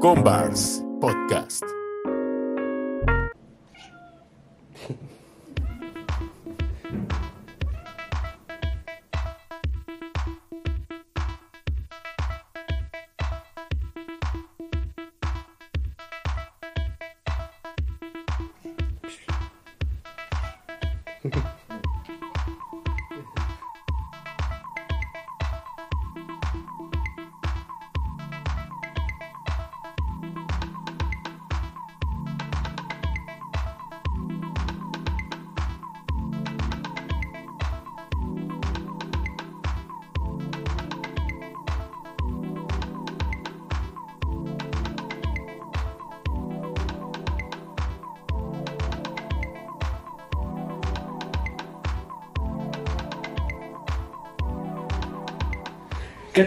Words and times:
Combars 0.00 0.80
Podcast. 0.98 1.60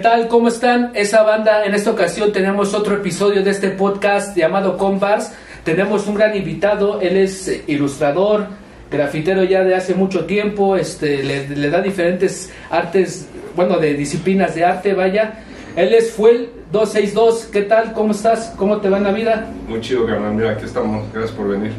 Tal? 0.04 0.28
¿Cómo 0.28 0.50
están? 0.50 0.92
Esa 0.96 1.24
banda, 1.24 1.64
en 1.64 1.74
esta 1.74 1.90
ocasión 1.90 2.34
tenemos 2.34 2.74
otro 2.74 2.96
episodio 2.96 3.42
de 3.42 3.52
este 3.52 3.70
podcast 3.70 4.36
llamado 4.36 4.78
Compars. 4.78 5.32
Tenemos 5.64 6.08
un 6.08 6.16
gran 6.16 6.36
invitado, 6.36 7.00
él 7.00 7.16
es 7.16 7.48
eh, 7.48 7.64
ilustrador, 7.68 8.48
grafitero 8.92 9.46
ya 9.46 9.64
de 9.64 9.76
hace 9.76 9.96
mucho 9.96 10.26
tiempo, 10.26 10.76
este, 10.76 11.24
le, 11.24 11.48
le 11.48 11.70
da 11.70 11.82
diferentes 11.82 12.52
artes, 12.70 13.30
bueno, 13.56 13.78
de 13.78 13.94
disciplinas 13.94 14.54
de 14.56 14.66
arte, 14.66 14.94
vaya. 14.94 15.36
Él 15.78 15.94
es 15.94 16.12
Fuel 16.12 16.50
262, 16.74 17.46
¿qué 17.46 17.62
tal? 17.62 17.94
¿Cómo 17.94 18.12
estás? 18.12 18.54
¿Cómo 18.58 18.82
te 18.82 18.90
va 18.90 18.98
en 18.98 19.06
la 19.06 19.14
vida? 19.14 19.48
Muy 19.70 19.80
chido, 19.80 20.06
carnal. 20.06 20.34
Mira, 20.34 20.52
aquí 20.52 20.66
estamos. 20.66 21.06
Gracias 21.14 21.32
por 21.32 21.48
venir. 21.48 21.72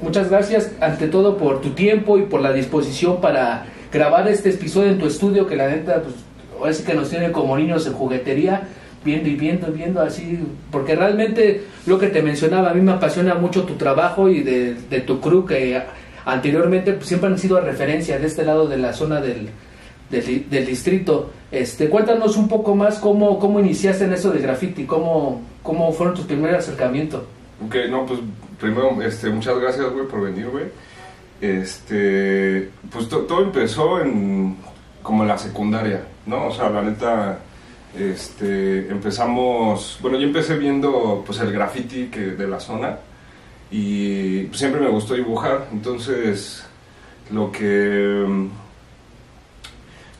Muchas 0.00 0.30
gracias 0.30 0.70
ante 0.80 1.08
todo 1.08 1.36
por 1.36 1.60
tu 1.60 1.70
tiempo 1.70 2.16
y 2.16 2.22
por 2.22 2.40
la 2.42 2.52
disposición 2.52 3.20
para 3.20 3.64
grabar 3.92 4.28
este 4.28 4.50
episodio 4.50 4.90
en 4.90 4.98
tu 5.00 5.06
estudio 5.06 5.48
que 5.48 5.56
la 5.56 5.66
neta 5.66 6.00
pues 6.00 6.14
sí 6.72 6.84
que 6.84 6.94
nos 6.94 7.08
tiene 7.10 7.32
como 7.32 7.56
niños 7.56 7.86
en 7.86 7.92
juguetería 7.94 8.62
viendo 9.04 9.28
y 9.28 9.34
viendo 9.34 9.68
y 9.68 9.72
viendo 9.72 10.00
así 10.00 10.38
porque 10.70 10.94
realmente 10.94 11.64
lo 11.86 11.98
que 11.98 12.06
te 12.08 12.22
mencionaba 12.22 12.70
a 12.70 12.74
mí 12.74 12.80
me 12.80 12.92
apasiona 12.92 13.34
mucho 13.34 13.64
tu 13.64 13.74
trabajo 13.74 14.28
y 14.28 14.42
de, 14.42 14.74
tu 15.00 15.20
crew 15.20 15.44
que 15.44 15.82
anteriormente 16.24 16.92
pues, 16.92 17.06
siempre 17.08 17.28
han 17.28 17.38
sido 17.38 17.60
referencia 17.60 18.18
de 18.18 18.26
este 18.26 18.44
lado 18.44 18.68
de 18.68 18.76
la 18.78 18.92
zona 18.92 19.20
del, 19.20 19.48
del, 20.10 20.48
del 20.48 20.66
distrito. 20.66 21.30
Este 21.50 21.88
cuéntanos 21.88 22.36
un 22.36 22.46
poco 22.48 22.74
más 22.76 22.98
cómo, 22.98 23.38
cómo 23.40 23.58
iniciaste 23.60 24.04
en 24.04 24.12
eso 24.12 24.30
de 24.30 24.40
graffiti 24.40 24.84
cómo, 24.84 25.42
cómo 25.64 25.92
fueron 25.92 26.14
tus 26.14 26.24
primeros 26.26 26.58
acercamientos. 26.60 27.22
Ok, 27.66 27.74
no, 27.90 28.06
pues 28.06 28.20
primero, 28.60 29.02
este, 29.02 29.28
muchas 29.30 29.58
gracias, 29.58 29.90
güey, 29.92 30.06
por 30.06 30.20
venir, 30.22 30.48
güey. 30.48 30.64
Este, 31.40 32.70
pues 32.92 33.08
to- 33.08 33.22
todo 33.22 33.42
empezó 33.42 34.00
en, 34.00 34.56
como 35.02 35.22
en 35.22 35.28
la 35.28 35.38
secundaria, 35.38 36.02
¿no? 36.26 36.46
O 36.48 36.52
sea, 36.52 36.68
la 36.70 36.82
neta, 36.82 37.38
este, 37.98 38.88
empezamos, 38.90 39.98
bueno, 40.00 40.18
yo 40.18 40.26
empecé 40.26 40.56
viendo, 40.56 41.22
pues, 41.26 41.38
el 41.40 41.52
graffiti 41.52 42.06
que, 42.06 42.20
de 42.20 42.46
la 42.48 42.60
zona 42.60 42.98
y 43.70 44.44
pues, 44.44 44.58
siempre 44.58 44.80
me 44.80 44.88
gustó 44.88 45.14
dibujar, 45.14 45.68
entonces, 45.72 46.64
lo 47.30 47.50
que, 47.52 48.26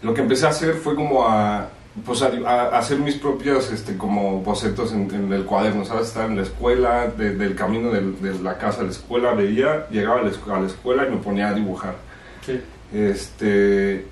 lo 0.03 0.15
que 0.15 0.21
empecé 0.21 0.47
a 0.47 0.50
hacer 0.50 0.75
fue 0.75 0.94
como 0.94 1.27
a, 1.28 1.69
pues 2.04 2.22
a, 2.22 2.28
a 2.28 2.78
hacer 2.78 2.98
mis 2.98 3.16
propios 3.16 3.71
este, 3.71 3.97
como 3.97 4.41
bocetos 4.41 4.93
en, 4.93 5.10
en 5.15 5.32
el 5.32 5.44
cuaderno, 5.44 5.84
¿sabes? 5.84 6.09
Estar 6.09 6.28
en 6.31 6.37
la 6.37 6.43
escuela, 6.43 7.06
de- 7.09 7.34
del 7.37 7.54
camino 7.54 7.91
de, 7.91 8.34
la 8.43 8.56
casa 8.59 8.81
a 8.81 8.84
la 8.84 8.91
escuela, 8.91 9.32
veía, 9.32 9.87
llegaba 9.91 10.21
a 10.21 10.22
la, 10.22 10.31
escu- 10.31 10.53
a 10.54 10.60
la 10.60 10.66
escuela 10.66 11.06
y 11.06 11.10
me 11.10 11.19
ponía 11.19 11.48
a 11.50 11.54
dibujar. 11.54 11.94
sí. 12.44 12.60
Este, 12.94 14.06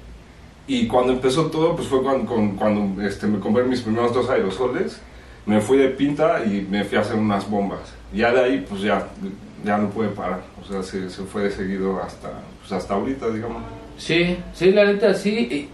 y 0.77 0.87
cuando 0.87 1.13
empezó 1.13 1.47
todo, 1.47 1.75
pues 1.77 1.89
fue 1.89 2.03
cuando, 2.03 2.27
con- 2.27 2.57
cuando 2.57 3.03
este, 3.03 3.27
me 3.27 3.39
compré 3.41 3.65
mis 3.65 3.81
primeros 3.81 4.15
dos 4.15 4.29
aerosoles, 4.31 5.01
me 5.47 5.61
fui 5.61 5.79
de 5.79 5.89
pinta 5.89 6.45
y 6.45 6.67
me 6.71 6.85
fui 6.85 6.99
a 6.99 7.01
hacer 7.01 7.17
unas 7.17 7.49
bombas. 7.49 7.81
Ya 8.13 8.33
de 8.33 8.41
ahí, 8.41 8.67
pues 8.69 8.83
ya, 8.83 9.07
ya 9.65 9.79
no 9.79 9.89
pude 9.91 10.09
parar, 10.09 10.41
o 10.63 10.71
sea, 10.71 10.83
se, 10.83 11.09
se 11.11 11.23
fue 11.23 11.45
de 11.45 11.51
seguido 11.51 12.01
hasta, 12.03 12.29
pues 12.61 12.73
hasta 12.73 12.95
ahorita, 12.95 13.29
digamos. 13.31 13.63
Sí, 13.99 14.37
sí, 14.55 14.71
la 14.73 14.85
neta 14.85 15.15
sí. 15.15 15.69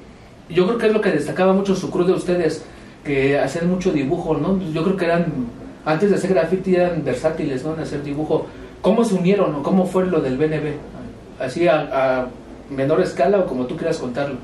Yo 0.48 0.66
creo 0.66 0.78
que 0.78 0.86
es 0.86 0.92
lo 0.92 1.00
que 1.00 1.10
destacaba 1.10 1.52
mucho 1.52 1.74
su 1.74 1.90
cruz 1.90 2.06
de 2.06 2.12
ustedes, 2.12 2.64
que 3.04 3.38
hacían 3.38 3.68
mucho 3.68 3.92
dibujo, 3.92 4.36
¿no? 4.36 4.58
Yo 4.72 4.82
creo 4.84 4.96
que 4.96 5.04
eran, 5.04 5.26
antes 5.84 6.10
de 6.10 6.16
hacer 6.16 6.30
graffiti 6.34 6.74
eran 6.74 7.04
versátiles, 7.04 7.64
¿no? 7.64 7.74
En 7.74 7.80
hacer 7.80 8.02
dibujo. 8.02 8.46
¿Cómo 8.82 9.04
se 9.04 9.14
unieron 9.14 9.54
o 9.56 9.62
cómo 9.62 9.86
fue 9.86 10.06
lo 10.06 10.20
del 10.20 10.36
BNB? 10.38 10.74
¿Así 11.40 11.66
a, 11.68 12.20
a 12.20 12.26
menor 12.70 13.00
escala 13.00 13.38
o 13.40 13.46
como 13.46 13.66
tú 13.66 13.76
quieras 13.76 13.98
contarlo? 13.98 14.36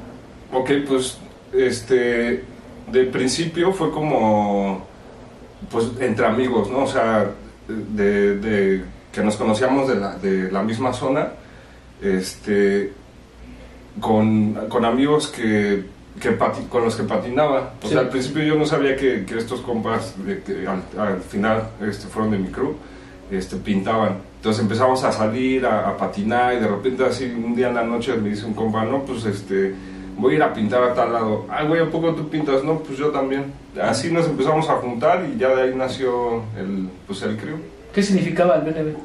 Ok, 0.53 0.71
pues 0.87 1.19
este, 1.53 2.45
de 2.91 3.05
principio 3.05 3.73
fue 3.73 3.91
como, 3.91 4.87
pues 5.71 5.87
entre 6.01 6.27
amigos, 6.27 6.71
¿no? 6.71 6.85
O 6.85 6.87
sea, 6.87 7.31
de, 7.69 8.37
de 8.39 8.85
que 9.13 9.23
nos 9.23 9.37
conocíamos 9.37 9.89
de 9.89 9.95
la, 9.97 10.17
de 10.19 10.51
la 10.53 10.63
misma 10.63 10.93
zona, 10.93 11.29
este, 12.03 12.93
con, 14.01 14.55
con 14.69 14.85
amigos 14.85 15.29
que, 15.29 15.85
que 16.21 16.39
pati- 16.39 16.69
con 16.69 16.85
los 16.85 16.97
que 16.97 17.05
patinaba. 17.05 17.75
O 17.83 17.87
Sí. 17.87 17.93
sea, 17.93 18.01
al 18.01 18.09
principio 18.09 18.43
yo 18.43 18.55
no 18.57 18.67
sabía 18.67 18.97
que, 18.97 19.25
que 19.25 19.39
estos 19.39 19.61
compas, 19.61 20.15
de 20.25 20.43
que 20.43 20.67
al, 20.67 20.83
al 20.99 21.21
final 21.21 21.69
este, 21.87 22.09
fueron 22.09 22.31
de 22.31 22.39
mi 22.39 22.49
crew, 22.49 22.75
este, 23.31 23.57
pintaban. 23.57 24.19
Entonces 24.37 24.63
empezamos 24.63 25.05
a 25.05 25.13
salir, 25.13 25.65
a, 25.67 25.89
a 25.89 25.97
patinar 25.97 26.55
y 26.55 26.57
de 26.61 26.67
repente 26.69 27.05
así 27.05 27.25
un 27.27 27.55
día 27.55 27.69
en 27.69 27.75
la 27.77 27.85
noche 27.85 28.15
me 28.17 28.31
dice 28.31 28.45
un 28.45 28.55
compa, 28.55 28.85
no, 28.85 29.03
pues 29.05 29.25
este, 29.25 29.75
voy 30.17 30.35
a 30.35 30.37
ir 30.37 30.43
a 30.43 30.53
pintar 30.53 30.83
a 30.85 30.95
tal 30.95 31.13
lado. 31.13 31.47
Ay, 31.49 31.67
güey, 31.67 31.81
¿a 31.83 31.91
poco 31.91 32.15
tú 32.15 32.29
pintas? 32.29 32.63
No, 32.65 32.79
pues 32.81 32.99
yo 32.99 33.09
también. 33.11 33.53
Así 33.81 34.11
nos 34.11 34.27
empezamos 34.27 34.69
a 34.69 34.75
juntar 34.77 35.25
y 35.33 35.39
ya 35.39 35.49
de 35.55 35.63
ahí 35.63 35.75
nació 35.75 36.43
el, 36.59 36.89
pues 37.07 37.23
el 37.23 37.37
crew. 37.37 37.57
¿Qué 37.95 38.03
significaba 38.03 38.57
el 38.57 38.63
BNB? 38.63 38.97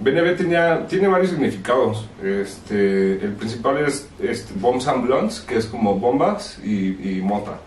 BNB 0.00 0.36
tenía, 0.36 0.86
tiene 0.88 1.06
varios 1.08 1.30
significados. 1.30 2.08
Este, 2.22 3.12
el 3.24 3.32
principal 3.34 3.78
es 3.78 4.08
este, 4.20 4.52
Bombs 4.58 4.86
and 4.88 5.04
Blondes, 5.06 5.40
que 5.40 5.56
es 5.56 5.66
como 5.66 5.94
bombas 5.98 6.58
y, 6.64 7.16
y 7.18 7.20
mota. 7.22 7.58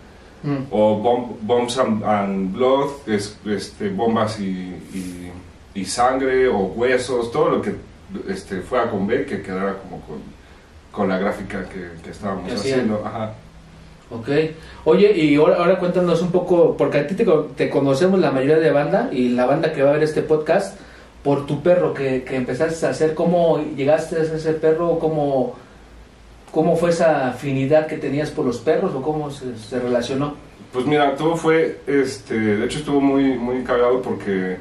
Mm. 0.42 0.56
O 0.70 1.00
bomb- 1.02 1.36
Bombs 1.42 1.78
and, 1.78 2.04
and 2.04 2.52
Blood, 2.52 2.90
es 3.06 3.36
este, 3.46 3.88
bombas 3.88 4.38
y, 4.40 4.44
y- 4.94 5.32
y 5.74 5.84
sangre 5.84 6.48
o 6.48 6.58
huesos, 6.58 7.32
todo 7.32 7.48
lo 7.50 7.62
que 7.62 7.74
este, 8.28 8.60
fuera 8.60 8.90
con 8.90 9.06
B, 9.06 9.24
que 9.26 9.42
quedara 9.42 9.78
como 9.78 10.00
con, 10.02 10.18
con 10.92 11.08
la 11.08 11.18
gráfica 11.18 11.64
que, 11.68 12.02
que 12.02 12.10
estábamos 12.10 12.52
haciendo. 12.52 13.02
Ajá. 13.04 13.32
Ok. 14.10 14.28
Oye, 14.84 15.12
y 15.12 15.36
ahora, 15.36 15.56
ahora 15.56 15.78
cuéntanos 15.78 16.22
un 16.22 16.30
poco, 16.30 16.76
porque 16.76 16.98
a 16.98 17.06
ti 17.06 17.14
te 17.14 17.70
conocemos 17.70 18.18
la 18.20 18.30
mayoría 18.30 18.58
de 18.58 18.70
banda 18.70 19.10
y 19.12 19.30
la 19.30 19.46
banda 19.46 19.72
que 19.72 19.82
va 19.82 19.90
a 19.90 19.92
ver 19.94 20.02
este 20.02 20.22
podcast 20.22 20.78
por 21.22 21.46
tu 21.46 21.62
perro 21.62 21.92
que, 21.92 22.22
que 22.22 22.36
empezaste 22.36 22.86
a 22.86 22.90
hacer. 22.90 23.14
¿Cómo 23.14 23.62
llegaste 23.76 24.16
a 24.16 24.22
ese 24.22 24.52
perro? 24.54 24.98
¿Cómo, 24.98 25.56
¿Cómo 26.52 26.76
fue 26.76 26.90
esa 26.90 27.28
afinidad 27.28 27.86
que 27.86 27.98
tenías 27.98 28.30
por 28.30 28.46
los 28.46 28.58
perros 28.58 28.94
o 28.94 29.02
cómo 29.02 29.30
se, 29.30 29.58
se 29.58 29.78
relacionó? 29.78 30.34
Pues 30.72 30.86
mira, 30.86 31.14
todo 31.16 31.36
fue, 31.36 31.80
este, 31.86 32.38
de 32.38 32.64
hecho 32.64 32.78
estuvo 32.78 33.00
muy, 33.00 33.38
muy 33.38 33.62
cagado 33.62 34.00
porque 34.00 34.56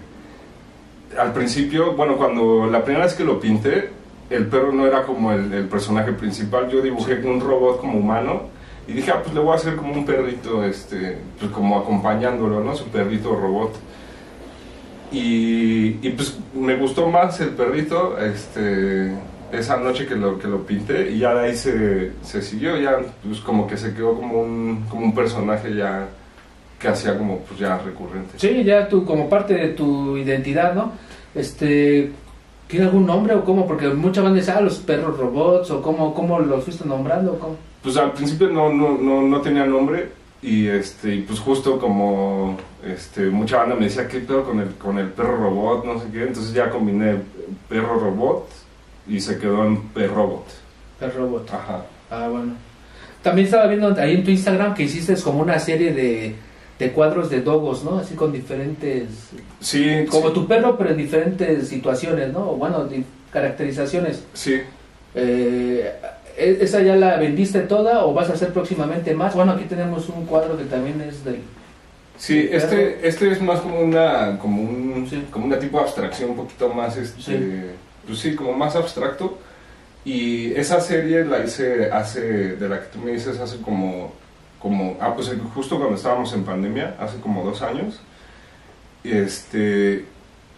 al 1.18 1.34
principio, 1.34 1.94
bueno, 1.94 2.18
cuando 2.18 2.68
la 2.68 2.84
primera 2.84 3.06
vez 3.06 3.14
que 3.14 3.24
lo 3.24 3.40
pinté, 3.40 3.90
el 4.30 4.48
perro 4.48 4.72
no 4.72 4.86
era 4.86 5.04
como 5.04 5.32
el, 5.32 5.54
el 5.54 5.66
personaje 5.66 6.12
principal, 6.14 6.70
yo 6.70 6.82
dibujé 6.82 7.16
un 7.26 7.40
robot 7.40 7.80
como 7.80 8.00
humano 8.00 8.44
y 8.88 8.94
dije, 8.94 9.12
ah, 9.12 9.22
pues 9.22 9.34
le 9.34 9.42
voy 9.42 9.52
a 9.52 9.56
hacer 9.56 9.76
como 9.76 9.94
un 9.94 10.06
perrito, 10.06 10.64
este, 10.64 11.18
pues 11.40 11.52
como 11.52 11.78
acompañándolo, 11.80 12.64
¿no? 12.64 12.76
Su 12.76 12.86
perrito 12.86 13.36
robot. 13.36 13.76
Y, 15.12 15.98
y 16.02 16.14
pues 16.16 16.38
me 16.54 16.76
gustó 16.76 17.10
más 17.10 17.40
el 17.40 17.50
perrito, 17.50 18.18
este, 18.18 19.14
esa 19.52 19.78
noche 19.78 20.06
que 20.06 20.16
lo, 20.16 20.38
que 20.38 20.48
lo 20.48 20.66
pinté 20.66 21.12
y 21.12 21.20
ya 21.20 21.34
de 21.34 21.48
ahí 21.48 21.56
se, 21.56 22.12
se 22.22 22.42
siguió, 22.42 22.78
ya 22.78 23.00
pues 23.26 23.40
como 23.40 23.68
que 23.68 23.78
se 23.78 23.94
quedó 23.94 24.16
como 24.16 24.42
un, 24.42 24.86
como 24.90 25.06
un 25.06 25.16
personaje 25.16 25.74
ya 25.74 26.08
que 26.80 26.88
hacía 26.88 27.18
como 27.18 27.40
pues 27.40 27.60
ya 27.60 27.78
recurrente. 27.78 28.38
Sí, 28.38 28.64
ya 28.64 28.88
tú 28.88 29.06
como 29.06 29.30
parte 29.30 29.54
de 29.54 29.70
tu 29.70 30.18
identidad, 30.18 30.74
¿no? 30.74 30.92
Este, 31.34 32.12
¿Tiene 32.68 32.86
algún 32.86 33.06
nombre 33.06 33.34
o 33.34 33.46
cómo? 33.46 33.66
Porque 33.66 33.88
mucha 33.90 34.22
banda 34.22 34.40
dice, 34.40 34.52
ah, 34.52 34.62
los 34.62 34.80
perros 34.80 35.18
robots 35.18 35.72
o 35.72 35.82
cómo, 35.82 36.14
cómo 36.14 36.40
los 36.40 36.64
fuiste 36.64 36.86
nombrando 36.86 37.34
o 37.34 37.40
cómo. 37.40 37.56
Pues 37.82 37.96
al 37.96 38.12
principio 38.12 38.50
no, 38.50 38.74
no, 38.74 38.98
no, 38.98 39.22
no 39.22 39.42
tenía 39.42 39.66
nombre, 39.66 40.12
Y 40.42 40.68
este, 40.68 41.16
y 41.16 41.22
pues 41.22 41.40
justo 41.40 41.80
como 41.80 42.58
este, 42.86 43.28
mucha 43.30 43.58
banda 43.58 43.76
me 43.76 43.86
decía, 43.86 44.08
¿qué 44.08 44.20
pedo 44.20 44.44
con 44.44 44.60
el, 44.60 44.76
con 44.76 45.00
el 45.00 45.08
perro 45.10 45.38
robot? 45.38 45.86
No 45.86 46.00
sé 46.00 46.08
qué. 46.12 46.24
Entonces 46.24 46.54
ya 46.54 46.70
combiné 46.70 47.16
perro 47.70 48.00
robot 48.00 48.50
y 49.08 49.20
se 49.22 49.40
quedó 49.40 49.66
en 49.66 49.82
perro 49.90 50.16
robot. 50.16 50.46
El 51.00 51.14
robot. 51.14 51.50
Ajá. 51.54 51.86
Ah, 52.12 52.28
bueno. 52.30 52.54
También 53.24 53.46
estaba 53.46 53.68
viendo 53.68 53.96
ahí 53.98 54.16
en 54.16 54.24
tu 54.24 54.32
Instagram 54.32 54.74
que 54.74 54.84
hiciste 54.84 55.16
como 55.22 55.42
una 55.42 55.58
serie 55.60 55.94
de, 55.94 56.36
de 56.80 56.92
cuadros 56.92 57.30
de 57.30 57.42
dogos, 57.42 57.84
¿no? 57.84 57.98
Así 58.00 58.14
con 58.16 58.32
diferentes... 58.32 59.08
Sí, 59.60 60.06
Como 60.10 60.28
sí, 60.30 60.34
tu 60.34 60.48
perro, 60.48 60.78
pero 60.78 60.92
en 60.92 60.98
diferentes 60.98 61.68
situaciones, 61.68 62.32
¿no? 62.32 62.54
Bueno, 62.56 62.88
caracterizaciones. 63.32 64.24
sí. 64.34 64.62
Eh, 65.16 65.92
¿e- 66.38 66.58
¿Esa 66.62 66.82
ya 66.84 66.96
la 66.96 67.18
vendiste 67.18 67.62
toda 67.62 68.06
o 68.06 68.14
vas 68.14 68.30
a 68.30 68.34
hacer 68.34 68.50
próximamente 68.54 69.16
más? 69.16 69.34
Bueno, 69.34 69.54
aquí 69.54 69.64
tenemos 69.64 70.08
un 70.10 70.26
cuadro 70.28 70.56
que 70.58 70.66
también 70.66 71.02
es 71.02 71.24
del... 71.26 71.40
Sí, 72.20 72.48
este, 72.52 73.08
este 73.08 73.32
es 73.32 73.42
más 73.42 73.60
como 73.62 73.80
una, 73.80 74.38
como 74.40 74.62
un, 74.62 75.08
Sí. 75.10 75.24
como 75.32 75.46
una 75.46 75.58
tipo 75.60 75.78
de 75.78 75.84
abstracción 75.86 76.32
un 76.32 76.36
poquito 76.36 76.70
más, 76.70 76.98
este, 76.98 77.22
Sí. 77.22 77.62
pues 78.06 78.20
sí, 78.20 78.36
como 78.36 78.54
más 78.54 78.76
abstracto. 78.76 79.38
Y 80.06 80.54
esa 80.54 80.80
serie 80.82 81.26
la 81.26 81.44
hice 81.44 81.90
hace, 81.92 82.22
de 82.56 82.70
la 82.70 82.80
que 82.82 82.88
tú 82.88 83.00
me 83.00 83.12
dices, 83.12 83.40
hace 83.40 83.58
como, 83.58 84.14
como, 84.62 84.98
ah, 85.00 85.14
pues 85.16 85.32
justo 85.54 85.78
cuando 85.78 85.96
estábamos 85.96 86.34
en 86.34 86.44
pandemia, 86.44 86.96
hace 87.00 87.20
como 87.20 87.44
dos 87.44 87.62
años. 87.62 88.00
Y 89.04 89.12
este, 89.12 90.06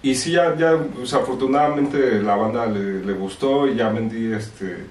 y 0.01 0.16
sí, 0.16 0.31
ya, 0.31 0.56
ya 0.56 0.78
pues, 0.96 1.13
afortunadamente 1.13 2.22
la 2.22 2.36
banda 2.36 2.66
le, 2.66 3.04
le 3.04 3.13
gustó 3.13 3.68
y 3.68 3.75
ya 3.75 3.90
vendí, 3.90 4.31
este, 4.31 4.86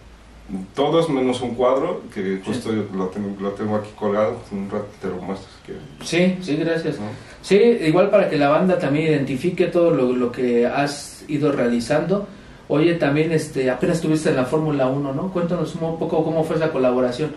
todos 0.74 1.10
menos 1.10 1.40
un 1.40 1.54
cuadro, 1.54 2.02
que 2.12 2.40
justo 2.44 2.70
lo, 2.72 3.06
tengo, 3.08 3.36
lo 3.40 3.50
tengo 3.50 3.76
aquí 3.76 3.90
colgado, 3.96 4.40
un 4.50 4.70
rato 4.70 4.88
te 5.00 5.08
lo 5.08 5.16
muestro 5.16 5.48
si 5.50 5.66
quieres. 5.66 5.82
Sí, 6.02 6.38
sí, 6.42 6.56
gracias. 6.56 6.98
¿no? 6.98 7.06
Sí, 7.42 7.56
igual 7.56 8.10
para 8.10 8.28
que 8.30 8.36
la 8.36 8.48
banda 8.48 8.78
también 8.78 9.12
identifique 9.12 9.66
todo 9.66 9.90
lo, 9.90 10.12
lo 10.12 10.32
que 10.32 10.66
has 10.66 11.24
ido 11.28 11.52
realizando. 11.52 12.26
Oye, 12.68 12.94
también 12.94 13.32
este, 13.32 13.70
apenas 13.70 13.96
estuviste 13.96 14.30
en 14.30 14.36
la 14.36 14.44
Fórmula 14.44 14.88
1, 14.88 15.14
¿no? 15.14 15.32
Cuéntanos 15.32 15.74
un 15.74 15.98
poco 15.98 16.22
cómo 16.22 16.44
fue 16.44 16.56
esa 16.56 16.70
colaboración. 16.70 17.32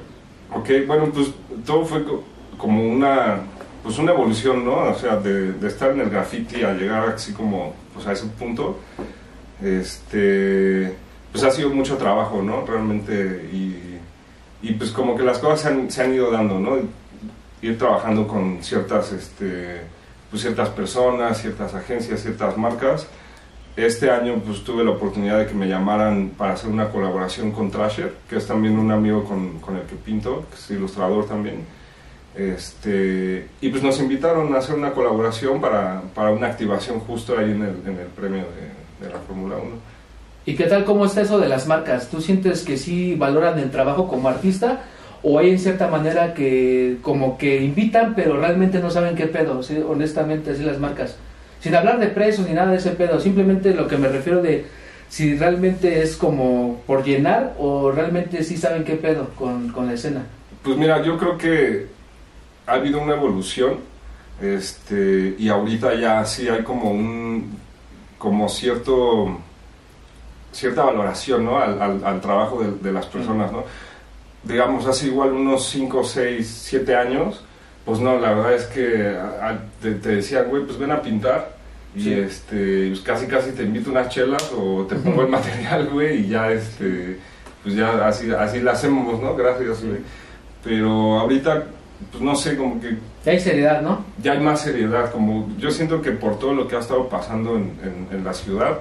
Ok, 0.53 0.69
bueno, 0.87 1.05
pues 1.13 1.27
todo 1.65 1.85
fue 1.85 2.03
co- 2.03 2.23
como 2.57 2.83
una, 2.83 3.39
pues 3.83 3.97
una 3.99 4.11
evolución, 4.11 4.65
¿no? 4.65 4.75
O 4.89 4.95
sea, 4.95 5.15
de, 5.17 5.53
de 5.53 5.67
estar 5.67 5.91
en 5.91 6.01
el 6.01 6.09
graffiti 6.09 6.63
a 6.63 6.73
llegar 6.73 7.09
así 7.09 7.33
como, 7.33 7.73
pues 7.93 8.05
a 8.07 8.11
ese 8.13 8.25
punto, 8.27 8.79
este, 9.63 10.93
pues 11.31 11.43
ha 11.43 11.51
sido 11.51 11.69
mucho 11.69 11.97
trabajo, 11.97 12.41
¿no? 12.41 12.65
Realmente, 12.65 13.49
y, 13.53 13.97
y 14.61 14.73
pues 14.73 14.91
como 14.91 15.15
que 15.15 15.23
las 15.23 15.39
cosas 15.39 15.61
se 15.61 15.67
han, 15.69 15.91
se 15.91 16.01
han 16.03 16.13
ido 16.13 16.31
dando, 16.31 16.59
¿no? 16.59 16.77
Ir 17.61 17.77
trabajando 17.77 18.27
con 18.27 18.59
ciertas, 18.61 19.11
este, 19.13 19.81
pues 20.29 20.41
ciertas 20.41 20.69
personas, 20.69 21.41
ciertas 21.41 21.73
agencias, 21.73 22.21
ciertas 22.21 22.57
marcas. 22.57 23.07
Este 23.75 24.11
año 24.11 24.41
pues 24.45 24.63
tuve 24.63 24.83
la 24.83 24.91
oportunidad 24.91 25.39
de 25.39 25.47
que 25.47 25.53
me 25.53 25.67
llamaran 25.67 26.31
para 26.37 26.53
hacer 26.53 26.69
una 26.69 26.89
colaboración 26.89 27.51
con 27.51 27.71
Trasher, 27.71 28.13
que 28.29 28.35
es 28.35 28.45
también 28.45 28.77
un 28.77 28.91
amigo 28.91 29.23
con, 29.23 29.59
con 29.59 29.77
el 29.77 29.83
que 29.83 29.95
pinto, 29.95 30.45
que 30.49 30.55
es 30.55 30.71
ilustrador 30.71 31.25
también. 31.25 31.65
Este, 32.35 33.47
y 33.59 33.69
pues 33.69 33.83
nos 33.83 33.99
invitaron 33.99 34.53
a 34.55 34.59
hacer 34.59 34.75
una 34.75 34.91
colaboración 34.91 35.59
para, 35.59 36.01
para 36.13 36.31
una 36.31 36.47
activación 36.47 36.99
justo 36.99 37.37
ahí 37.37 37.51
en 37.51 37.61
el, 37.61 37.75
en 37.85 37.99
el 37.99 38.07
premio 38.07 38.43
de, 38.43 39.05
de 39.05 39.13
la 39.13 39.19
Fórmula 39.19 39.55
1. 39.55 39.65
¿Y 40.45 40.55
qué 40.55 40.65
tal 40.65 40.85
cómo 40.85 41.05
está 41.05 41.21
eso 41.21 41.39
de 41.39 41.47
las 41.47 41.67
marcas? 41.67 42.09
¿Tú 42.09 42.19
sientes 42.19 42.63
que 42.63 42.77
sí 42.77 43.15
valoran 43.15 43.59
el 43.59 43.69
trabajo 43.69 44.07
como 44.07 44.27
artista 44.27 44.81
o 45.23 45.39
hay 45.39 45.51
en 45.51 45.59
cierta 45.59 45.87
manera 45.87 46.33
que 46.33 46.97
como 47.03 47.37
que 47.37 47.61
invitan 47.61 48.15
pero 48.15 48.39
realmente 48.39 48.79
no 48.79 48.89
saben 48.89 49.15
qué 49.15 49.27
pedo? 49.27 49.61
¿sí? 49.61 49.77
Honestamente, 49.87 50.51
así 50.51 50.63
las 50.63 50.79
marcas. 50.79 51.15
Sin 51.61 51.75
hablar 51.75 51.99
de 51.99 52.07
precios 52.07 52.47
ni 52.47 52.53
nada 52.53 52.71
de 52.71 52.77
ese 52.77 52.91
pedo, 52.91 53.19
simplemente 53.19 53.73
lo 53.73 53.87
que 53.87 53.97
me 53.97 54.07
refiero 54.07 54.41
de 54.41 54.65
si 55.09 55.35
realmente 55.37 56.01
es 56.01 56.15
como 56.15 56.81
por 56.87 57.03
llenar 57.03 57.53
o 57.59 57.91
realmente 57.91 58.43
sí 58.43 58.57
saben 58.57 58.83
qué 58.83 58.95
pedo 58.95 59.29
con, 59.37 59.69
con 59.69 59.85
la 59.87 59.93
escena. 59.93 60.23
Pues 60.63 60.77
mira, 60.77 61.01
yo 61.03 61.17
creo 61.17 61.37
que 61.37 61.87
ha 62.65 62.73
habido 62.73 63.01
una 63.01 63.13
evolución 63.15 63.77
este, 64.41 65.35
y 65.37 65.49
ahorita 65.49 65.93
ya 65.95 66.25
sí 66.25 66.47
hay 66.49 66.63
como 66.63 66.91
un 66.91 67.57
como 68.17 68.47
cierto 68.49 69.37
cierta 70.51 70.83
valoración 70.83 71.45
¿no? 71.45 71.59
al, 71.59 71.81
al- 71.81 72.03
al 72.05 72.21
trabajo 72.21 72.61
de, 72.63 72.71
de 72.71 72.91
las 72.91 73.05
personas 73.05 73.51
¿no? 73.51 73.63
digamos 74.43 74.85
hace 74.85 75.07
igual 75.07 75.31
unos 75.31 75.67
5, 75.69 76.03
6, 76.03 76.61
7 76.65 76.95
años 76.95 77.43
pues 77.85 77.99
no, 77.99 78.19
la 78.19 78.33
verdad 78.33 78.53
es 78.53 78.65
que 78.65 79.07
a- 79.17 79.49
a- 79.49 79.59
te, 79.81 79.91
te 79.95 80.09
decían 80.15 80.45
güey 80.49 80.63
pues 80.65 80.77
ven 80.77 80.91
a 80.91 81.01
pintar 81.01 81.55
y 81.95 82.13
este 82.13 82.87
pues 82.89 83.01
casi 83.01 83.25
casi 83.27 83.51
te 83.51 83.63
invito 83.63 83.89
unas 83.91 84.09
chelas 84.09 84.51
o 84.57 84.85
te 84.87 84.95
pongo 84.95 85.23
el 85.23 85.27
material 85.29 85.89
güey 85.89 86.21
y 86.25 86.27
ya 86.29 86.51
este 86.51 87.17
pues 87.63 87.75
ya 87.75 88.07
así, 88.07 88.31
así 88.31 88.59
la 88.61 88.71
hacemos 88.71 89.21
¿no? 89.21 89.35
gracias 89.35 89.83
güey 89.83 89.99
pero 90.63 91.19
ahorita 91.19 91.63
pues 92.11 92.23
no 92.23 92.35
sé 92.35 92.55
como 92.57 92.79
que 92.81 92.97
Hay 93.29 93.39
seriedad, 93.39 93.81
¿no? 93.81 94.03
ya 94.23 94.31
hay 94.33 94.39
más 94.39 94.61
seriedad, 94.61 95.11
como 95.11 95.49
yo 95.59 95.69
siento 95.69 96.01
que 96.01 96.11
por 96.11 96.39
todo 96.39 96.53
lo 96.53 96.67
que 96.67 96.75
ha 96.75 96.79
estado 96.79 97.07
pasando 97.09 97.55
en, 97.57 97.73
en- 97.83 98.07
en 98.17 98.23
la 98.23 98.33
ciudad, 98.33 98.79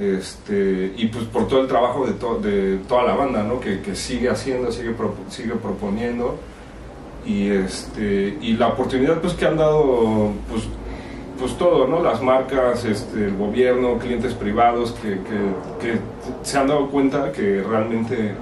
este, 0.00 0.92
y 0.96 1.06
pues 1.06 1.24
por 1.24 1.48
todo 1.48 1.60
el 1.62 1.68
trabajo 1.68 2.06
de, 2.06 2.12
to- 2.14 2.38
de 2.40 2.78
toda 2.88 3.04
la 3.04 3.14
banda, 3.14 3.42
¿no? 3.42 3.60
que, 3.60 3.80
que 3.80 3.94
sigue 3.94 4.28
haciendo, 4.28 4.70
sigue, 4.72 4.90
propo- 4.96 5.28
sigue 5.30 5.52
proponiendo, 5.54 6.38
y, 7.26 7.48
este, 7.50 8.36
y 8.40 8.54
la 8.54 8.68
oportunidad 8.68 9.20
pues 9.20 9.34
que 9.34 9.46
han 9.46 9.56
dado, 9.56 10.32
pues, 10.50 10.64
pues 11.38 11.56
todo, 11.58 11.86
¿no? 11.86 12.02
las 12.02 12.22
marcas, 12.22 12.84
este, 12.84 13.26
el 13.26 13.36
gobierno, 13.36 13.98
clientes 13.98 14.34
privados, 14.34 14.92
que, 15.02 15.10
que- 15.10 15.80
que 15.94 15.98
se 16.42 16.58
han 16.58 16.68
dado 16.68 16.88
cuenta 16.88 17.32
que 17.32 17.62
realmente 17.68 18.32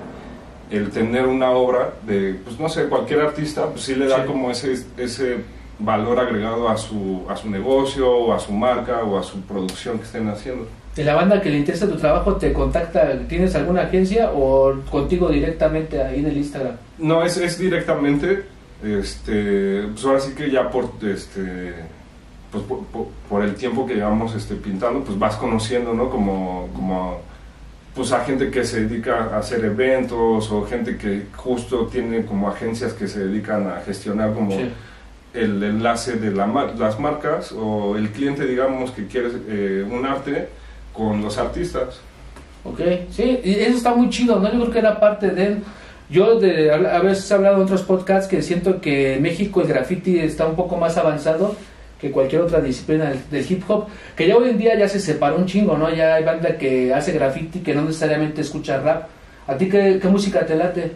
el 0.71 0.91
tener 0.91 1.27
una 1.27 1.51
obra 1.51 1.95
de, 2.07 2.37
pues 2.45 2.59
no 2.61 2.69
sé, 2.69 2.85
cualquier 2.85 3.21
artista, 3.23 3.67
pues 3.67 3.83
sí 3.83 3.95
le 3.95 4.07
da 4.07 4.19
Sí. 4.23 4.23
como 4.27 4.51
ese, 4.51 4.75
ese 4.99 5.39
valor 5.79 6.19
agregado 6.21 6.69
a 6.69 6.77
su, 6.77 7.23
a 7.29 7.37
su 7.37 7.49
negocio, 7.49 8.11
o 8.11 8.33
a 8.35 8.39
su 8.39 8.53
marca, 8.53 9.03
o 9.03 9.19
a 9.19 9.23
su 9.23 9.41
producción 9.41 9.99
que 9.99 10.05
estén 10.05 10.29
haciendo. 10.29 10.67
¿Y 10.97 11.03
la 11.03 11.15
banda 11.15 11.41
que 11.41 11.49
le 11.49 11.59
interesa 11.59 11.89
tu 11.89 11.97
trabajo 11.97 12.35
te 12.37 12.53
contacta? 12.53 13.19
¿Tienes 13.29 13.55
alguna 13.55 13.83
agencia 13.83 14.31
o 14.35 14.75
contigo 14.91 15.29
directamente 15.31 16.03
ahí 16.03 16.19
en 16.19 16.27
el 16.27 16.37
Instagram? 16.37 16.75
No, 16.99 17.23
es, 17.23 17.37
es 17.39 17.59
directamente, 17.59 18.43
este, 18.85 19.83
pues 19.93 20.05
ahora 20.05 20.21
sí 20.21 20.33
que 20.35 20.51
ya 20.51 20.71
por, 20.71 20.91
este, 21.03 21.75
pues 22.51 22.65
por, 22.65 22.85
por- 22.87 23.07
por 23.29 23.45
el 23.45 23.55
tiempo 23.55 23.87
que 23.87 23.95
llevamos 23.95 24.35
este, 24.35 24.55
pintando, 24.55 25.01
pues 25.05 25.19
vas 25.19 25.37
conociendo, 25.37 25.93
¿no? 25.95 26.11
Como, 26.11 26.69
como, 26.75 27.21
pues 27.95 28.13
a 28.13 28.25
gente 28.25 28.51
que 28.51 28.65
se 28.65 28.87
dedica 28.87 29.31
a 29.35 29.39
hacer 29.39 29.65
eventos 29.65 30.51
o 30.51 30.65
gente 30.67 30.97
que 30.97 31.27
justo 31.37 31.87
tiene 31.87 32.25
como 32.25 32.49
agencias 32.49 32.93
que 32.93 33.09
se 33.09 33.27
dedican 33.27 33.69
a 33.69 33.81
gestionar 33.85 34.33
como 34.33 34.53
Sí. 34.53 34.71
el 35.35 35.63
enlace 35.63 36.15
de 36.17 36.31
la 36.33 36.47
las 36.79 36.99
marcas 36.99 37.53
o 37.53 37.97
el 37.97 38.11
cliente, 38.11 38.47
digamos, 38.47 38.91
que 38.93 39.07
quiere 39.07 39.29
eh, 39.49 39.87
un 39.89 40.05
arte 40.07 40.49
con 40.93 41.23
los 41.23 41.39
artistas. 41.39 42.01
Ok, 42.65 42.81
sí, 43.11 43.41
y 43.43 43.55
eso 43.55 43.77
está 43.79 43.95
muy 43.95 44.11
chido, 44.11 44.39
¿no? 44.39 44.53
Yo 44.53 44.59
creo 44.61 44.71
que 44.71 44.79
era 44.81 45.01
parte 45.01 45.29
de... 45.31 45.59
Yo 46.11 46.41
de, 46.41 46.73
a 46.73 46.99
veces 47.01 47.31
he 47.31 47.35
hablado 47.35 47.57
en 47.57 47.63
otros 47.63 47.83
podcasts 47.83 48.29
que 48.29 48.43
siento 48.43 48.81
que 48.81 49.15
en 49.15 49.23
México 49.23 49.61
el 49.63 49.69
graffiti 49.69 50.19
está 50.19 50.47
un 50.47 50.57
poco 50.57 50.77
más 50.77 50.97
avanzado 50.97 51.55
que 52.01 52.11
cualquier 52.11 52.43
otra 52.43 52.61
disciplina 52.61 53.11
del, 53.11 53.31
del 53.31 53.53
hip 53.53 53.63
hop, 53.69 53.87
que 54.17 54.27
ya 54.27 54.37
hoy 54.37 54.51
en 54.51 54.59
día 54.59 54.77
ya 54.77 54.89
se 54.89 54.99
separó 54.99 55.37
un 55.37 55.47
chingo, 55.47 55.77
¿no? 55.77 55.95
Ya 55.95 56.15
hay 56.15 56.25
banda 56.25 56.57
que 56.57 56.93
hace 56.93 57.13
graffiti 57.13 57.61
que 57.61 57.75
no 57.75 57.83
necesariamente 57.83 58.41
escucha 58.41 58.81
rap. 58.81 59.09
¿A 59.47 59.57
ti 59.57 59.69
qué, 59.69 59.99
qué 60.01 60.09
música 60.09 60.45
te 60.47 60.57
late? 60.57 60.93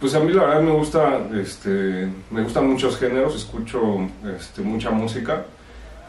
Pues 0.00 0.14
a 0.14 0.20
mí 0.20 0.32
la 0.32 0.44
verdad 0.44 0.62
me 0.62 0.72
gusta, 0.72 1.20
este, 1.40 2.08
me 2.30 2.42
gustan 2.42 2.68
muchos 2.68 2.96
géneros, 2.98 3.36
escucho 3.36 4.08
este, 4.36 4.62
mucha 4.62 4.90
música, 4.90 5.44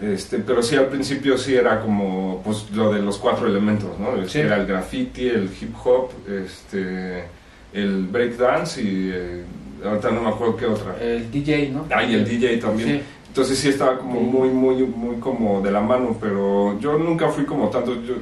este, 0.02 0.40
pero 0.40 0.62
sí 0.62 0.76
al 0.76 0.88
principio 0.88 1.38
sí 1.38 1.56
era 1.56 1.82
como 1.82 2.42
pues 2.44 2.70
lo 2.72 2.94
de 2.94 3.02
los 3.02 3.18
cuatro 3.18 3.48
elementos, 3.48 3.98
¿no? 4.00 4.28
Sí. 4.28 4.40
Era 4.40 4.58
el 4.58 4.68
graffiti, 4.68 5.28
el 5.28 5.50
hip 5.60 5.76
hop, 5.84 6.12
este, 6.28 7.24
el 7.74 8.08
breakdance 8.08 8.82
y 8.82 9.12
eh, 9.14 9.44
ahorita 9.86 10.12
no 10.12 10.22
me 10.22 10.30
acuerdo 10.30 10.56
qué 10.58 10.66
otra. 10.66 10.96
El 11.02 11.30
DJ, 11.32 11.70
¿no? 11.72 11.86
Ah, 11.94 12.04
y 12.04 12.14
el 12.16 12.26
DJ 12.28 12.58
también. 12.58 12.90
Sí. 12.90 13.02
Entonces 13.28 13.60
sí 13.60 13.70
estaba 13.70 13.98
como 14.00 14.20
muy, 14.22 14.50
muy, 14.50 14.84
muy 14.84 15.18
como 15.18 15.62
de 15.62 15.72
la 15.72 15.82
mano, 15.82 16.18
pero 16.20 16.80
yo 16.80 16.98
nunca 16.98 17.30
fui 17.30 17.46
como 17.46 17.70
tanto, 17.70 17.94
yo 18.04 18.16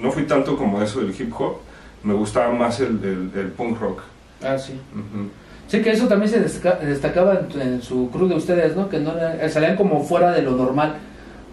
no 0.00 0.10
fui 0.10 0.24
tanto 0.24 0.56
como 0.56 0.80
eso 0.82 1.00
del 1.00 1.10
hip 1.18 1.32
hop, 1.38 1.56
me 2.02 2.14
gustaba 2.14 2.52
más 2.52 2.80
el, 2.80 2.98
el- 3.04 3.38
el 3.38 3.48
punk 3.52 3.78
rock. 3.80 4.00
Ah, 4.42 4.58
sí. 4.58 4.72
Ujú. 4.92 5.28
Sí, 5.68 5.80
que 5.80 5.90
eso 5.92 6.06
también 6.06 6.30
se 6.30 6.40
destaca- 6.40 6.78
destacaba 6.78 7.40
en, 7.54 7.60
en 7.60 7.82
su 7.82 8.10
crew 8.10 8.28
de 8.28 8.34
ustedes, 8.36 8.76
¿no? 8.76 8.88
Que 8.88 8.98
no 9.00 9.12
era- 9.16 9.48
salían 9.48 9.76
como 9.76 10.02
fuera 10.02 10.32
de 10.32 10.42
lo 10.42 10.52
normal. 10.52 10.94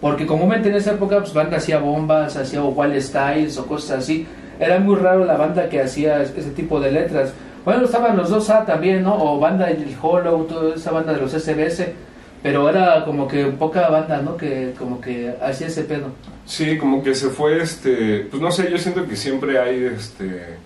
Porque 0.00 0.26
comúnmente 0.26 0.68
en 0.68 0.74
esa 0.74 0.92
época, 0.92 1.20
pues 1.20 1.32
banda 1.32 1.58
hacía 1.58 1.78
bombas, 1.78 2.36
hacía 2.36 2.62
o 2.62 2.70
Wild 2.70 3.00
Styles 3.00 3.56
o 3.58 3.66
cosas 3.66 3.98
así. 4.00 4.26
Era 4.64 4.78
muy 4.78 4.96
raro 4.96 5.24
la 5.24 5.36
banda 5.36 5.68
que 5.68 5.80
hacía 5.80 6.22
ese 6.22 6.50
tipo 6.50 6.80
de 6.80 6.92
letras. 6.92 7.32
Bueno, 7.64 7.84
estaban 7.84 8.16
los 8.16 8.30
dos 8.30 8.48
A 8.50 8.64
también, 8.64 9.02
¿no? 9.02 9.14
O 9.14 9.38
banda 9.38 9.70
El 9.70 9.96
Hollow, 10.00 10.44
toda 10.44 10.74
esa 10.74 10.90
banda 10.90 11.12
de 11.12 11.20
los 11.20 11.32
SBS. 11.32 11.92
Pero 12.42 12.68
era 12.68 13.04
como 13.04 13.28
que 13.28 13.44
poca 13.46 13.88
banda, 13.88 14.20
¿no? 14.20 14.36
Que 14.36 14.74
como 14.78 15.00
que 15.00 15.32
hacía 15.40 15.68
ese 15.68 15.84
pedo. 15.84 16.08
Sí, 16.44 16.76
como 16.76 17.02
que 17.02 17.14
se 17.14 17.28
fue, 17.28 17.62
este, 17.62 18.26
pues 18.30 18.42
no 18.42 18.50
sé, 18.50 18.68
yo 18.70 18.78
siento 18.78 19.06
que 19.06 19.14
siempre 19.14 19.60
hay, 19.60 19.84
este, 19.84 20.56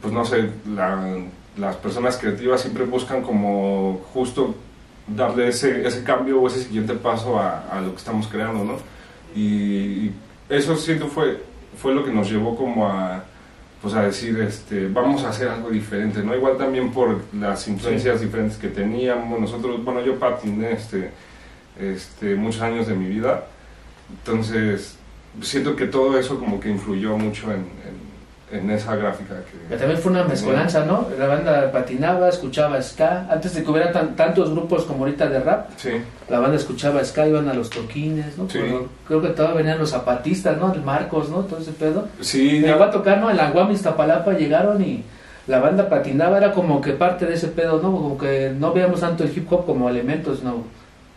pues 0.00 0.12
no 0.12 0.24
sé, 0.24 0.50
la- 0.72 1.16
las 1.56 1.74
personas 1.76 2.16
creativas 2.16 2.60
siempre 2.60 2.84
buscan 2.84 3.22
como 3.22 4.00
justo 4.14 4.54
darle 5.08 5.48
ese, 5.48 5.84
ese 5.84 6.04
cambio 6.04 6.40
o 6.40 6.46
ese 6.46 6.62
siguiente 6.62 6.94
paso 6.94 7.40
a, 7.40 7.64
a 7.72 7.80
lo 7.80 7.90
que 7.90 7.96
estamos 7.96 8.28
creando, 8.28 8.62
¿no? 8.62 8.74
Y, 9.34 9.42
y 9.42 10.12
eso 10.48 10.76
siento 10.76 11.08
fue, 11.08 11.42
fue 11.80 11.94
lo 11.94 12.04
que 12.04 12.12
nos 12.12 12.30
llevó 12.30 12.56
como 12.56 12.88
a, 12.88 13.24
pues 13.80 13.94
a 13.94 14.02
decir, 14.02 14.38
este, 14.40 14.88
vamos 14.88 15.24
a 15.24 15.30
hacer 15.30 15.48
algo 15.48 15.70
diferente, 15.70 16.22
¿no? 16.22 16.34
Igual 16.34 16.56
también 16.56 16.90
por 16.90 17.22
las 17.34 17.68
influencias 17.68 18.20
diferentes 18.20 18.56
que 18.56 18.68
teníamos, 18.68 19.40
nosotros, 19.40 19.84
bueno, 19.84 20.00
yo 20.00 20.18
patiné, 20.18 20.72
este, 20.72 21.10
este, 21.78 22.34
muchos 22.34 22.60
años 22.62 22.88
de 22.88 22.94
mi 22.94 23.08
vida, 23.08 23.46
entonces 24.10 24.96
siento 25.42 25.76
que 25.76 25.86
todo 25.86 26.18
eso 26.18 26.38
como 26.38 26.58
que 26.58 26.68
influyó 26.68 27.16
mucho 27.16 27.52
en, 27.52 27.60
en, 27.60 28.07
en 28.50 28.70
esa 28.70 28.96
gráfica 28.96 29.34
que... 29.50 29.58
Pero 29.68 29.78
también 29.80 30.00
fue 30.00 30.10
una 30.12 30.24
mezcolanza, 30.24 30.84
¿no? 30.84 31.06
La 31.18 31.26
banda 31.26 31.70
patinaba, 31.70 32.28
escuchaba 32.30 32.80
ska. 32.80 33.26
Antes 33.30 33.54
de 33.54 33.62
que 33.62 33.70
hubiera 33.70 33.92
tan- 33.92 34.16
tantos 34.16 34.50
grupos 34.50 34.84
como 34.84 35.00
ahorita 35.04 35.28
de 35.28 35.40
rap, 35.40 35.68
Sí, 35.76 35.90
la 36.30 36.38
banda 36.38 36.56
escuchaba 36.56 37.04
ska, 37.04 37.26
iban 37.28 37.48
a 37.48 37.54
los 37.54 37.68
toquines, 37.68 38.38
¿no? 38.38 38.48
Sí. 38.48 38.58
Pero 38.62 38.88
creo 39.06 39.20
que 39.22 39.28
todavía 39.28 39.58
venían 39.58 39.78
los 39.78 39.90
zapatistas, 39.90 40.56
¿no? 40.56 40.72
El 40.72 40.82
Marcos, 40.82 41.28
¿no? 41.28 41.40
Todo 41.42 41.60
ese 41.60 41.72
pedo. 41.72 42.08
sí, 42.20 42.52
Me 42.52 42.60
ya- 42.68 42.72
llegó 42.72 42.84
a 42.84 42.90
tocar, 42.90 43.18
¿no? 43.18 43.30
En 43.30 43.36
la 43.36 43.50
Guam 43.50 43.70
Iztapalapa 43.70 44.32
llegaron 44.32 44.82
y 44.82 45.04
la 45.46 45.60
banda 45.60 45.88
patinaba, 45.88 46.38
era 46.38 46.52
como 46.52 46.80
que 46.80 46.92
parte 46.92 47.26
de 47.26 47.34
ese 47.34 47.48
pedo, 47.48 47.80
¿no? 47.82 47.92
Como 47.92 48.16
que 48.18 48.52
no 48.58 48.72
veíamos 48.72 49.00
tanto 49.00 49.24
el 49.24 49.36
hip 49.36 49.50
hop 49.52 49.66
como 49.66 49.88
elementos, 49.90 50.42
¿no? 50.42 50.64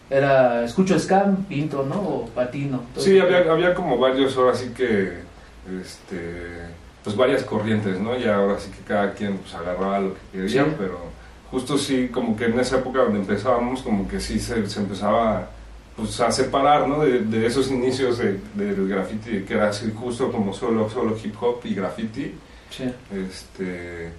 Era, 0.09 0.65
escucho 0.65 0.99
ska, 0.99 1.25
pinto, 1.47 1.85
¿no? 1.87 1.95
O 1.95 2.25
patino. 2.35 2.81
Sí, 2.97 3.17
había, 3.17 3.49
había 3.49 3.73
como 3.73 3.97
varios, 3.97 4.35
ahora 4.35 4.53
sí 4.53 4.71
que, 4.75 5.19
este, 5.81 6.67
pues 7.03 7.15
varias 7.15 7.43
corrientes, 7.43 7.99
¿no? 7.99 8.17
Y 8.17 8.25
ahora 8.25 8.59
sí 8.59 8.69
que 8.71 8.83
cada 8.87 9.13
quien 9.13 9.37
pues 9.37 9.53
agarraba 9.55 9.99
lo 9.99 10.13
que 10.13 10.19
quería, 10.39 10.65
Sí. 10.65 10.71
pero 10.77 10.99
justo 11.49 11.77
sí, 11.77 12.09
como 12.09 12.35
que 12.37 12.45
en 12.45 12.59
esa 12.59 12.77
época 12.77 12.99
donde 12.99 13.19
empezábamos, 13.19 13.81
como 13.81 14.07
que 14.07 14.19
sí 14.19 14.39
se, 14.39 14.67
se 14.69 14.79
empezaba 14.79 15.49
pues 15.95 16.19
a 16.21 16.31
separar, 16.31 16.87
¿no? 16.87 16.99
De, 17.01 17.19
de 17.19 17.45
esos 17.45 17.69
inicios 17.69 18.17
de- 18.17 18.39
del 18.55 18.87
graffiti, 18.87 19.41
que 19.43 19.53
era 19.53 19.69
así 19.69 19.91
justo 19.93 20.31
como 20.31 20.53
solo, 20.53 20.89
solo 20.89 21.15
hip 21.21 21.35
hop 21.41 21.59
y 21.65 21.73
graffiti, 21.75 22.33
Sí. 22.69 22.85
este, 23.13 24.11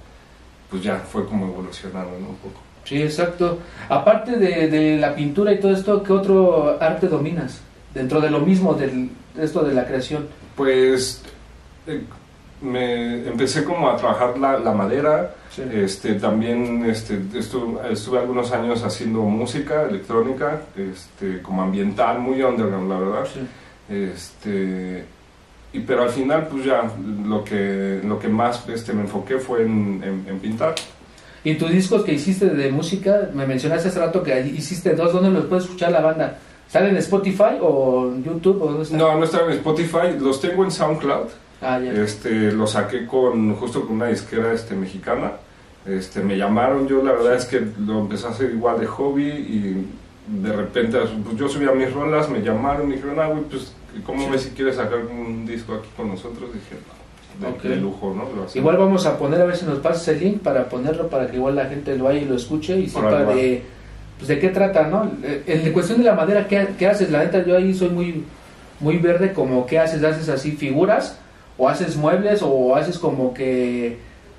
pues 0.70 0.82
ya 0.82 0.98
fue 0.98 1.24
como 1.26 1.46
evolucionando, 1.46 2.12
¿no? 2.20 2.28
Un 2.30 2.36
poco. 2.36 2.60
Sí, 2.84 3.00
exacto. 3.00 3.58
Aparte 3.88 4.36
de, 4.36 4.68
de 4.68 4.98
la 4.98 5.14
pintura 5.14 5.52
y 5.52 5.60
todo 5.60 5.72
esto, 5.72 6.02
¿qué 6.02 6.12
otro 6.12 6.76
arte 6.82 7.06
dominas? 7.08 7.60
Dentro 7.94 8.20
de 8.20 8.28
lo 8.30 8.40
mismo, 8.40 8.74
del, 8.74 9.10
esto 9.38 9.62
de 9.62 9.72
la 9.72 9.86
creación. 9.86 10.26
Pues 10.56 11.22
eh, 11.86 12.02
me 12.62 13.26
empecé 13.26 13.64
como 13.64 13.88
a 13.90 13.96
trabajar 13.96 14.38
la, 14.38 14.58
la 14.58 14.72
madera, 14.72 15.34
Sí. 15.50 15.62
este, 15.70 16.14
también 16.14 16.84
este, 16.86 17.20
estuve, 17.34 17.92
estuve 17.92 18.18
algunos 18.20 18.52
años 18.52 18.82
haciendo 18.84 19.20
música 19.22 19.82
electrónica, 19.82 20.62
este, 20.76 21.42
como 21.42 21.62
ambiental, 21.62 22.20
muy 22.20 22.42
underground 22.42 22.88
la 22.88 22.98
verdad. 22.98 23.28
Sí. 23.32 23.40
Este, 23.94 25.04
y, 25.72 25.80
pero 25.80 26.02
al 26.04 26.10
final 26.10 26.46
pues 26.48 26.64
ya 26.64 26.90
lo 27.26 27.44
que, 27.44 28.00
lo 28.04 28.18
que 28.18 28.28
más 28.28 28.66
este, 28.68 28.92
me 28.92 29.02
enfoqué 29.02 29.38
fue 29.38 29.62
en, 29.62 30.02
en- 30.02 30.24
en 30.28 30.38
pintar. 30.38 30.74
Y 31.44 31.56
tus 31.56 31.70
discos 31.70 32.04
que 32.04 32.12
hiciste 32.14 32.46
de 32.46 32.70
música, 32.70 33.28
me 33.34 33.46
mencionaste 33.46 33.88
hace 33.88 33.98
rato 33.98 34.22
que 34.22 34.40
hiciste 34.46 34.94
dos, 34.94 35.12
¿dónde 35.12 35.30
los 35.30 35.46
puedes 35.46 35.64
escuchar 35.64 35.90
la 35.92 36.00
banda? 36.00 36.38
¿Están 36.66 36.86
en 36.86 36.96
Spotify 36.98 37.58
o 37.60 38.10
en 38.14 38.22
YouTube 38.24 38.62
o 38.62 38.66
dónde 38.68 38.82
están? 38.84 38.98
No, 38.98 39.18
no 39.18 39.24
estaba 39.24 39.46
en 39.46 39.58
Spotify, 39.58 40.16
los 40.18 40.40
tengo 40.40 40.64
en 40.64 40.70
SoundCloud. 40.70 41.26
Ah, 41.62 41.78
ya. 41.78 41.92
Este, 41.92 42.52
lo 42.52 42.66
saqué 42.66 43.06
con 43.06 43.54
justo 43.54 43.82
con 43.86 43.96
una 43.96 44.06
disquera 44.08 44.52
este, 44.52 44.74
mexicana. 44.74 45.32
Este, 45.86 46.20
me 46.20 46.36
llamaron, 46.36 46.86
yo 46.86 47.02
la 47.02 47.12
verdad 47.12 47.34
es 47.34 47.44
que 47.44 47.60
lo 47.84 48.00
empecé 48.00 48.26
a 48.26 48.30
hacer 48.30 48.50
igual 48.50 48.78
de 48.80 48.86
hobby 48.86 49.26
y 49.28 49.86
de 50.28 50.52
repente 50.52 50.98
pues, 51.24 51.36
yo 51.36 51.48
subía 51.48 51.72
mis 51.72 51.92
rolas, 51.92 52.28
me 52.28 52.40
llamaron, 52.40 52.88
me 52.88 52.94
dijeron, 52.96 53.18
ah, 53.18 53.26
güey, 53.28 53.42
pues, 53.44 53.72
¿cómo 54.06 54.24
Sí. 54.24 54.30
ves 54.30 54.42
si 54.42 54.50
quieres 54.50 54.76
sacar 54.76 54.98
un 54.98 55.44
disco 55.44 55.74
aquí 55.74 55.88
con 55.96 56.08
nosotros? 56.08 56.50
Dije, 56.52 56.76
no, 57.40 57.68
de, 57.68 57.76
lujo, 57.76 58.14
¿no? 58.14 58.28
Igual 58.54 58.76
vamos 58.76 59.06
a 59.06 59.18
poner 59.18 59.40
a 59.40 59.44
ver 59.44 59.56
si 59.56 59.64
nos 59.64 59.78
pasas 59.78 60.06
el 60.08 60.20
link 60.20 60.40
para 60.42 60.68
ponerlo 60.68 61.08
para 61.08 61.28
que 61.28 61.36
igual 61.36 61.56
la 61.56 61.66
gente 61.66 61.96
lo 61.96 62.04
vaya 62.04 62.20
y 62.20 62.26
lo 62.26 62.36
escuche 62.36 62.78
y 62.78 62.88
sepa 62.88 63.24
de, 63.24 63.62
pues, 64.18 64.28
de 64.28 64.38
qué 64.38 64.50
trata, 64.50 64.86
¿no? 64.86 65.10
Eh, 65.24 65.42
En 65.46 65.72
cuestión 65.72 65.98
de 65.98 66.04
la 66.04 66.14
madera, 66.14 66.46
¿qué, 66.46 66.68
qué 66.78 66.86
haces? 66.86 67.10
La 67.10 67.24
neta, 67.24 67.44
yo 67.44 67.56
ahí 67.56 67.74
soy 67.74 67.88
muy, 67.88 68.24
muy 68.78 68.98
verde, 68.98 69.32
como 69.32 69.66
¿qué 69.66 69.78
haces? 69.80 70.04
¿Haces 70.04 70.28
así 70.28 70.52
figuras? 70.52 71.18
¿O 71.62 71.68
haces 71.68 71.96
muebles? 71.96 72.40
¿O 72.42 72.74
haces 72.74 72.98
como 72.98 73.32
que... 73.32 73.96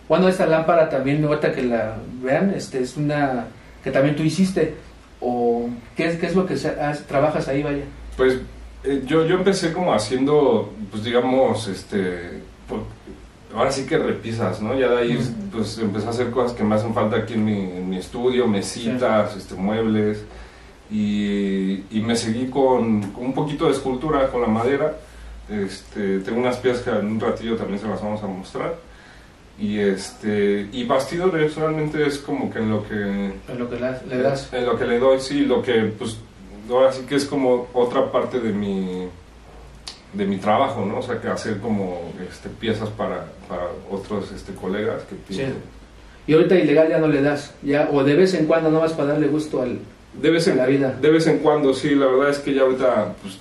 Bueno, 0.10 0.28
esta 0.28 0.46
lámpara 0.46 0.90
también, 0.90 1.24
ahorita 1.24 1.54
que 1.54 1.62
la 1.62 1.96
vean, 2.22 2.54
este 2.54 2.82
es 2.82 2.98
una 2.98 3.46
que 3.82 3.92
también 3.92 4.18
tú 4.18 4.24
hiciste. 4.24 4.74
¿O 5.22 5.70
qué 5.96 6.08
es, 6.08 6.18
qué 6.18 6.26
es 6.26 6.36
lo 6.36 6.46
que 6.46 6.58
se- 6.58 6.78
haz- 6.82 7.04
trabajas 7.08 7.48
ahí, 7.48 7.64
vaya? 7.64 7.86
Pues 8.18 8.40
eh, 8.84 9.04
yo, 9.06 9.26
yo 9.26 9.36
empecé 9.38 9.72
como 9.72 9.94
haciendo, 9.94 10.74
pues 10.92 11.06
digamos, 11.06 11.70
este, 11.70 12.42
por- 12.68 12.84
ahora 13.58 13.72
sí 13.72 13.86
que 13.86 13.98
repisas, 13.98 14.62
¿no? 14.62 14.78
Ya 14.78 14.90
de 14.90 14.98
ahí 14.98 15.18
pues 15.54 15.78
empecé 15.78 16.08
a 16.08 16.10
hacer 16.10 16.30
cosas 16.30 16.52
que 16.58 16.64
me 16.66 16.76
hacen 16.76 16.94
falta 16.94 17.16
aquí 17.16 17.36
en 17.36 17.46
mi, 17.46 17.58
en 17.62 17.90
mi 17.90 18.00
estudio, 18.00 18.48
mesitas, 18.50 19.34
este, 19.38 19.56
muebles, 19.56 20.26
y, 20.92 21.84
y 21.90 22.04
me 22.06 22.18
seguí 22.18 22.48
con, 22.48 23.02
con 23.12 23.28
un 23.28 23.34
poquito 23.34 23.68
de 23.68 23.72
escultura 23.72 24.28
con 24.30 24.42
la 24.42 24.48
madera. 24.50 24.98
Este, 25.50 26.20
tengo 26.20 26.40
unas 26.40 26.58
piezas 26.58 26.82
que 26.84 26.90
en 26.92 27.06
un 27.06 27.20
ratillo 27.20 27.56
también 27.58 27.80
se 27.80 27.88
las 27.88 28.02
vamos 28.02 28.24
a 28.24 28.28
mostrar. 28.28 28.76
Y 29.60 29.78
este 29.80 30.68
y 30.72 30.84
bastidores 30.86 31.56
realmente 31.56 32.06
es 32.08 32.18
como 32.18 32.52
que 32.52 32.60
en 32.60 32.70
lo 32.72 32.88
que 32.88 32.96
En 32.96 33.60
lo 33.60 33.70
que 33.70 33.80
la- 33.80 34.02
le 34.10 34.18
das. 34.18 34.52
en 34.52 34.66
lo 34.66 34.78
que 34.78 34.86
le 34.86 34.98
doy, 35.00 35.20
sí, 35.20 35.46
lo 35.46 35.62
que, 35.62 35.74
pues, 35.98 36.18
ahora 36.70 36.92
sí 36.92 37.04
que 37.08 37.16
es 37.16 37.26
como 37.26 37.68
otra 37.74 38.12
parte 38.12 38.40
de 38.40 38.52
mi, 38.52 39.08
de 40.14 40.26
mi 40.26 40.38
trabajo, 40.38 40.84
¿no? 40.86 41.00
O 41.00 41.02
sea, 41.04 41.22
que 41.22 41.28
hacer 41.28 41.60
como 41.60 42.14
este, 42.28 42.50
piezas 42.50 42.90
para, 42.90 43.26
para 43.48 43.68
otros 43.92 44.32
este, 44.32 44.54
colegas 44.54 45.04
que 45.04 45.16
Sí. 45.16 45.22
pinten. 45.40 45.56
Y 46.26 46.34
ahorita 46.34 46.56
ilegal 46.56 46.88
ya 46.90 46.98
no 47.00 47.08
le 47.08 47.22
das, 47.22 47.54
ya 47.62 47.90
o 47.92 48.04
de 48.04 48.16
vez 48.16 48.34
en 48.34 48.46
cuando 48.46 48.72
nomás 48.72 48.94
para 48.94 49.10
darle 49.10 49.28
gusto 49.28 49.62
al... 49.62 49.78
De 50.20 50.30
vez, 50.32 50.48
en, 50.48 50.58
La 50.58 50.66
vida. 50.68 50.92
de 51.00 51.10
vez 51.10 51.28
en 51.28 51.40
cuando, 51.40 51.74
sí, 51.74 51.94
la 51.96 52.06
verdad 52.06 52.30
es 52.30 52.40
que 52.40 52.54
ya 52.54 52.62
ahorita, 52.62 53.14
pues, 53.22 53.38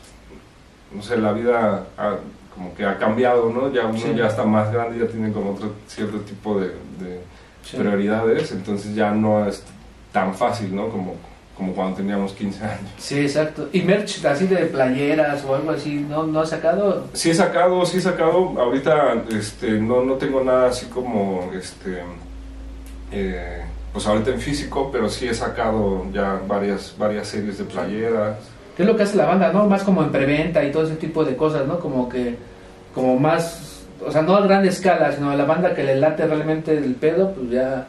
no 0.94 1.02
sé, 1.02 1.16
la 1.18 1.32
vida 1.32 1.86
ha- 1.96 2.16
como 2.54 2.74
que 2.74 2.84
ha 2.84 2.98
cambiado, 2.98 3.50
¿no? 3.50 3.72
Ya 3.72 3.86
uno 3.86 3.98
Sí. 3.98 4.14
ya 4.14 4.26
está 4.26 4.44
más 4.44 4.70
grande, 4.72 4.98
ya 5.04 5.10
tiene 5.10 5.32
como 5.32 5.52
otro 5.52 5.72
cierto 5.88 6.18
tipo 6.20 6.60
de, 6.60 6.66
de 7.00 7.20
Sí. 7.64 7.76
prioridades, 7.78 8.52
entonces 8.52 8.94
ya 8.94 9.10
no 9.12 9.46
es 9.46 9.62
tan 10.12 10.34
fácil, 10.34 10.74
¿no? 10.76 10.88
Como, 10.90 11.14
como 11.56 11.72
cuando 11.74 11.96
teníamos 11.96 12.32
15 12.32 12.62
años. 12.64 12.90
Sí, 12.98 13.20
exacto. 13.20 13.68
¿Y 13.72 13.82
merch 13.82 14.24
así 14.26 14.46
de 14.46 14.66
playeras 14.66 15.44
o 15.44 15.54
algo 15.54 15.70
así 15.70 15.94
no, 16.08 16.24
no 16.26 16.40
has 16.40 16.50
sacado? 16.50 17.06
Sí 17.14 17.30
he 17.30 17.34
sacado, 17.34 17.84
sí 17.86 17.98
he 17.98 18.00
sacado. 18.00 18.54
Ahorita 18.58 19.22
este, 19.30 19.70
no, 19.80 20.02
no 20.04 20.14
tengo 20.14 20.42
nada 20.44 20.68
así 20.68 20.86
como, 20.86 21.50
este, 21.54 22.02
eh, 23.12 23.62
pues 23.92 24.06
ahorita 24.06 24.30
en 24.30 24.40
físico, 24.40 24.90
pero 24.92 25.08
sí 25.08 25.26
he 25.28 25.34
sacado 25.34 26.06
ya 26.12 26.40
varias, 26.46 26.94
varias 26.98 27.28
series 27.28 27.58
de 27.58 27.64
playeras. 27.64 28.36
¿Qué 28.76 28.82
es 28.82 28.88
lo 28.88 28.96
que 28.96 29.02
hace 29.02 29.16
la 29.16 29.26
banda, 29.26 29.52
no? 29.52 29.66
Más 29.66 29.82
como 29.82 30.02
en 30.02 30.10
preventa 30.10 30.64
y 30.64 30.72
todo 30.72 30.84
ese 30.84 30.96
tipo 30.96 31.24
de 31.24 31.36
cosas, 31.36 31.66
¿no? 31.66 31.78
Como 31.78 32.08
que, 32.08 32.36
como 32.94 33.18
más, 33.18 33.84
o 34.04 34.10
sea, 34.10 34.22
no 34.22 34.36
a 34.36 34.40
gran 34.40 34.64
escala, 34.66 35.12
sino 35.12 35.30
a 35.30 35.36
la 35.36 35.44
banda 35.44 35.74
que 35.74 35.84
le 35.84 35.96
late 35.96 36.26
realmente 36.26 36.76
el 36.76 36.94
pedo, 36.94 37.32
pues 37.34 37.50
ya 37.50 37.86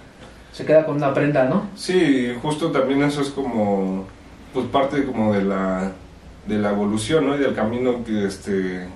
se 0.52 0.66
queda 0.66 0.86
con 0.86 0.98
una 0.98 1.14
prenda, 1.14 1.46
¿no? 1.46 1.70
Sí, 1.76 2.34
justo 2.42 2.72
también 2.72 3.02
eso 3.04 3.22
es 3.22 3.30
como, 3.30 4.06
pues 4.54 4.66
parte 4.68 5.04
como 5.06 5.34
de 5.34 5.44
la, 5.44 5.92
de 6.48 6.58
la 6.58 6.72
evolución, 6.72 7.28
¿no? 7.28 7.36
Y 7.36 7.40
del 7.40 7.56
camino 7.56 8.04
que, 8.04 8.26
este, 8.26 8.88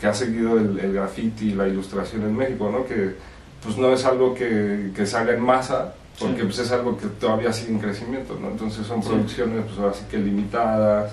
que 0.00 0.06
ha 0.06 0.14
seguido 0.14 0.58
el, 0.58 0.78
el 0.78 0.92
graffiti 0.92 1.50
y 1.50 1.54
la 1.54 1.68
ilustración 1.68 2.22
en 2.22 2.36
México, 2.36 2.68
¿no? 2.70 2.84
Que 2.84 3.14
pues 3.62 3.76
no 3.76 3.92
es 3.92 4.04
algo 4.04 4.34
que, 4.34 4.90
que 4.94 5.06
salga 5.06 5.34
en 5.34 5.40
masa, 5.40 5.94
porque 6.18 6.36
Sí. 6.40 6.42
pues 6.44 6.58
es 6.58 6.72
algo 6.72 6.96
que 6.98 7.06
todavía 7.06 7.52
sigue 7.52 7.72
en 7.72 7.78
crecimiento, 7.78 8.38
¿no? 8.40 8.48
Entonces 8.48 8.86
son 8.86 9.02
Sí. 9.02 9.08
producciones 9.08 9.64
pues 9.66 9.78
ahora 9.78 9.94
sí 9.94 10.04
que 10.10 10.18
limitadas, 10.18 11.12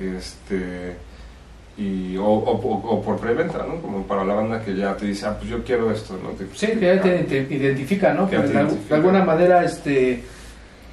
este... 0.00 0.96
Y, 1.78 2.16
o, 2.16 2.24
o- 2.24 3.02
por 3.02 3.18
preventa, 3.20 3.58
¿no? 3.68 3.82
Como 3.82 4.06
para 4.06 4.24
la 4.24 4.32
banda 4.32 4.62
que 4.64 4.74
ya 4.74 4.96
te 4.96 5.04
dice, 5.04 5.26
ah, 5.26 5.36
pues 5.38 5.50
yo 5.50 5.62
quiero 5.62 5.90
esto, 5.92 6.18
¿no? 6.22 6.30
Te- 6.30 6.46
Sí, 6.54 6.68
que 6.78 6.86
ya 6.96 7.02
te, 7.02 7.18
te 7.24 7.54
identifica, 7.54 8.14
¿no? 8.14 8.30
Que 8.30 8.36
Que 8.36 8.42
te 8.44 8.48
de, 8.48 8.54
identifica. 8.54 8.88
de 8.88 8.94
alguna 8.94 9.24
manera, 9.26 9.62
este, 9.62 10.22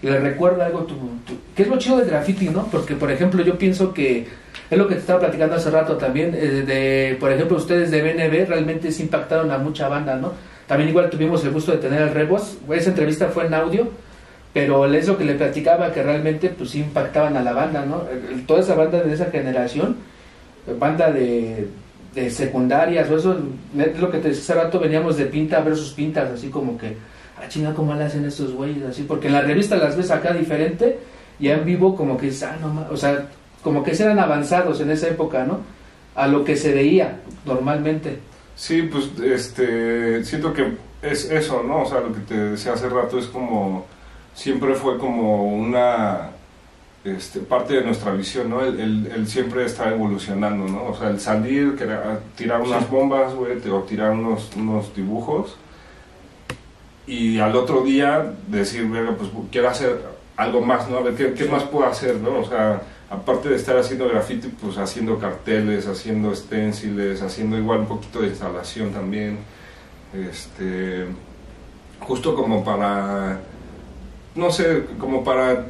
le 0.02 0.20
recuerda 0.20 0.66
algo 0.66 0.80
tu, 0.80 0.96
tu- 1.26 1.38
¿Qué 1.56 1.64
es 1.64 1.70
lo 1.70 1.78
chido 1.78 2.00
del 2.00 2.10
graffiti, 2.10 2.50
no? 2.50 2.66
Porque, 2.68 2.96
por 2.96 3.10
ejemplo, 3.10 3.42
yo 3.44 3.58
pienso 3.58 3.94
que 3.94 4.28
es 4.70 4.78
lo 4.78 4.86
que 4.90 4.96
te 4.96 5.00
estaba 5.00 5.22
platicando 5.22 5.56
hace 5.56 5.72
rato 5.72 5.96
también, 5.96 6.36
eh, 6.36 6.64
de, 6.68 7.16
por 7.18 7.32
ejemplo, 7.32 7.56
ustedes 7.56 7.90
de 7.90 8.02
BNB 8.02 8.46
realmente 8.50 8.92
se 8.92 9.04
impactaron 9.04 9.52
a 9.52 9.58
mucha 9.60 9.88
banda, 9.88 10.18
¿no? 10.18 10.34
También 10.68 10.90
igual 10.90 11.10
tuvimos 11.10 11.44
el 11.44 11.52
gusto 11.52 11.72
de 11.72 11.78
tener 11.78 12.02
al 12.02 12.12
Rebos. 12.12 12.58
Esa 12.72 12.90
entrevista 12.90 13.28
fue 13.28 13.48
en 13.48 13.54
audio, 13.54 13.90
pero 14.54 14.86
es 14.86 15.08
lo 15.08 15.18
que 15.18 15.26
le 15.26 15.36
platicaba 15.36 15.92
que 15.92 16.04
realmente 16.04 16.50
pues 16.50 16.76
impactaban 16.76 17.36
a 17.38 17.44
la 17.44 17.54
banda, 17.54 17.86
¿no? 17.86 18.04
Toda 18.46 18.62
esa 18.62 18.76
banda 18.76 19.02
de 19.02 19.14
esa 19.14 19.26
generación, 19.26 19.98
banda 20.80 21.12
de, 21.12 21.68
de 22.14 22.30
secundarias 22.30 23.10
o 23.10 23.18
eso, 23.18 23.38
es 23.78 24.00
lo 24.00 24.12
que 24.12 24.20
te 24.20 24.30
decía 24.30 24.44
hace 24.44 24.54
rato, 24.54 24.80
veníamos 24.80 25.18
de 25.18 25.26
pinta 25.26 25.60
versus 25.62 25.92
pintas, 25.94 26.30
así 26.30 26.50
como 26.50 26.78
que, 26.78 26.96
ah, 27.38 27.48
chinga, 27.48 27.74
¿cómo 27.74 27.94
le 27.96 28.04
hacen 28.04 28.26
estos 28.26 28.54
güeyes? 28.54 28.84
Así, 28.84 29.04
porque 29.04 29.28
en 29.28 29.34
la 29.34 29.42
revista 29.42 29.76
las 29.76 29.98
ves 29.98 30.12
acá 30.12 30.34
diferente, 30.34 31.00
y 31.40 31.50
en 31.50 31.66
vivo 31.66 31.96
como 31.96 32.18
que, 32.18 32.32
ah, 32.44 32.56
no, 32.62 32.70
ma-", 32.70 32.88
o 32.92 32.98
sea, 32.98 33.28
como 33.64 33.84
que 33.84 33.92
eran 33.92 34.20
avanzados 34.20 34.80
en 34.82 34.92
esa 34.92 35.08
época, 35.08 35.44
¿no? 35.46 35.62
A 36.16 36.28
lo 36.28 36.44
que 36.44 36.56
se 36.56 36.74
veía 36.74 37.18
normalmente. 37.46 38.20
Sí, 38.56 38.84
pues 38.84 39.10
este, 39.24 40.24
siento 40.24 40.54
que 40.54 40.74
es 41.02 41.26
eso, 41.32 41.64
¿no? 41.64 41.82
O 41.82 41.86
sea, 41.86 42.00
lo 42.02 42.14
que 42.14 42.20
te 42.22 42.36
decía 42.36 42.74
hace 42.74 42.88
rato 42.90 43.18
es 43.18 43.26
como, 43.26 43.86
siempre 44.36 44.76
fue 44.76 44.98
como 45.00 45.46
una 45.54 46.30
este, 47.04 47.40
parte 47.40 47.74
de 47.76 47.84
nuestra 47.84 48.14
visión, 48.14 48.50
¿no? 48.50 48.62
El, 48.64 48.80
el- 48.80 49.08
el 49.14 49.28
siempre 49.28 49.66
estar 49.66 49.92
evolucionando, 49.92 50.66
¿no? 50.68 50.86
O 50.86 50.96
sea, 50.98 51.10
el 51.10 51.20
salir, 51.20 51.76
tirar 52.36 52.62
unas 52.62 52.90
bombas, 52.90 53.34
güey, 53.34 53.54
o 53.70 53.80
tirar 53.82 54.12
unos, 54.12 54.52
unos 54.56 54.96
dibujos, 54.96 55.58
y 57.06 57.40
al 57.40 57.56
otro 57.56 57.82
día 57.84 58.34
decir, 58.48 58.88
"Verga, 58.90 59.16
pues 59.18 59.30
quiero 59.52 59.70
hacer 59.70 60.02
algo 60.38 60.62
más, 60.62 60.90
¿no? 60.90 60.98
A 60.98 61.02
ver, 61.02 61.16
¿qué, 61.16 61.34
qué 61.34 61.46
más 61.46 61.64
puedo 61.64 61.86
hacer, 61.86 62.16
¿no? 62.18 62.40
O 62.40 62.46
sea, 62.46 62.82
aparte 63.14 63.50
de 63.50 63.56
estar 63.56 63.78
haciendo 63.78 64.08
graffiti, 64.10 64.48
pues 64.48 64.78
haciendo 64.78 65.20
carteles, 65.20 65.88
haciendo 65.88 66.36
stenciles, 66.36 67.22
haciendo 67.22 67.58
igual 67.58 67.80
un 67.82 67.86
poquito 67.88 68.22
de 68.22 68.28
instalación 68.30 68.92
también, 68.92 69.38
este, 70.14 71.06
justo 72.00 72.36
como 72.36 72.64
para, 72.64 73.40
no 74.36 74.52
sé, 74.52 74.86
como 75.00 75.24
para 75.24 75.68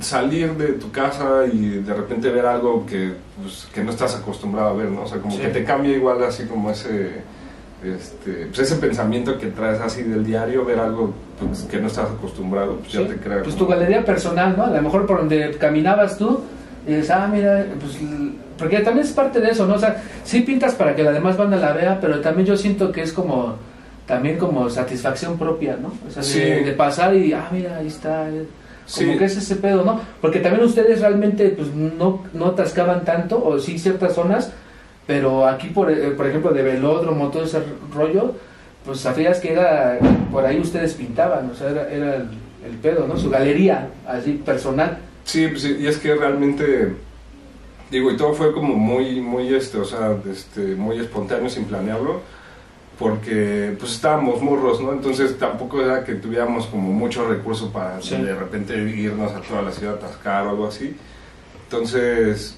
salir 0.00 0.54
de 0.54 0.68
tu 0.74 0.90
casa 0.90 1.44
y 1.52 1.68
de 1.80 1.94
repente 1.94 2.30
ver 2.30 2.46
algo 2.46 2.86
que, 2.86 3.12
pues, 3.40 3.68
que 3.74 3.82
no 3.84 3.90
estás 3.90 4.14
acostumbrado 4.16 4.68
a 4.70 4.72
ver, 4.74 4.88
¿no? 4.90 5.02
O 5.02 5.06
sea, 5.06 5.18
como 5.18 5.34
Sí. 5.36 5.42
que 5.42 5.48
te 5.48 5.64
cambia 5.64 5.94
igual 5.96 6.22
así 6.24 6.46
como 6.46 6.70
ese, 6.70 7.22
este, 7.84 8.46
pues 8.46 8.58
ese 8.60 8.76
pensamiento 8.76 9.38
que 9.38 9.46
traes 9.48 9.80
así 9.80 10.02
del 10.02 10.24
diario, 10.24 10.64
ver 10.64 10.78
algo 10.78 11.12
pues, 11.40 11.62
que 11.62 11.78
no 11.78 11.88
estás 11.88 12.10
acostumbrado, 12.10 12.76
pues 12.76 12.92
Sí, 12.92 12.98
ya 13.02 13.08
te 13.08 13.16
crea. 13.16 13.42
Pues 13.42 13.56
tu 13.56 13.66
galería 13.66 14.04
personal, 14.04 14.54
¿no? 14.56 14.64
A 14.64 14.70
lo 14.70 14.82
mejor 14.82 15.06
por 15.06 15.18
donde 15.18 15.50
caminabas 15.58 16.16
tú, 16.18 16.40
y 16.86 16.92
dices, 16.94 17.10
ah, 17.10 17.28
mira, 17.32 17.64
pues, 17.80 17.98
porque 18.58 18.78
también 18.80 19.06
es 19.06 19.12
parte 19.12 19.40
de 19.40 19.50
eso, 19.50 19.66
¿no? 19.66 19.74
O 19.74 19.78
sea, 19.78 20.02
sí 20.24 20.40
pintas 20.42 20.74
para 20.74 20.94
que 20.94 21.02
la 21.02 21.12
demás 21.12 21.36
banda 21.36 21.56
la 21.56 21.72
vea, 21.72 21.98
pero 22.00 22.20
también 22.20 22.46
yo 22.46 22.56
siento 22.56 22.92
que 22.92 23.02
es 23.02 23.12
como, 23.12 23.56
también 24.06 24.36
como 24.38 24.68
satisfacción 24.70 25.38
propia, 25.38 25.76
¿no? 25.80 25.92
O 26.06 26.10
sea, 26.10 26.22
de, 26.22 26.28
Sí. 26.28 26.40
de 26.64 26.72
pasar 26.72 27.14
y, 27.14 27.32
ah, 27.32 27.48
mira, 27.50 27.76
ahí 27.78 27.86
está, 27.88 28.28
eh, 28.28 28.46
como 28.94 29.12
Sí. 29.12 29.18
que 29.18 29.24
es 29.24 29.36
ese 29.36 29.56
pedo, 29.56 29.84
¿no? 29.84 30.00
Porque 30.20 30.40
también 30.40 30.64
ustedes 30.64 31.00
realmente, 31.00 31.48
pues, 31.50 31.68
no, 31.74 32.22
no 32.32 32.46
atascaban 32.46 33.04
tanto, 33.04 33.42
o 33.44 33.58
sí 33.58 33.78
ciertas 33.78 34.14
zonas, 34.14 34.52
pero 35.06 35.46
aquí, 35.46 35.68
por, 35.68 35.90
eh, 35.90 36.10
por 36.16 36.26
ejemplo, 36.26 36.52
de 36.52 36.62
velódromo, 36.62 37.28
todo 37.28 37.44
ese 37.44 37.60
rollo, 37.94 38.34
pues 38.84 39.00
sabías 39.00 39.38
que 39.40 39.52
era, 39.52 39.98
por 40.30 40.44
ahí 40.44 40.58
ustedes 40.60 40.94
pintaban, 40.94 41.50
o 41.50 41.54
sea, 41.54 41.70
era, 41.70 41.88
era 41.90 42.16
el, 42.16 42.28
el 42.66 42.76
pedo, 42.82 43.06
¿no? 43.06 43.16
Su 43.16 43.30
galería, 43.30 43.88
así, 44.06 44.32
personal. 44.44 44.98
Sí, 45.24 45.46
pues, 45.48 45.64
y 45.64 45.86
es 45.86 45.98
que 45.98 46.14
realmente, 46.14 46.92
digo, 47.90 48.10
y 48.10 48.16
todo 48.16 48.34
fue 48.34 48.52
como 48.52 48.74
muy, 48.74 49.20
muy, 49.20 49.54
este, 49.54 49.78
o 49.78 49.84
sea, 49.84 50.16
este, 50.30 50.74
muy 50.74 50.98
espontáneo, 50.98 51.48
sin 51.48 51.64
planearlo, 51.64 52.20
porque 52.98 53.74
pues 53.78 53.92
estábamos 53.92 54.42
morros, 54.42 54.80
¿no? 54.80 54.92
Entonces 54.92 55.38
tampoco 55.38 55.80
era 55.82 56.04
que 56.04 56.14
tuviéramos 56.14 56.66
como 56.66 56.92
mucho 56.92 57.26
recurso 57.26 57.72
para 57.72 58.00
Sí. 58.00 58.16
de 58.16 58.34
repente 58.34 58.76
irnos 58.76 59.32
a 59.32 59.40
toda 59.40 59.62
la 59.62 59.72
ciudad 59.72 59.94
a 59.94 59.96
atascar 60.06 60.46
o 60.46 60.50
algo 60.50 60.66
así. 60.68 60.94
Entonces, 61.64 62.56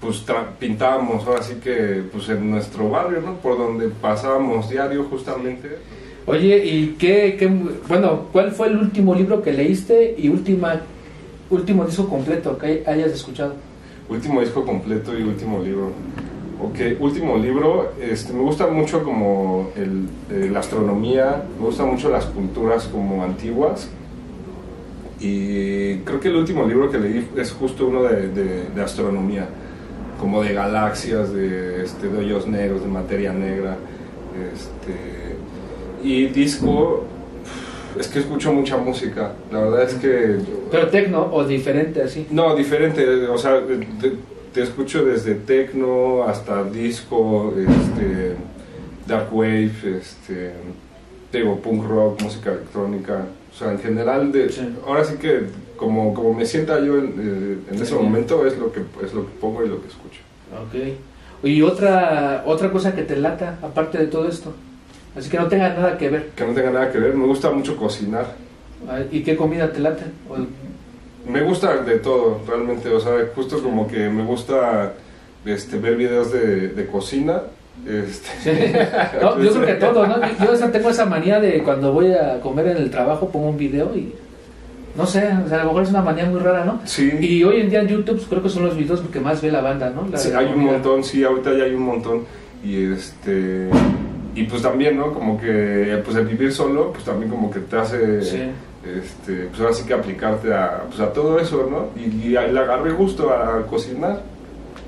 pues 0.00 0.26
tra- 0.26 0.46
pintábamos, 0.58 1.24
ahora 1.26 1.42
sí 1.42 1.54
que, 1.62 2.02
pues 2.12 2.28
en 2.28 2.50
nuestro 2.50 2.88
barrio, 2.90 3.20
¿no? 3.20 3.34
Por 3.36 3.56
donde 3.56 3.88
pasábamos 3.88 4.68
diario 4.68 5.04
justamente. 5.04 5.78
Oye, 6.26 6.64
¿y 6.64 6.96
qué, 6.98 7.36
qué, 7.38 7.48
bueno, 7.88 8.26
cuál 8.32 8.52
fue 8.52 8.68
el 8.68 8.76
último 8.78 9.14
libro 9.14 9.42
que 9.42 9.52
leíste 9.52 10.14
y 10.18 10.28
última, 10.28 10.80
último 11.50 11.84
disco 11.84 12.08
completo 12.08 12.58
que 12.58 12.84
hayas 12.86 13.12
escuchado? 13.12 13.54
Último 14.08 14.40
disco 14.40 14.64
completo 14.64 15.18
y 15.18 15.22
último 15.22 15.60
libro. 15.62 15.90
Ok, 16.60 16.78
último 17.00 17.36
libro. 17.38 17.92
Este, 18.00 18.32
me 18.32 18.40
gusta 18.40 18.66
mucho 18.68 19.02
como 19.02 19.70
el, 19.76 20.06
eh, 20.30 20.48
la 20.52 20.60
astronomía, 20.60 21.42
me 21.58 21.66
gustan 21.66 21.88
mucho 21.88 22.08
las 22.08 22.26
culturas 22.26 22.84
como 22.84 23.24
antiguas. 23.24 23.88
Y 25.20 25.96
creo 25.98 26.20
que 26.20 26.28
el 26.28 26.36
último 26.36 26.66
libro 26.66 26.90
que 26.90 26.98
leí 26.98 27.28
es 27.36 27.52
justo 27.52 27.86
uno 27.86 28.02
de, 28.02 28.28
de- 28.28 28.64
de 28.74 28.82
astronomía, 28.82 29.48
como 30.22 30.40
de 30.40 30.54
galaxias, 30.54 31.34
de, 31.34 31.82
este, 31.82 32.06
de 32.08 32.16
hoyos 32.18 32.46
negros, 32.46 32.80
de 32.82 32.86
materia 32.88 33.32
negra. 33.32 33.76
Este, 34.54 35.34
y 36.08 36.26
disco, 36.28 37.02
es 37.98 38.06
que 38.06 38.20
escucho 38.20 38.52
mucha 38.52 38.76
música. 38.76 39.32
La 39.50 39.58
verdad 39.60 39.82
es 39.82 39.94
que 39.94 40.36
Pero 40.70 40.86
tecno 40.88 41.28
o 41.32 41.44
diferente 41.44 42.02
así. 42.02 42.28
no, 42.30 42.54
diferente, 42.54 43.04
o 43.26 43.36
sea, 43.36 43.60
te, 44.00 44.12
te 44.54 44.62
escucho 44.62 45.04
desde 45.04 45.34
techno 45.34 46.22
hasta 46.22 46.62
disco, 46.64 47.52
este, 47.58 48.34
dark 49.08 49.26
wave, 49.34 49.72
este, 50.00 50.52
te 51.32 51.38
digo, 51.38 51.56
punk 51.58 51.84
rock, 51.84 52.22
música 52.22 52.50
electrónica, 52.52 53.24
o 53.52 53.58
sea, 53.58 53.72
en 53.72 53.80
general, 53.80 54.30
de, 54.30 54.50
Sí. 54.52 54.72
ahora 54.86 55.04
sí 55.04 55.16
que 55.16 55.42
como, 55.76 56.14
como 56.14 56.34
me 56.34 56.46
sienta 56.46 56.78
yo 56.80 56.98
en, 56.98 57.14
eh, 57.18 57.72
en 57.74 57.82
ese 57.82 57.94
momento 57.94 58.46
es 58.46 58.56
lo, 58.58 58.72
que, 58.72 58.80
es 59.04 59.12
lo 59.12 59.26
que 59.26 59.32
pongo 59.40 59.64
y 59.64 59.68
lo 59.68 59.80
que 59.80 59.88
escucho. 59.88 60.20
Ok. 60.64 61.44
Y 61.44 61.62
otra, 61.62 62.42
otra 62.46 62.70
cosa 62.70 62.94
que 62.94 63.02
te 63.02 63.16
lata, 63.16 63.58
aparte 63.62 63.98
de 63.98 64.06
todo 64.06 64.28
esto. 64.28 64.52
Así 65.16 65.28
que 65.28 65.38
no 65.38 65.46
tenga 65.48 65.68
nada 65.70 65.98
que 65.98 66.08
ver. 66.08 66.30
Que 66.36 66.44
no 66.46 66.52
tenga 66.54 66.70
nada 66.70 66.90
que 66.90 66.98
ver, 66.98 67.14
me 67.14 67.26
gusta 67.26 67.50
mucho 67.50 67.76
cocinar. 67.76 68.26
A 68.88 68.94
ver, 68.94 69.08
¿Y 69.10 69.22
qué 69.22 69.36
comida 69.36 69.72
te 69.72 69.80
late? 69.80 70.04
O- 70.28 71.30
Me 71.30 71.42
gusta 71.42 71.76
de 71.78 71.98
todo, 71.98 72.40
realmente, 72.46 72.88
o 72.88 72.98
sea, 73.00 73.12
justo 73.34 73.62
como 73.62 73.86
que 73.86 74.08
me 74.08 74.24
gusta 74.24 74.94
este, 75.44 75.78
ver 75.78 75.96
videos 75.96 76.32
de, 76.32 76.68
de 76.68 76.86
cocina. 76.86 77.42
Este, 77.86 78.88
No, 79.20 79.40
yo 79.42 79.50
creo 79.52 79.66
que 79.66 79.74
todo, 79.74 80.06
¿no? 80.06 80.16
Yo, 80.44 80.70
tengo 80.70 80.90
esa 80.90 81.06
manía 81.06 81.40
de 81.40 81.62
cuando 81.62 81.92
voy 81.92 82.12
a 82.12 82.40
comer 82.40 82.68
en 82.68 82.76
el 82.78 82.90
trabajo 82.90 83.28
pongo 83.30 83.48
un 83.48 83.56
video 83.56 83.94
y 83.96 84.14
no 84.96 85.06
sé, 85.06 85.30
o 85.44 85.48
sea, 85.48 85.58
a 85.58 85.62
lo 85.62 85.68
mejor 85.68 85.82
es 85.84 85.90
una 85.90 86.02
manía 86.02 86.26
muy 86.26 86.40
rara, 86.40 86.64
¿no? 86.64 86.80
Sí, 86.84 87.10
Y 87.20 87.42
hoy 87.44 87.60
en 87.60 87.70
día 87.70 87.80
en 87.80 87.88
YouTube 87.88 88.16
pues, 88.16 88.26
creo 88.28 88.42
que 88.42 88.48
son 88.48 88.64
los 88.64 88.76
videos 88.76 89.00
que 89.12 89.20
más 89.20 89.40
ve 89.40 89.50
la 89.50 89.60
banda, 89.60 89.90
¿no? 89.90 90.06
La 90.10 90.18
sí, 90.18 90.30
hay 90.32 90.46
un 90.46 90.64
montón, 90.64 91.02
sí, 91.02 91.24
ahorita 91.24 91.52
ya 91.56 91.64
hay 91.64 91.74
un 91.74 91.82
montón. 91.82 92.20
Y 92.64 92.92
este 92.92 93.68
y 94.34 94.44
pues 94.44 94.62
también, 94.62 94.96
¿no? 94.98 95.12
Como 95.12 95.38
que 95.40 96.00
pues 96.04 96.16
el 96.16 96.26
vivir 96.26 96.52
solo, 96.52 96.92
pues 96.92 97.04
también 97.04 97.30
como 97.30 97.50
que 97.50 97.60
te 97.60 97.76
hace 97.76 98.22
Sí. 98.22 98.38
este, 98.84 99.46
pues 99.46 99.60
ahora 99.60 99.72
sí 99.72 99.84
que 99.84 99.94
aplicarte 99.94 100.52
a, 100.54 100.84
pues, 100.88 101.00
a 101.00 101.12
todo 101.12 101.38
eso, 101.38 101.68
¿no? 101.70 101.88
Y, 102.00 102.26
y 102.26 102.28
le 102.30 102.38
agarré 102.38 102.92
gusto 102.92 103.30
a 103.30 103.66
cocinar. 103.66 104.20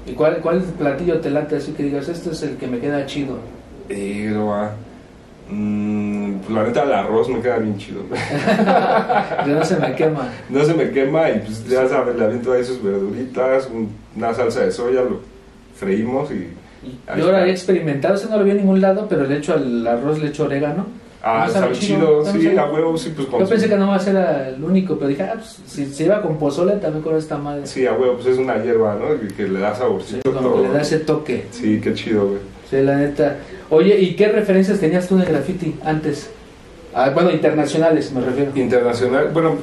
¿Y 0.06 0.12
cuál, 0.12 0.38
cuál 0.38 0.60
platillo 0.62 1.18
te 1.20 1.30
late 1.30 1.56
así 1.56 1.72
que 1.72 1.82
digas, 1.84 2.08
este 2.08 2.30
es 2.30 2.42
el 2.42 2.56
que 2.56 2.66
me 2.66 2.78
queda 2.78 3.06
chido? 3.06 3.38
Pero, 3.88 4.54
ah, 4.54 4.72
mm, 5.50 6.32
pues 6.38 6.50
la 6.50 6.64
neta 6.64 6.82
el 6.84 6.92
arroz 6.92 7.28
me 7.28 7.40
queda 7.40 7.58
bien 7.58 7.76
chido. 7.78 8.00
No 9.46 9.64
se 9.64 9.76
me 9.78 9.94
quema. 9.94 10.28
no 10.48 10.64
se 10.64 10.74
me 10.74 10.90
quema 10.90 11.30
y 11.30 11.38
pues 11.40 11.66
ya 11.68 11.86
sabes, 11.88 12.16
le 12.16 12.24
aviento 12.24 12.52
ahí 12.52 12.64
sus 12.64 12.82
verduritas, 12.82 13.68
un- 13.72 13.90
una 14.16 14.32
salsa 14.34 14.60
de 14.64 14.72
soya, 14.72 15.02
lo 15.02 15.20
freímos 15.76 16.30
y... 16.30 16.48
Yo 17.16 17.24
ahora 17.26 17.38
está. 17.38 17.46
he 17.46 17.50
experimentado, 17.50 18.14
eso 18.14 18.28
no 18.30 18.38
lo 18.38 18.44
vi 18.44 18.50
en 18.52 18.58
ningún 18.58 18.80
lado, 18.80 19.06
pero 19.08 19.24
le 19.24 19.38
echo 19.38 19.54
al 19.54 19.86
arroz, 19.86 20.18
le 20.20 20.28
echo 20.28 20.44
orégano. 20.44 20.86
Ah, 21.22 21.46
sabe 21.50 21.74
sabe 21.74 21.78
chido, 21.78 22.22
sí, 22.26 22.54
a 22.54 22.66
huevo, 22.70 22.98
sí, 22.98 23.10
pues 23.16 23.26
con 23.28 23.40
Yo 23.40 23.48
pensé 23.48 23.66
que 23.70 23.76
no 23.76 23.86
iba 23.86 23.96
a 23.96 23.98
ser 23.98 24.14
el 24.54 24.62
único, 24.62 24.96
pero 24.96 25.08
dije, 25.08 25.22
ah, 25.22 25.32
pues 25.36 25.58
si 25.66 25.86
se 25.86 26.04
iba 26.04 26.20
con 26.20 26.36
pozole 26.38 26.74
también 26.74 27.02
con 27.02 27.16
esta 27.16 27.38
madre. 27.38 27.66
Sí, 27.66 27.86
a 27.86 27.94
huevo, 27.94 28.16
pues 28.16 28.26
es 28.26 28.38
una 28.38 28.62
hierba, 28.62 28.94
¿no? 28.96 29.18
Que, 29.18 29.28
que 29.34 29.44
le 29.48 29.60
da 29.60 29.72
Sí, 29.74 29.80
saborcito. 29.80 30.32
como 30.34 30.40
todo. 30.48 30.56
que 30.62 30.68
le 30.68 30.74
da 30.74 30.82
ese 30.82 30.98
toque. 30.98 31.46
Sí, 31.50 31.80
qué 31.82 31.94
chido, 31.94 32.26
güey. 32.28 32.40
Sí, 32.68 32.76
la 32.82 32.96
neta. 32.96 33.36
Oye, 33.74 33.98
¿y 34.00 34.14
qué 34.14 34.28
referencias 34.28 34.78
tenías 34.78 35.08
tú 35.08 35.16
de 35.18 35.24
graffiti 35.26 35.74
antes? 35.84 36.30
Ah, 36.94 37.10
bueno, 37.10 37.30
internacionales 37.32 38.12
me 38.12 38.20
refiero. 38.20 38.52
Internacional, 38.54 39.30
bueno, 39.32 39.56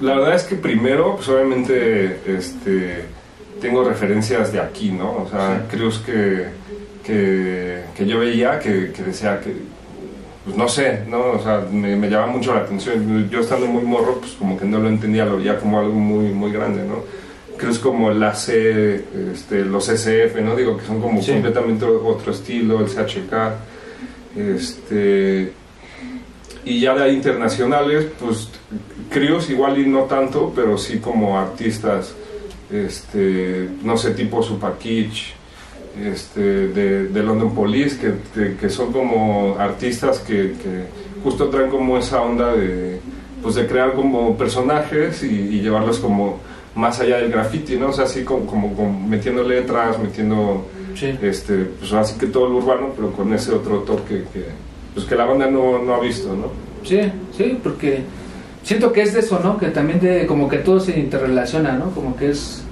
la 0.00 0.14
verdad 0.16 0.34
es 0.34 0.44
que 0.44 0.56
primero, 0.56 1.16
pues 1.16 1.28
obviamente, 1.28 2.16
este, 2.26 3.04
tengo 3.60 3.84
referencias 3.84 4.52
de 4.52 4.60
aquí, 4.60 4.90
¿no? 4.90 5.10
O 5.24 5.28
sea, 5.30 5.66
Sí. 5.70 5.78
que, 6.06 6.46
que, 7.04 7.82
que 7.96 8.06
yo 8.06 8.20
veía 8.20 8.58
que, 8.58 8.90
que 8.92 9.02
decía 9.02 9.38
que, 9.40 9.52
pues 10.44 10.56
no 10.56 10.66
sé, 10.68 11.00
¿no? 11.08 11.32
O 11.32 11.42
sea, 11.42 11.66
me, 11.70 11.94
me 11.96 12.08
llamaba 12.08 12.32
mucho 12.32 12.54
la 12.54 12.60
atención. 12.60 13.28
Yo 13.30 13.40
estando 13.40 13.66
muy 13.66 13.82
morro, 13.84 14.18
pues 14.20 14.32
como 14.32 14.58
que 14.58 14.64
no 14.64 14.78
lo 14.78 14.88
entendía, 14.88 15.24
lo 15.26 15.36
veía 15.36 15.58
como 15.58 15.78
algo 15.78 15.92
muy, 15.94 16.26
muy 16.32 16.50
grande, 16.52 16.82
¿no? 16.84 17.04
Creos 17.62 17.78
como 17.78 18.10
el 18.10 18.20
AC, 18.22 18.48
este, 19.32 19.64
los 19.64 19.88
SF, 19.88 20.40
¿no? 20.42 20.56
Digo 20.56 20.76
que 20.76 20.84
son 20.84 21.00
como 21.00 21.22
Sí. 21.22 21.30
completamente 21.32 21.84
otro 21.84 22.32
estilo, 22.32 22.80
el 22.80 22.86
CHK, 22.88 23.54
este 24.36 25.52
y 26.64 26.80
ya 26.80 26.94
de 26.94 27.02
ahí 27.04 27.14
internacionales, 27.16 28.06
pues 28.20 28.48
críos 29.10 29.48
igual 29.50 29.78
y 29.78 29.86
no 29.86 30.02
tanto, 30.04 30.52
pero 30.54 30.78
sí 30.78 30.98
como 30.98 31.38
artistas, 31.38 32.14
este, 32.72 33.68
no 33.82 33.96
sé, 33.96 34.12
tipo 34.12 34.42
Super 34.42 34.72
Kitsch, 34.78 35.32
este, 36.04 36.40
de, 36.68 37.08
de 37.08 37.22
London 37.22 37.52
Police, 37.54 37.98
que, 37.98 38.12
que- 38.34 38.56
que 38.56 38.68
son 38.70 38.92
como 38.92 39.56
artistas 39.58 40.20
que, 40.20 40.52
que 40.62 40.84
justo 41.24 41.48
traen 41.48 41.68
como 41.70 41.98
esa 41.98 42.22
onda 42.22 42.54
de, 42.54 43.00
pues 43.42 43.56
de 43.56 43.66
crear 43.66 43.92
como 43.94 44.36
personajes 44.38 45.22
y, 45.24 45.26
y 45.26 45.60
llevarlos 45.60 45.98
como 45.98 46.38
más 46.74 47.00
allá 47.00 47.18
del 47.18 47.30
graffiti, 47.30 47.76
¿no? 47.76 47.88
O 47.88 47.92
sea, 47.92 48.04
así 48.04 48.24
como, 48.24 48.46
como, 48.46 48.74
como 48.74 49.06
metiendo 49.08 49.42
letras, 49.42 49.98
metiendo, 49.98 50.66
Sí. 50.94 51.16
este, 51.22 51.64
pues 51.78 51.92
así 51.92 52.18
que 52.18 52.26
todo 52.26 52.48
lo 52.48 52.56
urbano, 52.56 52.90
pero 52.96 53.12
con 53.12 53.32
ese 53.32 53.52
otro 53.52 53.78
toque 53.80 54.24
que, 54.32 54.44
pues 54.94 55.06
que 55.06 55.14
la 55.14 55.24
banda 55.24 55.46
no, 55.50 55.78
no 55.82 55.94
ha 55.94 56.00
visto, 56.00 56.34
¿no? 56.34 56.48
Sí, 56.82 57.00
sí, 57.36 57.58
porque 57.62 58.00
siento 58.62 58.92
que 58.92 59.02
es 59.02 59.12
de 59.14 59.20
eso, 59.20 59.40
¿no? 59.42 59.56
Que 59.58 59.68
también 59.68 60.00
de 60.00 60.26
como 60.26 60.48
que 60.48 60.58
todo 60.58 60.80
se 60.80 60.98
interrelaciona, 60.98 61.72
¿no? 61.72 61.90
Como 61.90 62.16
que 62.16 62.30
es 62.30 62.62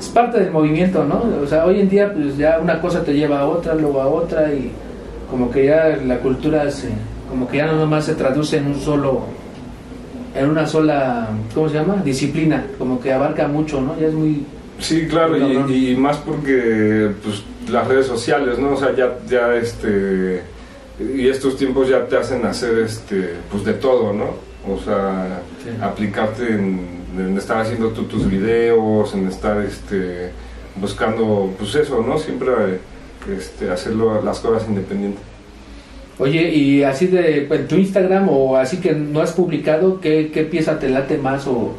es 0.00 0.08
parte 0.08 0.40
del 0.40 0.50
movimiento, 0.50 1.04
¿no? 1.04 1.22
O 1.40 1.46
sea, 1.46 1.64
hoy 1.64 1.78
en 1.80 1.88
día 1.88 2.12
pues 2.12 2.36
ya 2.36 2.58
una 2.60 2.80
cosa 2.80 3.04
te 3.04 3.12
lleva 3.14 3.40
a 3.40 3.46
otra, 3.46 3.74
luego 3.74 4.00
a 4.00 4.08
otra 4.08 4.52
y 4.52 4.72
como 5.30 5.48
que 5.48 5.66
ya 5.66 5.96
la 6.04 6.18
cultura 6.18 6.68
se 6.72 6.88
como 7.30 7.46
que 7.46 7.58
ya 7.58 7.66
no 7.66 7.76
nomás 7.76 8.06
se 8.06 8.14
traduce 8.16 8.56
en 8.56 8.66
un 8.66 8.80
solo 8.80 9.22
en 10.34 10.48
una 10.48 10.66
sola, 10.66 11.28
¿cómo 11.54 11.68
se 11.68 11.74
llama? 11.74 12.02
disciplina, 12.04 12.64
como 12.78 13.00
que 13.00 13.12
abarca 13.12 13.48
mucho, 13.48 13.80
¿no? 13.80 13.98
Ya 13.98 14.06
es 14.08 14.14
muy 14.14 14.44
Sí, 14.78 15.06
claro, 15.06 15.36
y, 15.36 15.92
y 15.92 15.96
más 15.96 16.16
porque 16.16 17.10
pues, 17.22 17.42
las 17.70 17.86
redes 17.86 18.06
sociales, 18.06 18.58
¿no? 18.58 18.72
O 18.72 18.76
sea, 18.76 18.94
ya, 18.96 19.16
ya 19.28 19.54
este. 19.54 20.42
Y 20.98 21.28
estos 21.28 21.56
tiempos 21.56 21.88
ya 21.88 22.06
te 22.06 22.16
hacen 22.16 22.44
hacer 22.46 22.78
este, 22.78 23.34
pues 23.50 23.64
de 23.64 23.74
todo, 23.74 24.12
¿no? 24.12 24.24
O 24.68 24.78
sea, 24.78 25.40
Sí. 25.62 25.70
aplicarte 25.80 26.48
en, 26.54 26.80
en 27.16 27.38
estar 27.38 27.58
haciendo 27.60 27.90
tú 27.90 28.04
tus 28.04 28.28
videos, 28.28 29.14
en 29.14 29.28
estar 29.28 29.58
este, 29.62 30.30
buscando, 30.76 31.52
pues 31.58 31.74
eso, 31.76 32.02
¿no? 32.06 32.18
Siempre 32.18 32.80
este, 33.36 33.70
hacerlo 33.70 34.20
las 34.22 34.40
cosas 34.40 34.68
independientes. 34.68 35.22
Oye, 36.18 36.50
y 36.54 36.82
así 36.82 37.06
de 37.06 37.46
en 37.50 37.68
tu 37.68 37.76
Instagram 37.76 38.28
o 38.28 38.56
así 38.56 38.78
que 38.78 38.92
no 38.92 39.20
has 39.20 39.32
publicado, 39.32 40.00
¿qué, 40.00 40.30
qué 40.32 40.42
pieza 40.44 40.78
te 40.78 40.88
late 40.88 41.16
más 41.18 41.46
o, 41.46 41.72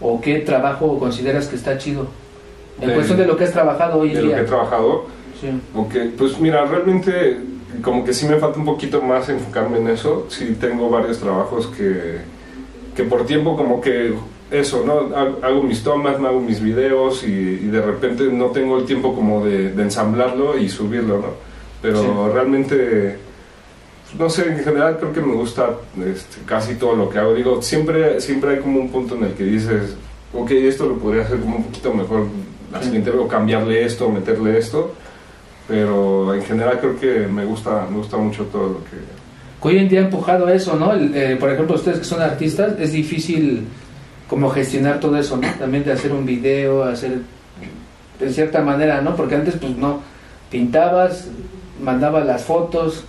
o 0.00 0.20
qué 0.20 0.38
trabajo 0.38 0.98
consideras 0.98 1.48
que 1.48 1.56
está 1.56 1.76
chido? 1.76 2.06
En 2.80 2.88
De- 2.88 2.94
cuestión 2.94 3.18
de 3.18 3.26
lo 3.26 3.36
que 3.36 3.44
has 3.44 3.52
trabajado 3.52 3.98
hoy 3.98 4.10
De 4.10 4.20
en 4.20 4.22
lo 4.22 4.28
que 4.30 4.34
día. 4.36 4.44
he 4.44 4.46
trabajado, 4.46 5.06
Sí. 5.40 5.48
Pues 6.18 6.38
mira, 6.38 6.66
realmente 6.66 7.38
como 7.82 8.04
que 8.04 8.12
sí 8.12 8.26
me 8.26 8.36
falta 8.36 8.58
un 8.58 8.66
poquito 8.66 9.00
más 9.00 9.26
enfocarme 9.30 9.78
en 9.78 9.88
eso. 9.88 10.26
Sí 10.28 10.54
tengo 10.60 10.90
varios 10.90 11.18
trabajos 11.18 11.66
que, 11.68 12.18
que 12.94 13.04
por 13.04 13.24
tiempo 13.24 13.56
como 13.56 13.80
que 13.80 14.12
eso, 14.50 14.84
¿no? 14.84 15.16
Ha- 15.16 15.46
Hago 15.46 15.62
mis 15.62 15.82
tomas, 15.82 16.20
me 16.20 16.28
hago 16.28 16.40
mis 16.40 16.60
videos 16.60 17.24
y, 17.24 17.30
y 17.30 17.68
de 17.70 17.80
repente 17.80 18.24
no 18.24 18.46
tengo 18.46 18.78
el 18.78 18.84
tiempo 18.84 19.14
como 19.14 19.42
de, 19.44 19.70
de 19.70 19.82
ensamblarlo 19.82 20.58
y 20.58 20.68
subirlo, 20.68 21.16
¿no? 21.18 21.28
Pero 21.80 22.02
Sí. 22.02 22.08
realmente, 22.34 23.16
no 24.18 24.28
sé, 24.28 24.48
en 24.48 24.58
general 24.58 24.98
creo 24.98 25.12
que 25.12 25.20
me 25.20 25.34
gusta 25.34 25.70
este, 25.96 26.42
casi 26.46 26.74
todo 26.74 26.96
lo 26.96 27.08
que 27.08 27.18
hago. 27.18 27.34
Digo, 27.34 27.62
siempre, 27.62 28.20
siempre 28.20 28.50
hay 28.50 28.58
como 28.60 28.80
un 28.80 28.90
punto 28.90 29.14
en 29.16 29.24
el 29.24 29.34
que 29.34 29.44
dices, 29.44 29.96
ok, 30.34 30.50
esto 30.52 30.86
lo 30.86 30.98
podría 30.98 31.22
hacer 31.22 31.40
como 31.40 31.56
un 31.56 31.64
poquito 31.64 31.94
mejor 31.94 32.26
la 32.72 32.82
siguiente 32.82 33.10
o 33.10 33.26
cambiarle 33.26 33.84
esto, 33.84 34.06
o 34.06 34.10
meterle 34.10 34.58
esto 34.58 34.94
pero 35.70 36.34
en 36.34 36.42
general 36.42 36.80
creo 36.80 36.98
que 36.98 37.28
me 37.28 37.44
gusta 37.44 37.86
me 37.88 37.98
gusta 37.98 38.16
mucho 38.16 38.42
todo 38.46 38.68
lo 38.68 38.84
que 38.84 38.90
Que 38.90 39.68
Hoy 39.68 39.78
en 39.78 39.88
día 39.88 40.00
ha 40.00 40.04
empujado 40.04 40.48
eso, 40.48 40.74
¿no? 40.74 40.92
El, 40.92 41.14
eh, 41.14 41.36
por 41.36 41.50
ejemplo, 41.50 41.76
ustedes 41.76 41.98
que 41.98 42.04
son 42.04 42.20
artistas, 42.20 42.74
es 42.80 42.92
difícil 42.92 43.68
como 44.26 44.50
gestionar 44.50 44.98
todo 44.98 45.16
eso, 45.16 45.36
¿no? 45.36 45.46
También 45.58 45.84
de 45.84 45.92
hacer 45.92 46.12
un 46.12 46.26
video, 46.26 46.82
hacer 46.82 47.18
de 48.18 48.32
cierta 48.32 48.62
manera, 48.62 49.00
¿no? 49.00 49.14
Porque 49.14 49.36
antes 49.36 49.54
pues 49.56 49.76
no, 49.76 50.00
pintabas, 50.50 51.28
mandabas 51.80 52.26
las 52.26 52.42
fotos, 52.42 53.04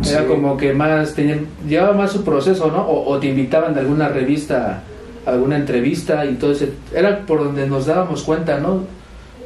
era 0.00 0.20
Sí. 0.22 0.26
como 0.26 0.56
que 0.56 0.72
más, 0.72 1.14
tenía, 1.14 1.38
llevaba 1.68 1.92
más 1.92 2.12
su 2.12 2.24
proceso, 2.24 2.70
¿no? 2.70 2.82
O, 2.82 3.10
o 3.10 3.18
te 3.18 3.28
invitaban 3.28 3.74
de 3.74 3.80
alguna 3.80 4.08
revista, 4.08 4.82
alguna 5.26 5.56
entrevista 5.56 6.24
y 6.24 6.34
todo 6.34 6.52
ese, 6.52 6.72
era 6.94 7.20
por 7.20 7.44
donde 7.44 7.66
nos 7.66 7.86
dábamos 7.86 8.22
cuenta, 8.22 8.58
¿no? 8.58 8.84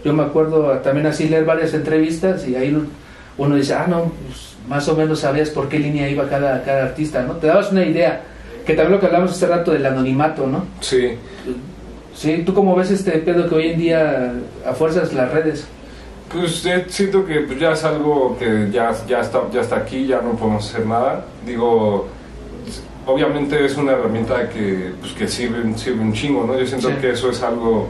Yo 0.05 0.13
me 0.13 0.23
acuerdo 0.23 0.71
también 0.79 1.07
así 1.07 1.29
leer 1.29 1.45
varias 1.45 1.75
entrevistas 1.75 2.47
y 2.47 2.55
ahí 2.55 2.77
uno 3.39 3.57
dice, 3.57 3.75
ah, 3.75 3.87
no, 3.89 4.13
pues, 4.27 4.55
más 4.69 4.89
o 4.89 4.97
menos 4.97 5.21
sabías 5.21 5.51
por 5.51 5.69
qué 5.69 5.79
línea 5.79 6.09
iba 6.09 6.29
cada, 6.29 6.63
cada 6.63 6.85
artista, 6.85 7.23
¿no? 7.23 7.35
Te 7.35 7.49
dabas 7.49 7.73
una 7.73 7.85
idea, 7.85 8.21
que 8.65 8.75
también 8.75 8.93
lo 8.93 9.01
que 9.01 9.07
hablamos 9.07 9.33
hace 9.33 9.47
rato 9.47 9.73
del 9.73 9.85
anonimato, 9.87 10.47
¿no? 10.47 10.65
sí 10.81 11.11
Sí, 12.15 12.43
¿tú 12.47 12.55
cómo 12.55 12.75
ves 12.75 12.91
este 12.91 13.13
pedo 13.19 13.47
que 13.47 13.55
hoy 13.57 13.67
en 13.73 13.79
día 13.79 14.33
a 14.67 14.73
fuerzas 14.73 15.13
las 15.13 15.31
redes? 15.33 15.67
Pues 16.33 16.65
eh, 16.67 16.85
siento 16.89 17.25
que 17.25 17.41
pues, 17.41 17.59
ya 17.59 17.73
es 17.73 17.85
algo 17.85 18.37
que 18.39 18.69
ya 18.73 18.93
ya 19.07 19.21
está 19.21 19.43
ya 19.53 19.61
está 19.61 19.77
aquí 19.77 20.07
ya 20.07 20.21
no 20.21 20.33
podemos 20.33 20.69
hacer 20.69 20.87
nada. 20.87 21.25
Digo 21.45 22.09
obviamente 23.07 23.65
es 23.65 23.77
una 23.77 23.93
herramienta 23.93 24.49
que 24.49 24.93
pues 25.01 25.13
que 25.13 25.29
sirve 25.29 25.77
sirve 25.79 26.01
un 26.01 26.13
chingo 26.13 26.45
no 26.45 26.59
yo 26.59 26.67
siento 26.67 26.89
Sí. 26.89 26.95
que 27.01 27.11
eso 27.11 27.31
es 27.31 27.43
algo 27.43 27.89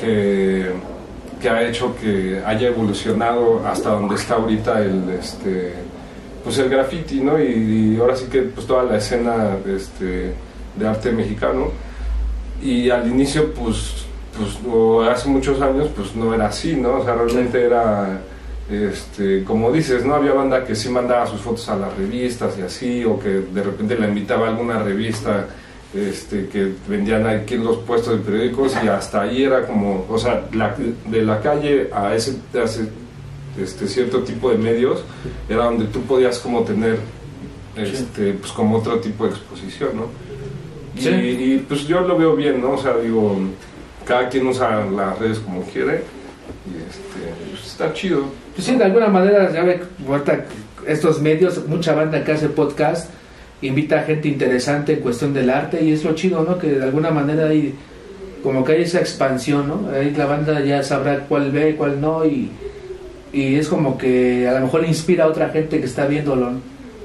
que 0.00 0.72
que 1.40 1.48
ha 1.50 1.62
hecho 1.68 1.94
que 2.00 2.42
haya 2.44 2.68
evolucionado 2.68 3.62
hasta 3.66 3.90
donde 3.90 4.14
está 4.14 4.34
ahorita 4.36 4.80
el 4.80 5.10
este 5.20 5.74
pues 6.42 6.56
el 6.58 6.68
graffiti 6.70 7.20
no 7.20 7.38
y, 7.38 7.94
y 7.94 8.00
ahora 8.00 8.16
sí 8.16 8.24
que 8.30 8.40
pues 8.42 8.66
toda 8.66 8.84
la 8.84 8.96
escena 8.96 9.56
este 9.66 10.32
de 10.76 10.86
arte 10.88 11.12
mexicano. 11.12 11.66
Y 12.62 12.88
al 12.90 13.06
inicio 13.08 13.52
pues 13.52 14.06
pues 14.38 14.58
o 14.72 15.02
hace 15.02 15.28
muchos 15.28 15.60
años 15.60 15.88
pues 15.96 16.14
no 16.14 16.32
era 16.34 16.46
así 16.46 16.76
no 16.76 16.98
o 17.00 17.04
sea 17.04 17.14
realmente 17.14 17.62
era 17.64 18.20
este 18.70 19.44
como 19.44 19.72
dices 19.72 20.04
no 20.04 20.14
había 20.14 20.32
banda 20.32 20.64
que 20.64 20.74
sí 20.76 20.88
mandaba 20.88 21.26
sus 21.26 21.40
fotos 21.40 21.68
a 21.68 21.76
las 21.76 21.96
revistas 21.96 22.56
y 22.58 22.62
así 22.62 23.04
o 23.04 23.18
que 23.18 23.28
de 23.28 23.62
repente 23.62 23.98
la 23.98 24.08
invitaba 24.08 24.46
a 24.46 24.50
alguna 24.50 24.78
revista 24.82 25.46
este 25.94 26.48
que 26.48 26.72
vendían 26.86 27.26
aquí 27.26 27.54
en 27.54 27.64
los 27.64 27.78
puestos 27.78 28.18
de 28.18 28.24
periódicos 28.24 28.74
y 28.84 28.88
hasta 28.88 29.22
ahí 29.22 29.42
era 29.44 29.66
como 29.66 30.04
o 30.08 30.18
sea 30.18 30.46
la- 30.52 30.76
de 31.06 31.22
la 31.22 31.40
calle 31.40 31.88
a 31.94 32.14
ese, 32.14 32.36
a 32.54 32.64
ese, 32.64 32.88
este 33.60 33.88
cierto 33.88 34.20
tipo 34.22 34.50
de 34.50 34.58
medios 34.58 35.02
era 35.48 35.64
donde 35.64 35.86
tú 35.86 36.02
podías 36.02 36.38
como 36.38 36.62
tener 36.62 36.98
este 37.76 38.34
pues 38.34 38.52
como 38.52 38.76
otro 38.76 38.98
tipo 39.00 39.24
de 39.24 39.30
exposición 39.30 39.90
no 39.96 40.28
y, 40.96 41.00
Sí. 41.00 41.10
y, 41.10 41.64
pues 41.68 41.86
yo 41.86 42.00
lo 42.00 42.18
veo 42.18 42.34
bien, 42.34 42.60
¿no? 42.60 42.72
O 42.72 42.78
sea, 42.78 42.96
digo, 42.96 43.38
cada 44.08 44.28
quien 44.30 44.46
usa 44.46 44.86
las 44.86 45.18
redes 45.18 45.38
como 45.38 45.62
quiere 45.62 46.02
y 46.66 46.76
este, 46.88 47.50
pues 47.50 47.66
está 47.66 47.92
chido. 47.92 48.24
Pues 48.54 48.66
sí, 48.66 48.74
de 48.74 48.84
alguna 48.84 49.08
manera, 49.08 49.52
ya 49.52 49.62
ve, 49.62 49.82
ahorita 50.08 50.46
estos 50.86 51.20
medios, 51.20 51.66
mucha 51.66 51.94
banda 51.94 52.24
que 52.24 52.32
hace 52.32 52.48
podcast, 52.48 53.10
invita 53.60 54.00
a 54.00 54.02
gente 54.04 54.28
interesante 54.28 54.94
en 54.94 55.00
cuestión 55.00 55.34
del 55.34 55.50
arte 55.50 55.84
y 55.84 55.92
es 55.92 56.04
lo 56.04 56.14
chido, 56.14 56.42
¿no? 56.42 56.58
Que 56.58 56.68
de 56.68 56.82
alguna 56.82 57.10
manera 57.10 57.48
hay 57.48 57.74
como 58.42 58.64
que 58.64 58.72
hay 58.72 58.82
esa 58.82 59.00
expansión, 59.00 59.68
¿no? 59.68 59.90
Ahí 59.90 60.14
la 60.16 60.24
banda 60.24 60.60
ya 60.60 60.82
sabrá 60.82 61.26
cuál 61.28 61.50
ve, 61.50 61.74
cuál 61.76 62.00
no 62.00 62.24
y, 62.24 62.50
y 63.32 63.56
es 63.56 63.68
como 63.68 63.98
que 63.98 64.48
a 64.48 64.54
lo 64.54 64.60
mejor 64.60 64.86
inspira 64.86 65.24
a 65.24 65.26
otra 65.26 65.50
gente 65.50 65.80
que 65.80 65.86
está 65.86 66.06
viéndolo. 66.06 66.52
¿no? 66.52 66.60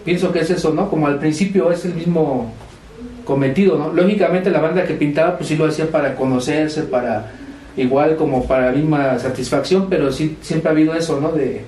Pienso 0.05 0.31
que 0.31 0.39
es 0.39 0.49
eso, 0.49 0.73
¿no? 0.73 0.89
Como 0.89 1.07
al 1.07 1.19
principio 1.19 1.71
es 1.71 1.83
el 1.85 1.95
mismo 1.95 2.53
cometido, 3.25 3.77
¿no? 3.77 3.93
Lógicamente 3.93 4.49
la 4.49 4.59
banda 4.59 4.85
que 4.85 4.93
pintaba 4.93 5.37
pues 5.37 5.49
sí 5.49 5.55
lo 5.55 5.65
hacía 5.65 5.89
para 5.89 6.15
conocerse, 6.15 6.83
para 6.83 7.31
igual 7.77 8.15
como 8.15 8.45
para 8.45 8.71
misma 8.71 9.17
satisfacción, 9.19 9.87
pero 9.89 10.11
sí 10.11 10.37
siempre 10.41 10.69
ha 10.69 10.71
habido 10.71 10.93
eso, 10.93 11.19
¿no? 11.19 11.31
De, 11.31 11.61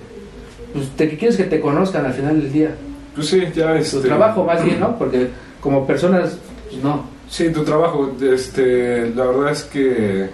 pues, 0.73 0.95
de 0.97 1.09
que 1.09 1.17
quieres 1.17 1.37
que 1.37 1.45
te 1.45 1.59
conozcan 1.59 2.05
al 2.05 2.13
final 2.13 2.41
del 2.41 2.51
día. 2.51 2.75
Pues 3.15 3.27
sí, 3.27 3.41
ya 3.55 3.73
Tu 3.73 3.79
este, 3.79 3.99
trabajo 4.01 4.43
más 4.43 4.63
bien, 4.63 4.79
¿no? 4.79 4.97
Porque 4.99 5.29
como 5.61 5.87
personas, 5.87 6.37
pues 6.69 6.83
no. 6.83 7.05
Sí, 7.29 7.49
tu 7.51 7.63
trabajo, 7.63 8.11
este, 8.21 9.09
la 9.15 9.25
verdad 9.25 9.51
es 9.51 9.63
que 9.63 10.29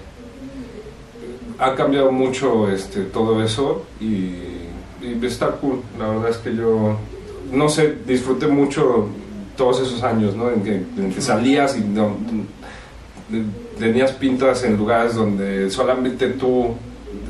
ha 1.58 1.76
cambiado 1.76 2.12
mucho 2.12 2.70
este, 2.70 3.02
todo 3.04 3.42
eso 3.44 3.86
y, 4.00 4.34
y 5.02 5.20
está 5.24 5.52
cool. 5.52 5.82
La 5.98 6.10
verdad 6.10 6.30
es 6.32 6.38
que 6.38 6.56
yo, 6.56 6.98
no 7.54 7.70
sé, 7.70 7.96
disfruté 8.06 8.48
mucho 8.48 9.08
todos 9.62 9.80
esos 9.82 10.02
años, 10.02 10.36
¿no? 10.36 10.50
En 10.50 10.64
que, 10.64 10.76
en 10.98 11.14
que 11.14 11.22
salías 11.22 11.78
y 11.78 11.82
no- 11.82 12.18
tenías 13.78 14.12
pintas 14.14 14.64
en 14.64 14.76
lugares 14.76 15.14
donde 15.14 15.70
solamente 15.70 16.30
tú 16.30 16.74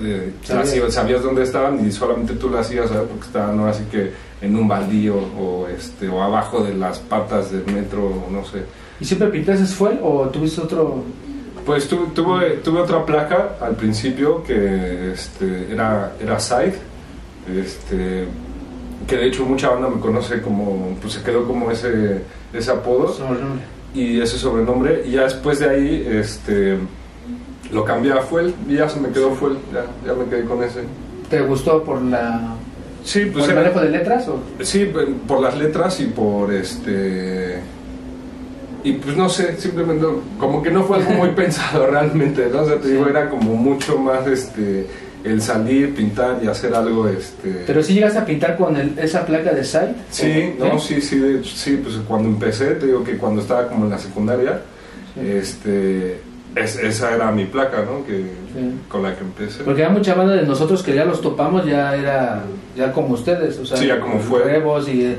eh, 0.01 0.31
Sabías. 0.43 0.93
sabías 0.93 1.21
dónde 1.23 1.43
estaban 1.43 1.85
y 1.85 1.91
solamente 1.91 2.33
tú 2.35 2.49
las 2.49 2.69
a 2.71 2.73
ver 2.73 3.03
porque 3.09 3.25
estaban 3.25 3.59
ahora 3.59 3.73
sí 3.73 3.83
que 3.91 4.11
en 4.41 4.55
un 4.55 4.65
baldío 4.67 5.15
o 5.37 5.67
este 5.67 6.07
o 6.07 6.21
abajo 6.23 6.63
de 6.63 6.73
las 6.73 6.99
patas 6.99 7.51
del 7.51 7.65
metro, 7.65 8.25
no 8.31 8.45
sé. 8.45 8.63
¿Y 9.01 9.05
siempre 9.05 9.27
pintaste 9.27 9.65
fue 9.65 9.99
o 10.01 10.29
tuviste 10.29 10.61
otro? 10.61 11.03
Pues 11.65 11.87
tu- 11.89 12.07
tuve, 12.15 12.51
tuve 12.63 12.79
otra 12.79 13.05
placa 13.05 13.57
al 13.59 13.75
principio 13.75 14.41
que 14.43 15.11
este, 15.11 15.67
era, 15.71 16.13
era 16.19 16.39
Side. 16.39 16.75
Este, 17.59 18.25
que 19.07 19.17
de 19.17 19.27
hecho 19.27 19.45
mucha 19.45 19.69
banda 19.69 19.89
me 19.89 19.99
conoce 19.99 20.41
como, 20.41 20.95
pues 21.01 21.13
se 21.13 21.23
quedó 21.23 21.45
como 21.47 21.71
ese, 21.71 22.21
ese 22.53 22.71
apodo 22.71 23.07
Sobrenombre. 23.09 23.61
y 23.93 24.21
ese 24.21 24.37
sobrenombre. 24.37 25.03
Y 25.07 25.11
ya 25.11 25.23
después 25.23 25.59
de 25.59 25.69
ahí, 25.69 26.07
este, 26.11 26.77
lo 27.71 27.83
cambié 27.85 28.13
a 28.13 28.21
Fuel 28.21 28.53
y 28.67 28.75
ya 28.75 28.87
se 28.89 28.99
me 28.99 29.09
quedó 29.09 29.31
Fuel, 29.31 29.57
ya, 29.73 29.85
ya 30.05 30.13
me 30.13 30.25
quedé 30.25 30.43
con 30.45 30.63
ese. 30.63 30.81
¿Te 31.29 31.41
gustó 31.41 31.83
por 31.83 32.01
la 32.01 32.55
Sí, 33.03 33.21
por 33.25 33.33
pues 33.33 33.45
el 33.45 33.51
era- 33.51 33.61
manejo 33.61 33.79
de 33.81 33.89
letras 33.89 34.27
o 34.27 34.39
Sí, 34.63 34.85
pe- 34.85 35.07
por 35.27 35.41
las 35.41 35.57
letras 35.57 35.99
y 36.01 36.05
por 36.05 36.53
este. 36.53 37.59
Y 38.83 38.93
pues 38.93 39.15
no 39.15 39.29
sé, 39.29 39.57
simplemente 39.57 40.05
como 40.39 40.61
que 40.63 40.71
no 40.71 40.83
fue 40.83 40.97
algo 40.97 41.11
muy 41.11 41.29
pensado 41.35 41.87
realmente, 41.87 42.47
¿no? 42.51 42.61
O 42.61 42.65
sea, 42.65 42.79
te 42.79 42.89
digo, 42.89 43.07
era 43.07 43.29
como 43.29 43.53
mucho 43.55 43.97
más 43.97 44.25
este 44.27 44.87
el 45.23 45.41
salir, 45.41 45.93
pintar 45.95 46.39
y 46.43 46.47
hacer 46.47 46.73
algo 46.73 47.07
este. 47.07 47.63
pero 47.67 47.83
si 47.83 47.93
llegas 47.93 48.15
a 48.15 48.25
pintar 48.25 48.57
con 48.57 48.75
el- 48.75 48.97
esa 48.97 49.25
placa 49.25 49.51
de 49.51 49.63
site? 49.63 49.93
Sí, 50.09 50.53
¿O- 50.59 50.65
no, 50.65 50.73
eh? 50.73 50.79
sí, 50.79 51.01
sí, 51.01 51.19
de 51.19 51.43
sí, 51.43 51.79
pues 51.83 51.95
cuando 52.07 52.29
empecé, 52.29 52.75
te 52.75 52.87
digo 52.87 53.03
que 53.03 53.17
cuando 53.17 53.41
estaba 53.41 53.67
como 53.67 53.85
en 53.85 53.91
la 53.91 53.97
secundaria, 53.99 54.61
Sí. 55.13 55.21
este, 55.29 56.19
es- 56.55 56.75
esa 56.77 57.13
era 57.15 57.31
mi 57.31 57.45
placa, 57.45 57.83
¿no? 57.83 58.05
Que, 58.05 58.17
Sí. 58.53 58.75
con 58.89 59.03
la 59.03 59.15
que 59.15 59.21
empecé. 59.23 59.63
Porque 59.63 59.85
hay 59.85 59.91
mucha 59.91 60.13
banda 60.15 60.33
de 60.33 60.43
nosotros 60.45 60.81
que 60.83 60.93
ya 60.95 61.05
los 61.05 61.21
topamos, 61.21 61.65
ya 61.65 61.95
era 61.95 62.43
ya 62.75 62.91
como 62.93 63.13
ustedes, 63.13 63.57
o 63.59 63.65
sea, 63.65 63.77
Sí, 63.77 63.87
ya 63.87 63.99
como 63.99 64.19
fue. 64.19 64.43
Rebos 64.43 64.87
y 64.89 65.03
eh, 65.05 65.17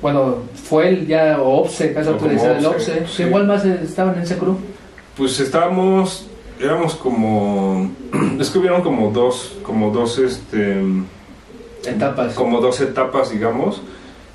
bueno, 0.00 0.38
fue 0.54 0.88
el 0.88 1.06
ya 1.06 1.40
o 1.42 1.60
Opse, 1.62 1.92
caso 1.92 2.12
O 2.12 2.14
tú 2.16 2.26
le 2.26 2.36
como 2.36 2.42
decías 2.48 2.58
el 2.58 2.66
Opse, 2.66 3.06
sí. 3.08 3.22
igual 3.24 3.46
más 3.46 3.64
eh, 3.64 3.80
estaban 3.82 4.14
en 4.16 4.22
ese 4.22 4.36
crew. 4.38 4.56
Pues 5.16 5.38
estábamos, 5.40 6.26
éramos 6.62 6.94
como, 6.94 7.90
es 8.40 8.50
que 8.50 8.58
hubieron 8.58 8.82
como 8.82 9.10
dos, 9.10 9.56
como 9.62 9.90
dos, 9.90 10.18
este, 10.18 10.82
Etapas. 11.84 12.34
como 12.34 12.60
dos 12.60 12.80
etapas, 12.80 13.30
digamos. 13.30 13.82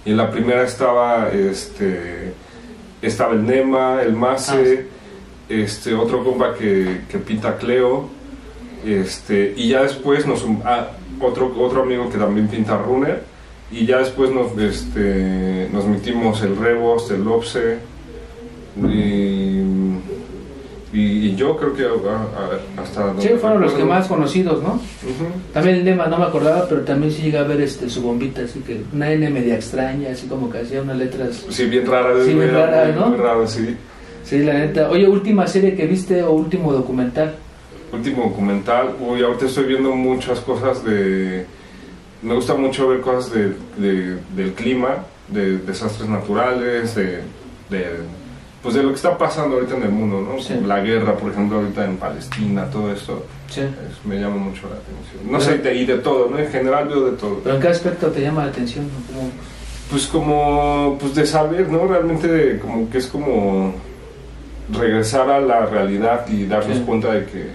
Y 0.06 0.12
en 0.12 0.18
la 0.18 0.32
primera 0.32 0.64
estaba, 0.64 1.30
este, 1.30 2.34
estaba 3.02 3.34
el 3.34 3.46
Nema, 3.46 4.02
el 4.02 4.14
Mase, 4.14 4.88
este, 5.50 5.94
otro 5.94 6.24
compa 6.24 6.54
que, 6.56 7.02
que 7.10 7.18
pinta 7.18 7.58
Cleo, 7.58 8.10
este, 8.86 9.54
y 9.56 9.70
ya 9.70 9.84
después 9.84 10.26
nos, 10.26 10.46
ah, 10.64 10.92
otro, 11.20 11.54
otro 11.60 11.84
amigo 11.84 12.10
que 12.10 12.18
también 12.18 12.48
pinta 12.48 12.78
Runner, 12.78 13.24
y 13.72 13.86
ya 13.86 14.00
después 14.00 14.32
nos, 14.32 14.58
este, 14.58 15.70
nos 15.74 15.86
metimos 15.86 16.42
el 16.42 16.56
Rebos, 16.56 17.12
el 17.12 17.24
y, 18.90 19.47
y, 20.94 21.28
y 21.28 21.36
yo 21.36 21.58
creo 21.58 21.74
que 21.74 21.84
ah, 21.84 22.28
ah, 22.38 22.82
hasta... 22.82 23.14
Sí, 23.22 23.30
fueron 23.40 23.62
los 23.62 23.74
que 23.74 23.84
más 23.84 24.08
conocidos, 24.08 24.64
¿no? 24.64 24.76
Ujú. 24.76 25.26
También 25.54 25.78
el 25.78 25.84
Nema 25.86 26.08
no 26.08 26.18
me 26.18 26.26
acordaba, 26.26 26.68
pero 26.70 26.82
también 26.82 27.12
sí 27.12 27.24
llega 27.24 27.42
a 27.42 27.44
ver 27.44 27.60
este 27.62 27.90
su 27.90 28.02
bombita, 28.02 28.42
así 28.42 28.60
que 28.62 28.82
una 28.94 29.12
N 29.12 29.30
media 29.30 29.56
extraña, 29.56 30.10
así 30.12 30.28
como 30.28 30.50
que 30.50 30.60
hacía 30.60 30.82
unas 30.82 30.98
letras. 30.98 31.46
Sí, 31.50 31.66
bien 31.66 31.86
rara. 31.86 32.14
Sí, 32.24 32.34
bien 32.34 32.52
rara, 32.54 32.86
muy- 32.86 32.96
¿no? 32.96 33.10
Muy 33.10 33.18
raro, 33.18 33.48
sí. 33.48 33.76
Sí, 34.24 34.40
la 34.44 34.54
neta. 34.54 34.90
Oye, 34.90 35.08
última 35.08 35.46
serie 35.48 35.76
que 35.76 35.86
viste 35.88 36.22
o 36.24 36.32
último 36.32 36.72
documental. 36.74 37.36
Último 37.94 38.24
documental. 38.24 38.90
Uy, 39.00 39.24
ahorita 39.24 39.46
estoy 39.46 39.66
viendo 39.66 39.92
muchas 39.96 40.40
cosas 40.42 40.84
de... 40.84 41.46
Me 42.22 42.34
gusta 42.34 42.54
mucho 42.56 42.88
ver 42.90 43.00
cosas 43.02 43.32
de, 43.34 43.54
de- 43.78 44.18
del 44.36 44.54
clima, 44.54 45.06
de 45.30 45.58
desastres 45.60 46.10
naturales, 46.10 46.96
de, 46.96 47.20
de... 47.70 47.86
Pues 48.64 48.74
de 48.76 48.84
lo 48.84 48.90
que 48.90 48.96
está 48.96 49.18
pasando 49.18 49.56
ahorita 49.58 49.78
en 49.78 49.84
el 49.84 49.90
mundo, 49.90 50.20
¿no? 50.22 50.42
Sí. 50.42 50.56
La 50.66 50.80
guerra, 50.82 51.16
por 51.16 51.32
ejemplo, 51.32 51.60
ahorita 51.60 51.86
en 51.86 51.98
Palestina, 51.98 52.66
todo 52.70 52.92
esto. 52.92 53.26
Sí. 53.50 53.62
es- 53.62 54.06
me 54.06 54.20
llama 54.20 54.36
mucho 54.36 54.64
la 54.68 54.76
atención. 54.76 55.24
No 55.32 55.38
Pero- 55.38 55.42
sé, 55.42 55.58
de- 55.60 55.76
y 55.76 55.86
de 55.86 55.98
todo, 56.00 56.30
¿no? 56.30 56.38
En 56.38 56.50
general 56.50 56.88
veo 56.90 57.12
de 57.12 57.18
todo. 57.18 57.40
Pero 57.44 57.56
en 57.56 57.62
qué 57.62 57.68
aspecto 57.70 58.08
te 58.08 58.22
llama 58.22 58.44
la 58.44 58.50
atención? 58.52 58.90
Pues 59.90 60.06
como, 60.08 60.98
pues 61.00 61.16
de 61.16 61.26
saber, 61.26 61.70
¿no? 61.70 61.88
Realmente 61.88 62.28
de- 62.28 62.60
como 62.60 62.90
que 62.90 62.98
es 62.98 63.08
como 63.08 63.74
regresar 64.74 65.30
a 65.30 65.40
la 65.40 65.66
realidad 65.66 66.26
y 66.28 66.46
darnos 66.46 66.78
Sí. 66.78 66.84
cuenta 66.86 67.14
de 67.14 67.26
que, 67.26 67.46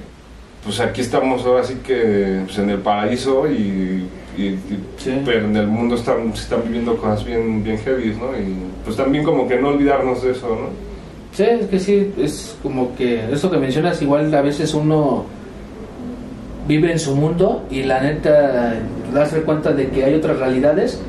pues 0.64 0.80
aquí 0.80 1.02
estamos 1.02 1.44
ahora 1.44 1.62
sí 1.64 1.74
que 1.84 2.40
pues, 2.46 2.56
en 2.58 2.70
el 2.70 2.78
paraíso 2.78 3.46
y, 3.50 4.08
y- 4.38 4.42
y- 4.44 4.84
Sí. 4.96 5.20
pero 5.26 5.44
en 5.44 5.56
el 5.56 5.66
mundo 5.66 5.94
están, 5.96 6.34
se 6.34 6.44
están 6.44 6.62
viviendo 6.64 6.96
cosas 6.96 7.22
bien, 7.26 7.62
bien 7.62 7.76
heavy, 7.78 8.16
¿no? 8.18 8.34
Y 8.38 8.56
pues 8.84 8.96
también 8.96 9.24
como 9.24 9.46
que 9.46 9.56
no 9.60 9.68
olvidarnos 9.68 10.22
de 10.22 10.30
eso, 10.32 10.48
¿no? 10.48 10.91
Sí, 11.32 11.44
es 11.44 11.66
que 11.66 11.78
sí, 11.78 12.12
es 12.18 12.56
como 12.62 12.94
que 12.94 13.32
eso 13.32 13.50
que 13.50 13.56
mencionas, 13.56 14.00
igual 14.02 14.32
a 14.34 14.42
veces 14.42 14.74
uno 14.74 15.24
vive 16.68 16.92
en 16.92 16.98
su 16.98 17.16
mundo 17.16 17.64
y 17.70 17.82
la 17.84 18.00
neta 18.00 18.74
darse 19.12 19.42
cuenta 19.42 19.72
de 19.72 19.88
que 19.88 20.04
hay 20.04 20.14
otras 20.14 20.38
realidades. 20.38 21.00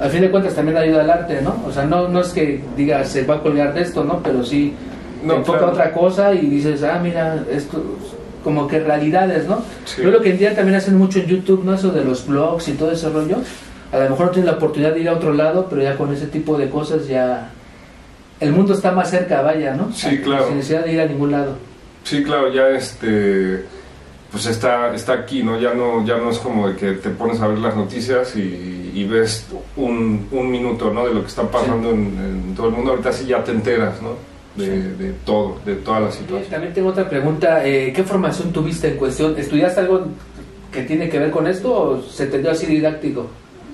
Al 0.00 0.10
fin 0.10 0.22
de 0.22 0.30
cuentas 0.30 0.54
también 0.54 0.76
ayuda 0.76 1.02
al 1.02 1.10
arte, 1.10 1.40
¿no? 1.42 1.54
O 1.66 1.72
sea, 1.72 1.84
no, 1.84 2.08
no 2.08 2.20
es 2.20 2.28
que 2.28 2.62
diga 2.76 3.04
se 3.04 3.24
va 3.24 3.36
a 3.36 3.40
colgar 3.42 3.72
de 3.74 3.82
esto, 3.82 4.02
¿no? 4.04 4.20
Pero 4.22 4.44
sí 4.44 4.74
No, 5.22 5.34
enfoca 5.36 5.58
claro. 5.58 5.72
otra 5.72 5.92
cosa 5.92 6.34
y 6.34 6.46
dices, 6.46 6.82
ah, 6.82 6.98
mira, 7.02 7.44
esto 7.50 7.82
como 8.42 8.66
que 8.66 8.80
realidades, 8.80 9.46
¿no? 9.46 9.58
Sí. 9.84 10.02
Yo 10.02 10.10
lo 10.10 10.20
que 10.22 10.30
en 10.30 10.38
día 10.38 10.54
también 10.56 10.76
hacen 10.78 10.96
mucho 10.96 11.18
en 11.20 11.26
YouTube, 11.26 11.62
¿no? 11.64 11.74
Eso 11.74 11.90
de 11.90 12.02
los 12.04 12.26
blogs 12.26 12.68
y 12.68 12.72
todo 12.72 12.90
ese 12.90 13.08
rollo. 13.10 13.36
A 13.92 13.98
lo 13.98 14.10
mejor 14.10 14.26
no 14.26 14.32
tienes 14.32 14.50
la 14.50 14.56
oportunidad 14.56 14.94
de 14.94 15.00
ir 15.00 15.08
a 15.10 15.14
otro 15.14 15.32
lado, 15.34 15.66
pero 15.68 15.82
ya 15.82 15.96
con 15.96 16.12
ese 16.12 16.26
tipo 16.26 16.56
de 16.56 16.70
cosas 16.70 17.06
ya 17.06 17.50
el 18.40 18.52
mundo 18.52 18.74
está 18.74 18.92
más 18.92 19.10
cerca, 19.10 19.42
vaya, 19.42 19.74
¿no? 19.74 19.92
Sí, 19.92 20.18
claro. 20.18 20.46
Sin 20.48 20.56
necesidad 20.56 20.84
de 20.84 20.92
ir 20.92 21.00
a 21.00 21.06
ningún 21.06 21.30
lado. 21.32 21.56
Sí, 22.04 22.22
claro, 22.22 22.52
ya 22.52 22.68
este 22.70 23.64
pues 24.32 24.46
está, 24.46 24.94
está 24.94 25.12
aquí, 25.14 25.42
¿no? 25.42 25.58
Ya 25.60 25.74
no, 25.74 26.06
ya 26.06 26.16
no 26.16 26.30
es 26.30 26.38
como 26.38 26.68
de 26.68 26.76
que 26.76 26.92
te 26.92 27.10
pones 27.10 27.40
a 27.40 27.48
ver 27.48 27.58
las 27.58 27.74
noticias 27.74 28.36
y, 28.36 28.92
y 28.94 29.04
ves 29.04 29.46
un, 29.76 30.28
un 30.30 30.50
minuto, 30.50 30.92
¿no? 30.92 31.04
De 31.06 31.12
lo 31.14 31.22
que 31.22 31.26
está 31.28 31.42
pasando 31.50 31.90
en, 31.90 32.16
en 32.48 32.54
todo 32.54 32.68
el 32.68 32.74
mundo. 32.74 32.92
Ahorita 32.92 33.12
sí 33.12 33.26
ya 33.26 33.42
te 33.42 33.50
enteras, 33.50 34.00
¿no? 34.00 34.10
De, 34.56 34.64
Sí. 34.64 34.70
de 35.04 35.12
todo, 35.24 35.58
de 35.66 35.74
toda 35.76 36.00
la 36.00 36.10
situación. 36.12 36.48
También 36.50 36.72
tengo 36.72 36.90
otra 36.90 37.08
pregunta. 37.08 37.64
eh, 37.66 37.92
¿Qué 37.94 38.04
formación 38.04 38.52
tuviste 38.52 38.88
en 38.92 38.96
cuestión? 38.98 39.34
¿Estudiaste 39.36 39.80
algo 39.80 40.06
que 40.72 40.82
tiene 40.82 41.08
que 41.08 41.18
ver 41.18 41.30
con 41.32 41.46
esto 41.48 41.72
o 41.72 42.02
se 42.02 42.26
te 42.26 42.38
dio 42.38 42.50
así 42.52 42.66
didáctico? 42.66 43.26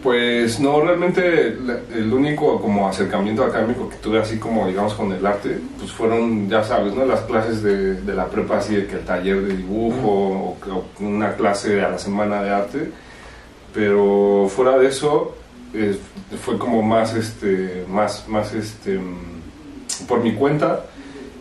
Pues 0.06 0.60
no, 0.60 0.80
realmente 0.80 1.48
el 1.48 2.12
único 2.12 2.60
como 2.62 2.88
acercamiento 2.88 3.42
académico 3.42 3.88
que 3.88 3.96
tuve 3.96 4.20
así 4.20 4.38
como 4.38 4.68
digamos 4.68 4.94
con 4.94 5.10
el 5.10 5.26
arte, 5.26 5.58
pues 5.80 5.90
fueron, 5.90 6.48
ya 6.48 6.62
sabes, 6.62 6.94
¿no? 6.94 7.04
Las 7.04 7.22
clases 7.22 7.60
de, 7.60 7.94
de 7.94 8.14
la 8.14 8.26
prepa 8.26 8.58
así 8.58 8.76
de 8.76 8.86
que 8.86 8.94
el 8.94 9.04
taller 9.04 9.42
de 9.42 9.56
dibujo 9.56 10.56
o, 10.62 10.84
una 11.00 11.34
clase 11.34 11.82
a 11.82 11.88
la 11.88 11.98
semana 11.98 12.40
de 12.40 12.50
arte, 12.50 12.92
pero 13.74 14.48
fuera 14.48 14.78
de 14.78 14.86
eso 14.86 15.34
eh, 15.74 15.98
fue 16.40 16.56
como 16.56 16.82
más 16.82 17.12
este, 17.12 17.84
más, 17.88 18.28
más 18.28 18.54
este, 18.54 19.00
por 20.06 20.22
mi 20.22 20.34
cuenta. 20.34 20.84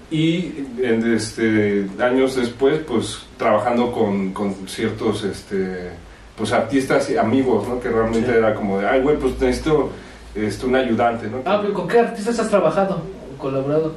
Y 0.10 0.66
este, 0.82 1.86
años 2.00 2.36
después 2.36 2.80
pues 2.80 3.28
trabajando 3.38 3.92
con, 3.92 4.34
con 4.34 4.68
ciertos 4.68 5.24
este, 5.24 5.92
pues 6.38 6.52
artistas 6.52 7.10
y 7.10 7.18
amigos, 7.18 7.68
¿no? 7.68 7.80
Que 7.80 7.90
realmente 7.90 8.30
Sí. 8.32 8.38
era 8.38 8.54
como 8.56 8.80
de, 8.80 8.88
ay, 8.88 9.02
güey, 9.02 9.18
pues 9.18 9.40
necesito 9.40 9.90
este, 10.36 10.66
un 10.66 10.76
ayudante, 10.76 11.28
¿no? 11.28 11.38
Ah, 11.46 11.60
pero 11.62 11.74
¿con 11.74 11.88
qué 11.88 12.00
artistas 12.00 12.40
has 12.40 12.50
trabajado 12.50 13.02
o 13.34 13.38
colaborado? 13.42 13.96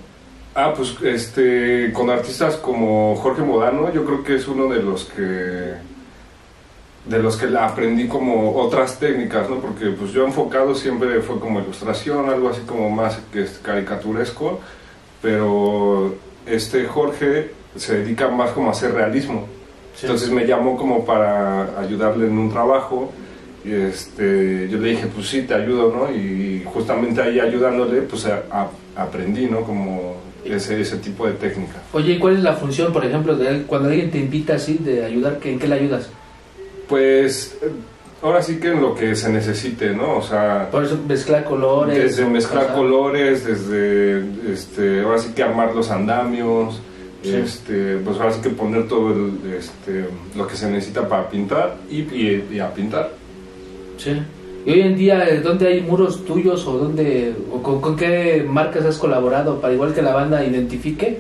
Ah, 0.54 0.72
pues 0.76 0.96
este, 1.02 1.92
con 1.92 2.10
artistas 2.10 2.56
como 2.56 3.16
Jorge 3.16 3.42
Modano, 3.42 3.92
yo 3.92 4.04
creo 4.04 4.22
que 4.24 4.36
es 4.36 4.48
uno 4.48 4.68
de 4.68 4.82
los 4.82 5.04
que 5.04 5.74
de 7.04 7.18
los 7.22 7.36
que 7.38 7.46
aprendí 7.56 8.06
como 8.06 8.54
otras 8.56 8.98
técnicas, 8.98 9.48
¿no? 9.48 9.56
Porque 9.60 9.86
pues 9.86 10.12
yo 10.12 10.26
enfocado 10.26 10.74
siempre 10.74 11.20
fue 11.22 11.40
como 11.40 11.60
ilustración, 11.60 12.28
algo 12.28 12.50
así 12.50 12.60
como 12.66 12.90
más 12.90 13.18
que 13.32 13.46
caricaturesco, 13.62 14.60
pero 15.22 16.14
este 16.44 16.84
Jorge 16.86 17.52
se 17.76 17.98
dedica 17.98 18.28
más 18.28 18.50
como 18.50 18.68
a 18.68 18.72
hacer 18.72 18.92
realismo. 18.92 19.46
Entonces 20.02 20.30
me 20.30 20.46
llamó 20.46 20.76
como 20.76 21.04
para 21.04 21.78
ayudarle 21.80 22.26
en 22.26 22.38
un 22.38 22.50
trabajo 22.50 23.12
y 23.64 23.72
este, 23.72 24.68
yo 24.70 24.78
le 24.78 24.90
dije, 24.90 25.06
pues 25.14 25.28
sí, 25.28 25.42
te 25.42 25.54
ayudo, 25.54 25.92
¿no? 25.94 26.14
Y 26.14 26.62
justamente 26.72 27.20
ahí 27.20 27.40
ayudándole, 27.40 28.02
pues 28.02 28.26
a- 28.26 28.42
a- 28.50 28.70
aprendí, 29.02 29.46
¿no? 29.46 29.62
Como 29.62 30.16
ese, 30.44 30.80
ese 30.80 30.96
tipo 30.98 31.26
de 31.26 31.32
técnica. 31.34 31.74
Oye, 31.92 32.12
¿y 32.14 32.18
cuál 32.18 32.36
es 32.36 32.42
la 32.42 32.54
función, 32.54 32.92
por 32.92 33.04
ejemplo, 33.04 33.34
de 33.36 33.48
él, 33.48 33.64
cuando 33.66 33.88
alguien 33.88 34.10
te 34.10 34.18
invita 34.18 34.54
así 34.54 34.78
de 34.78 35.04
ayudar? 35.04 35.38
¿qué- 35.38 35.52
¿En 35.52 35.58
qué 35.58 35.66
le 35.68 35.74
ayudas? 35.74 36.08
Pues 36.88 37.56
eh, 37.62 37.68
ahora 38.22 38.42
sí 38.42 38.58
que 38.58 38.68
en 38.68 38.80
lo 38.80 38.94
que 38.94 39.14
se 39.14 39.28
necesite, 39.30 39.90
¿no? 39.90 40.16
O 40.18 40.22
sea, 40.22 40.68
Por 40.70 40.84
eso 40.84 40.98
mezclar 41.06 41.44
colores. 41.44 41.96
desde 41.98 42.24
mezclar 42.30 42.72
colores, 42.74 43.44
desde, 43.44 44.24
este, 44.52 45.00
ahora 45.02 45.18
sí 45.18 45.32
que 45.34 45.42
armar 45.42 45.74
los 45.74 45.90
andamios, 45.90 46.80
Sí. 47.22 47.34
este, 47.34 47.96
pues 47.98 48.16
ahora 48.18 48.32
sí 48.32 48.40
que 48.40 48.50
poner 48.50 48.86
todo 48.86 49.12
el, 49.12 49.52
este, 49.58 50.04
lo 50.36 50.46
que 50.46 50.54
se 50.56 50.70
necesita 50.70 51.08
para 51.08 51.28
pintar 51.28 51.76
y, 51.90 52.02
y- 52.02 52.48
y 52.52 52.60
a 52.60 52.72
pintar. 52.72 53.10
Sí. 53.96 54.12
Y 54.64 54.70
hoy 54.70 54.80
en 54.82 54.96
día, 54.96 55.28
eh, 55.28 55.40
¿dónde 55.40 55.66
hay 55.66 55.80
muros 55.80 56.24
tuyos 56.24 56.64
o 56.66 56.78
dónde 56.78 57.34
o 57.52 57.62
con, 57.62 57.80
con 57.80 57.96
qué 57.96 58.44
marcas 58.48 58.84
has 58.84 58.98
colaborado 58.98 59.60
para 59.60 59.74
igual 59.74 59.94
que 59.94 60.02
la 60.02 60.14
banda 60.14 60.44
identifique, 60.44 61.18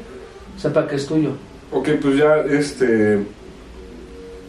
sepa 0.56 0.86
que 0.86 0.96
es 0.96 1.06
tuyo? 1.06 1.30
Ok, 1.72 1.88
pues 2.00 2.16
ya 2.16 2.36
este 2.48 3.18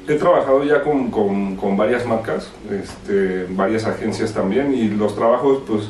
he 0.08 0.16
trabajado 0.16 0.64
ya 0.64 0.82
con, 0.84 1.12
con, 1.12 1.56
con 1.56 1.78
varias 1.78 2.06
marcas, 2.06 2.50
este, 2.72 3.46
varias 3.52 3.86
agencias 3.86 4.34
también, 4.34 4.74
y 4.74 4.88
los 4.90 5.16
trabajos 5.16 5.62
pues 5.68 5.84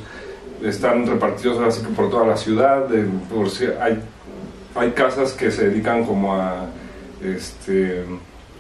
están 0.64 1.06
repartidos 1.08 1.58
así 1.60 1.82
que 1.86 1.92
por 1.94 2.10
toda 2.10 2.28
la 2.28 2.36
ciudad, 2.38 2.86
de- 2.90 3.06
por 3.34 3.50
si 3.50 3.66
hay, 3.82 3.98
hay 4.76 4.92
casas 4.92 5.34
que 5.34 5.52
se 5.52 5.70
dedican 5.70 6.06
como 6.06 6.36
a 6.36 6.68
este 7.24 8.04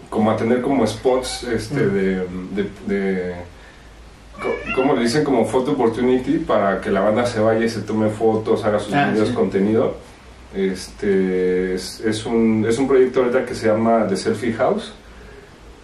como 0.10 0.32
a 0.32 0.36
tener 0.38 0.62
como 0.62 0.86
spots 0.88 1.44
este 1.44 1.76
Mm. 1.86 1.94
de, 1.94 2.04
de, 2.56 2.70
de- 2.88 3.36
co- 4.42 4.74
¿cómo 4.76 4.96
le 4.96 5.04
dicen? 5.04 5.24
Como 5.24 5.46
photo 5.46 5.74
opportunity 5.74 6.40
para 6.40 6.82
que 6.82 6.90
la 6.90 7.02
banda 7.02 7.26
se 7.28 7.40
vaya 7.40 7.64
y 7.66 7.70
se 7.70 7.82
tome 7.82 8.10
fotos, 8.10 8.64
haga 8.66 8.80
sus 8.80 8.94
Ah, 8.94 9.12
videos, 9.12 9.30
sí. 9.30 9.34
contenido. 9.36 9.98
Este 10.56 11.76
es, 11.76 12.00
es 12.00 12.26
un, 12.26 12.66
es 12.68 12.80
un 12.80 12.88
proyecto 12.88 13.20
ahorita 13.20 13.46
que 13.46 13.54
se 13.54 13.68
llama 13.68 14.08
The 14.08 14.18
Selfie 14.18 14.54
House. 14.54 14.94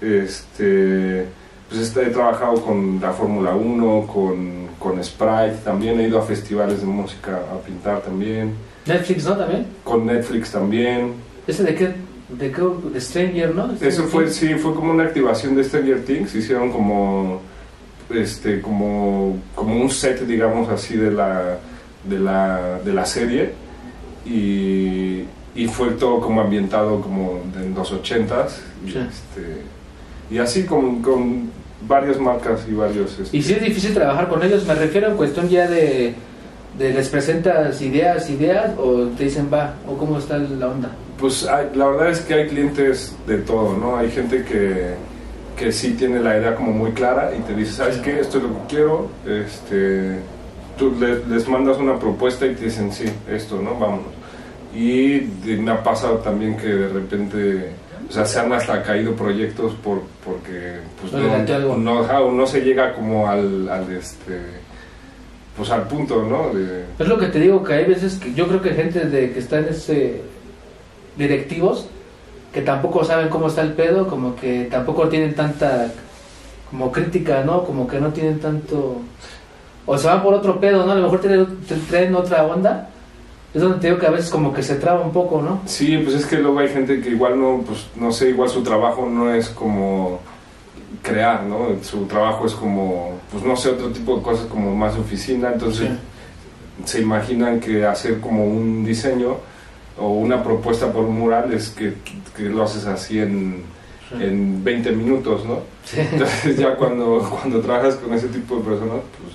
Este, 0.01 1.25
pues 1.69 1.81
este, 1.81 2.01
he 2.03 2.09
trabajado 2.09 2.55
con 2.63 2.99
la 3.01 3.11
Fórmula 3.11 3.53
1, 3.55 4.07
con, 4.07 4.67
con 4.79 5.03
Sprite, 5.03 5.57
también 5.63 5.99
he 5.99 6.07
ido 6.07 6.19
a 6.19 6.23
festivales 6.23 6.81
de 6.81 6.85
música 6.88 7.38
a 7.53 7.57
pintar 7.65 8.01
también, 8.01 8.53
Netflix, 8.85 9.25
¿no? 9.25 9.35
También. 9.37 9.65
con 9.83 10.05
Netflix 10.05 10.51
también. 10.51 11.13
¿Ese 11.47 11.63
de 11.63 11.75
qué? 11.75 11.93
De 12.29 12.51
qué? 12.51 12.61
De 12.93 13.01
Stranger, 13.01 13.53
¿no? 13.55 13.69
Eso 13.81 14.03
fue, 14.03 14.23
Things. 14.25 14.35
sí, 14.35 14.53
fue 14.55 14.73
como 14.75 14.91
una 14.91 15.03
activación 15.03 15.55
de 15.55 15.63
Stranger 15.63 16.03
Things, 16.05 16.33
hicieron 16.35 16.71
como, 16.71 17.41
este, 18.09 18.61
como, 18.61 19.37
como 19.55 19.75
un 19.81 19.89
set, 19.89 20.21
digamos 20.25 20.69
así, 20.69 20.95
de 20.97 21.11
la, 21.11 21.57
de 22.03 22.19
la, 22.19 22.79
de 22.83 22.93
la 22.93 23.05
serie 23.05 23.51
y, 24.25 25.23
y 25.55 25.67
fue 25.67 25.89
todo 25.91 26.19
como 26.19 26.41
ambientado 26.41 26.99
como 27.01 27.41
en 27.59 27.73
los 27.75 27.91
ochentas 27.91 28.61
y, 28.85 28.91
Sí. 28.91 28.97
este, 28.99 29.61
y 30.31 30.37
así 30.39 30.63
con, 30.63 31.01
con 31.01 31.49
varias 31.87 32.19
marcas 32.19 32.61
y 32.69 32.73
varios... 32.73 33.19
este, 33.19 33.37
Y 33.37 33.41
si 33.43 33.53
es 33.53 33.61
difícil 33.61 33.93
trabajar 33.93 34.27
con 34.27 34.41
ellos, 34.43 34.65
me 34.65 34.73
refiero 34.75 35.09
en 35.09 35.17
cuestión 35.17 35.47
ya 35.49 35.67
de 35.69 36.15
les 36.79 37.09
presentas 37.09 37.81
ideas, 37.81 38.29
ideas, 38.29 38.71
o 38.77 39.03
te 39.17 39.25
dicen 39.25 39.49
va, 39.51 39.75
o 39.88 39.97
cómo 39.97 40.17
está 40.19 40.38
la 40.38 40.67
onda. 40.67 40.89
Pues 41.17 41.45
hay- 41.47 41.69
la 41.75 41.88
verdad 41.88 42.09
es 42.09 42.19
que 42.21 42.33
hay 42.33 42.47
clientes 42.47 43.15
de 43.27 43.38
todo, 43.38 43.77
¿no? 43.77 43.97
Hay 43.97 44.11
gente 44.11 44.43
que, 44.43 44.93
que 45.57 45.71
sí 45.71 45.93
tiene 45.93 46.19
la 46.19 46.38
idea 46.38 46.55
como 46.55 46.71
muy 46.73 46.91
clara 46.91 47.31
y 47.38 47.41
te 47.43 47.53
dice, 47.55 47.71
¿sabes 47.73 47.97
qué? 47.97 48.19
Esto 48.19 48.38
es 48.39 48.43
lo 48.43 48.49
que 48.49 48.75
quiero. 48.75 49.07
Este, 49.25 50.17
tú 50.77 50.93
le- 50.99 51.25
les 51.33 51.47
mandas 51.47 51.77
una 51.77 51.97
propuesta 51.97 52.45
y 52.45 52.55
te 52.55 52.65
dicen, 52.65 52.91
sí, 52.91 53.05
esto, 53.31 53.61
¿no? 53.61 53.75
Vámonos. 53.79 54.07
Y 54.73 55.19
de- 55.19 55.55
me 55.57 55.71
ha 55.71 55.81
pasado 55.81 56.15
también 56.17 56.57
que 56.57 56.67
de 56.67 56.89
repente, 56.89 57.69
o 58.09 58.11
sea, 58.11 58.25
se 58.25 58.38
han 58.39 58.51
hasta 58.51 58.83
caído 58.83 59.13
proyectos 59.15 59.73
por, 59.75 60.01
porque 60.25 60.79
pues, 60.99 61.13
No 61.13 61.19
no, 62.03 62.31
no 62.33 62.45
se 62.45 62.59
llega 62.59 62.93
como 62.93 63.29
al, 63.29 63.69
al, 63.69 63.89
este, 63.93 64.41
pues 65.55 65.69
al 65.69 65.87
punto, 65.87 66.23
¿no? 66.23 66.53
De, 66.53 66.85
Es 66.99 67.07
lo 67.07 67.17
que 67.17 67.27
te 67.27 67.39
digo, 67.39 67.63
que 67.63 67.73
hay 67.73 67.85
veces 67.85 68.15
que 68.15 68.33
yo 68.33 68.47
creo 68.47 68.61
que 68.61 68.71
gente 68.71 69.05
de 69.05 69.31
que 69.31 69.39
está 69.39 69.59
en 69.59 69.69
ese 69.69 70.21
directivos 71.17 71.87
que 72.53 72.61
tampoco 72.61 73.03
saben 73.03 73.29
cómo 73.29 73.47
está 73.47 73.61
el 73.61 73.73
pedo, 73.73 74.07
como 74.07 74.35
que 74.35 74.67
tampoco 74.71 75.09
tienen 75.09 75.35
tanta 75.35 75.91
como 76.69 76.91
crítica, 76.91 77.43
¿no? 77.45 77.63
Como 77.63 77.87
que 77.87 77.99
no 77.99 78.09
tienen 78.09 78.39
tanto 78.39 79.01
o 79.85 79.97
se 79.97 80.07
van 80.07 80.23
por 80.23 80.33
otro 80.33 80.59
pedo, 80.59 80.85
¿no? 80.85 80.93
A 80.93 80.95
lo 80.95 81.03
mejor 81.03 81.19
tienen, 81.19 81.45
te 81.67 81.75
traen 81.75 82.15
otra 82.15 82.45
onda. 82.45 82.89
Es 83.53 83.61
donde 83.61 83.79
te 83.79 83.87
digo 83.87 83.99
que 83.99 84.07
a 84.07 84.11
veces 84.11 84.29
como 84.29 84.53
que 84.53 84.63
se 84.63 84.75
traba 84.75 85.01
un 85.01 85.11
poco, 85.11 85.41
¿no? 85.41 85.61
Sí, 85.65 85.97
pues 85.97 86.15
es 86.15 86.25
que 86.25 86.37
luego 86.37 86.59
hay 86.59 86.69
gente 86.69 86.99
que 87.01 87.09
igual 87.09 87.39
no, 87.39 87.61
pues 87.65 87.87
no 87.95 88.11
sé, 88.11 88.29
igual 88.29 88.49
su 88.49 88.63
trabajo 88.63 89.07
no 89.07 89.33
es 89.33 89.49
como 89.49 90.19
crear, 91.05 91.43
¿no? 91.43 91.67
Su 91.83 92.05
trabajo 92.05 92.45
es 92.45 92.53
como, 92.53 93.19
pues 93.31 93.43
no 93.43 93.55
sé, 93.55 93.69
otro 93.69 93.89
tipo 93.89 94.17
de 94.17 94.23
cosas 94.23 94.45
como 94.47 94.75
más 94.75 94.95
oficina, 94.95 95.51
entonces 95.53 95.89
se 96.83 97.01
imaginan 97.01 97.59
que 97.59 97.85
hacer 97.85 98.19
como 98.19 98.45
un 98.45 98.83
diseño 98.83 99.37
o 99.97 100.09
una 100.09 100.43
propuesta 100.43 100.91
por 100.91 101.03
un 101.05 101.19
mural 101.19 101.53
es 101.53 101.69
que, 101.69 101.93
que 102.35 102.43
lo 102.43 102.63
haces 102.63 102.85
así 102.85 103.19
en, 103.19 103.63
Sí. 104.07 104.23
en 104.23 104.63
20 104.63 104.91
minutos, 104.91 105.43
¿no? 105.45 105.61
Sí. 105.83 105.99
Entonces 105.99 106.57
ya 106.57 106.75
cuando, 106.75 107.27
cuando 107.41 107.59
trabajas 107.59 107.95
con 107.95 108.13
ese 108.13 108.27
tipo 108.27 108.57
de 108.57 108.61
personas, 108.61 108.99
pues, 109.17 109.33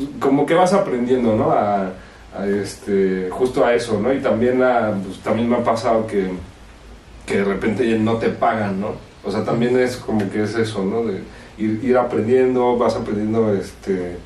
pues 0.00 0.08
como 0.18 0.46
que 0.46 0.54
vas 0.54 0.72
aprendiendo, 0.72 1.36
¿no? 1.36 1.50
A, 1.52 1.90
a 2.34 2.46
este, 2.46 3.28
justo 3.30 3.62
a 3.66 3.74
eso, 3.74 4.00
¿no? 4.00 4.10
Y 4.10 4.20
también, 4.20 4.62
a, 4.62 4.92
pues, 5.04 5.18
también 5.18 5.46
me 5.46 5.56
ha 5.56 5.62
pasado 5.62 6.06
que, 6.06 6.30
que 7.26 7.36
de 7.36 7.44
repente 7.44 7.86
ya 7.86 7.98
no 7.98 8.14
te 8.16 8.30
pagan, 8.30 8.80
¿no? 8.80 8.92
O 9.24 9.30
sea, 9.30 9.44
también 9.44 9.78
es 9.78 9.96
como 9.96 10.28
que 10.30 10.42
es 10.42 10.54
eso, 10.54 10.84
¿no? 10.84 11.04
De 11.04 11.20
ir, 11.58 11.80
ir 11.82 11.96
aprendiendo, 11.96 12.76
vas 12.76 12.96
aprendiendo 12.96 13.54
este, 13.54 14.16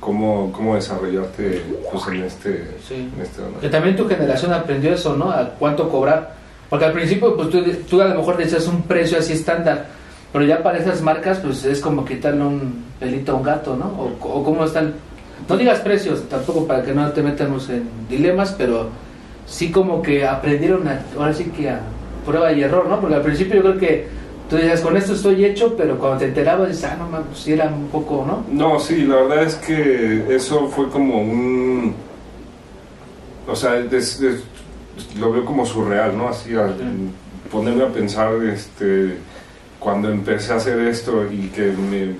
cómo, 0.00 0.52
cómo 0.52 0.74
desarrollarte 0.74 1.62
pues, 1.90 2.06
en 2.08 2.22
este... 2.22 2.76
Sí. 2.86 3.10
En 3.14 3.22
este 3.22 3.42
¿no? 3.42 3.60
Que 3.60 3.68
también 3.68 3.96
tu 3.96 4.06
generación 4.06 4.52
aprendió 4.52 4.92
eso, 4.92 5.16
¿no? 5.16 5.30
A 5.30 5.50
cuánto 5.58 5.88
cobrar. 5.88 6.34
Porque 6.68 6.84
al 6.84 6.92
principio, 6.92 7.36
pues 7.36 7.50
tú, 7.50 7.62
tú 7.88 8.00
a 8.00 8.06
lo 8.06 8.16
mejor 8.16 8.36
decías 8.36 8.66
un 8.66 8.82
precio 8.82 9.18
así 9.18 9.32
estándar, 9.32 9.86
pero 10.32 10.44
ya 10.44 10.62
para 10.62 10.78
esas 10.78 11.00
marcas, 11.00 11.38
pues 11.38 11.64
es 11.64 11.80
como 11.80 12.04
quitarle 12.04 12.42
un 12.42 12.84
pelito 12.98 13.32
a 13.32 13.34
un 13.36 13.42
gato, 13.42 13.76
¿no? 13.76 13.86
O, 13.86 14.38
o 14.38 14.44
cómo 14.44 14.64
están. 14.64 14.94
No 15.48 15.56
digas 15.56 15.80
precios 15.80 16.28
tampoco 16.28 16.66
para 16.66 16.82
que 16.82 16.92
no 16.92 17.08
te 17.12 17.22
metamos 17.22 17.68
en 17.68 17.88
dilemas, 18.08 18.54
pero 18.58 18.88
sí 19.46 19.70
como 19.70 20.02
que 20.02 20.26
aprendieron 20.26 20.86
a, 20.88 21.02
ahora 21.16 21.32
sí 21.32 21.44
que 21.44 21.70
a 21.70 21.80
prueba 22.24 22.52
y 22.52 22.62
error, 22.62 22.86
¿no? 22.88 23.00
Porque 23.00 23.14
al 23.14 23.22
principio 23.22 23.56
yo 23.56 23.62
creo 23.62 23.78
que 23.78 24.08
tú 24.48 24.56
decías, 24.56 24.80
con 24.80 24.96
esto 24.96 25.12
estoy 25.14 25.44
hecho, 25.44 25.74
pero 25.76 25.98
cuando 25.98 26.18
te 26.18 26.26
enterabas, 26.26 26.68
dices, 26.68 26.84
ah, 26.84 26.96
no, 26.98 27.08
man, 27.08 27.24
pues 27.28 27.40
sí 27.40 27.52
era 27.52 27.66
un 27.66 27.88
poco, 27.88 28.24
¿no? 28.26 28.44
No, 28.50 28.78
sí, 28.80 29.02
la 29.04 29.16
verdad 29.16 29.42
es 29.44 29.54
que 29.56 30.24
eso 30.34 30.68
fue 30.68 30.88
como 30.88 31.20
un... 31.20 31.94
O 33.48 33.54
sea, 33.54 33.76
es- 33.78 34.20
es- 34.20 34.42
lo 35.18 35.32
veo 35.32 35.44
como 35.44 35.64
surreal, 35.66 36.16
¿no? 36.16 36.28
Así, 36.28 36.54
al 36.54 36.74
ponerme 37.50 37.84
a 37.84 37.88
pensar, 37.88 38.32
este, 38.44 39.16
cuando 39.78 40.10
empecé 40.10 40.52
a 40.52 40.56
hacer 40.56 40.78
esto 40.80 41.30
y 41.30 41.48
que 41.48 41.66
me 41.72 42.14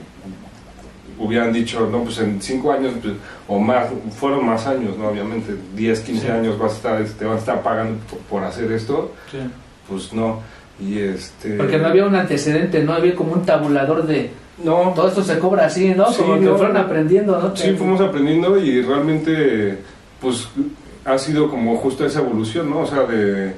hubieran 1.19 1.53
dicho, 1.53 1.89
no, 1.91 2.03
pues 2.05 2.19
en 2.19 2.41
cinco 2.43 2.71
años, 2.73 2.93
pues, 3.01 3.15
o 3.49 3.59
más, 3.59 3.87
fueron 4.19 4.45
más 4.45 4.67
años, 4.67 4.97
¿no? 4.99 5.09
Obviamente, 5.09 5.55
10, 5.75 6.01
15 6.01 6.27
Sí. 6.27 6.29
años 6.33 6.59
vas 6.59 6.73
a 6.73 6.77
estar, 6.77 7.05
te 7.05 7.25
van 7.25 7.37
a 7.37 7.39
estar 7.41 7.63
pagando 7.63 7.99
por, 8.11 8.19
por 8.21 8.45
hacer 8.45 8.71
esto, 8.73 9.13
pues 9.89 10.13
no. 10.13 10.41
Y 10.81 10.99
este... 10.99 11.57
Porque 11.57 11.79
no 11.79 11.89
había 11.89 12.07
un 12.07 12.15
antecedente, 12.15 12.83
no 12.83 12.93
había 12.93 13.15
como 13.15 13.33
un 13.33 13.45
tabulador 13.45 14.07
de 14.07 14.31
No, 14.63 14.93
todo 14.95 15.09
esto 15.09 15.23
se 15.23 15.39
cobra 15.39 15.67
así, 15.67 15.95
¿no? 15.95 16.13
Sí, 16.13 16.23
como 16.23 16.35
que 16.35 16.45
no, 16.47 16.57
fueron 16.57 16.77
aprendiendo, 16.77 17.41
¿no? 17.41 17.57
Sí, 17.57 17.73
fuimos 17.73 18.01
aprendiendo 18.01 18.59
y 18.59 18.83
realmente, 18.83 19.79
pues, 20.21 20.49
ha 21.05 21.19
sido 21.19 21.49
como 21.49 21.77
justo 21.77 22.05
esa 22.05 22.21
evolución, 22.21 22.69
¿no? 22.69 22.81
O 22.81 22.87
sea, 22.87 23.05
de, 23.05 23.55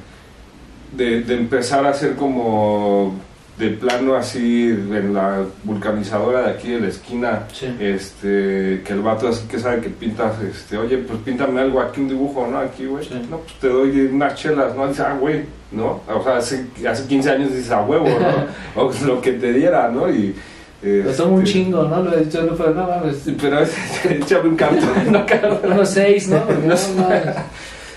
de, 0.93 1.23
de 1.23 1.35
empezar 1.35 1.85
a 1.87 1.91
hacer 1.91 2.15
como 2.15 3.15
de 3.59 3.71
plano 3.71 4.15
así 4.15 4.69
en 4.69 5.13
la 5.13 5.45
vulcanizadora 5.65 6.43
de 6.43 6.51
aquí 6.51 6.71
de 6.71 6.81
la 6.81 6.89
esquina, 6.89 7.43
Sí. 7.53 7.67
este, 7.81 8.83
que 8.85 8.93
el 8.93 9.01
vato 9.01 9.29
así 9.29 9.47
que 9.49 9.59
sabe 9.59 9.81
que 9.81 9.89
pintas, 9.89 10.41
este, 10.43 10.79
oye, 10.79 10.99
pues 10.99 11.19
píntame 11.25 11.61
algo 11.61 11.81
aquí, 11.81 12.01
un 12.01 12.09
dibujo, 12.09 12.47
¿no? 12.47 12.59
Aquí, 12.59 12.87
güey. 12.87 13.05
Sí. 13.05 13.21
No, 13.29 13.39
pues 13.39 13.55
te 13.55 13.69
doy 13.69 14.01
unas 14.13 14.35
chelas, 14.37 14.77
¿no? 14.77 14.87
Dice, 14.87 15.03
ah, 15.03 15.17
güey, 15.21 15.43
¿no? 15.73 16.01
O 16.09 16.23
sea, 16.23 16.37
hace, 16.37 16.67
hace 16.89 17.07
15 17.07 17.31
años 17.31 17.53
dices, 17.53 17.73
a 17.73 17.83
huevo, 17.83 18.07
¿no? 18.09 18.83
o 18.83 18.93
lo 19.05 19.21
que 19.21 19.33
te 19.33 19.53
diera, 19.53 19.89
¿no? 19.89 20.09
Y... 20.09 20.35
Lo 20.81 21.11
tomo 21.11 21.35
un 21.35 21.43
este, 21.43 21.55
chingo, 21.55 21.83
¿no? 21.83 22.03
Lo 22.05 22.17
he 22.17 22.25
dicho, 22.25 22.41
no, 22.43 22.55
pero 22.55 22.73
no 22.73 22.87
mames. 22.87 23.29
pero 23.41 23.59
échame 23.61 24.49
un 24.51 24.57
canto, 24.57 24.87
no 25.11 25.27
Unos 25.75 25.91
seis, 25.91 26.29
¿no? 26.29 26.45
Porque 26.45 26.67
no, 26.69 26.75
no, 26.75 27.09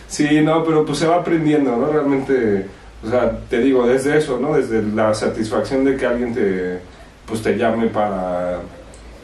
Sí, 0.07 0.41
no, 0.41 0.63
pero 0.63 0.83
pues 0.83 0.97
se 0.97 1.07
va 1.07 1.17
aprendiendo, 1.17 1.77
¿no? 1.77 1.85
Realmente, 1.91 2.65
o 3.05 3.09
sea, 3.09 3.37
te 3.49 3.59
digo, 3.59 3.85
desde 3.87 4.17
eso, 4.17 4.39
¿no? 4.39 4.55
Desde 4.55 4.81
la 4.83 5.13
satisfacción 5.13 5.83
de 5.85 5.95
que 5.97 6.05
alguien 6.05 6.33
te, 6.33 6.79
pues 7.25 7.41
te 7.41 7.57
llame 7.57 7.87
para, 7.87 8.59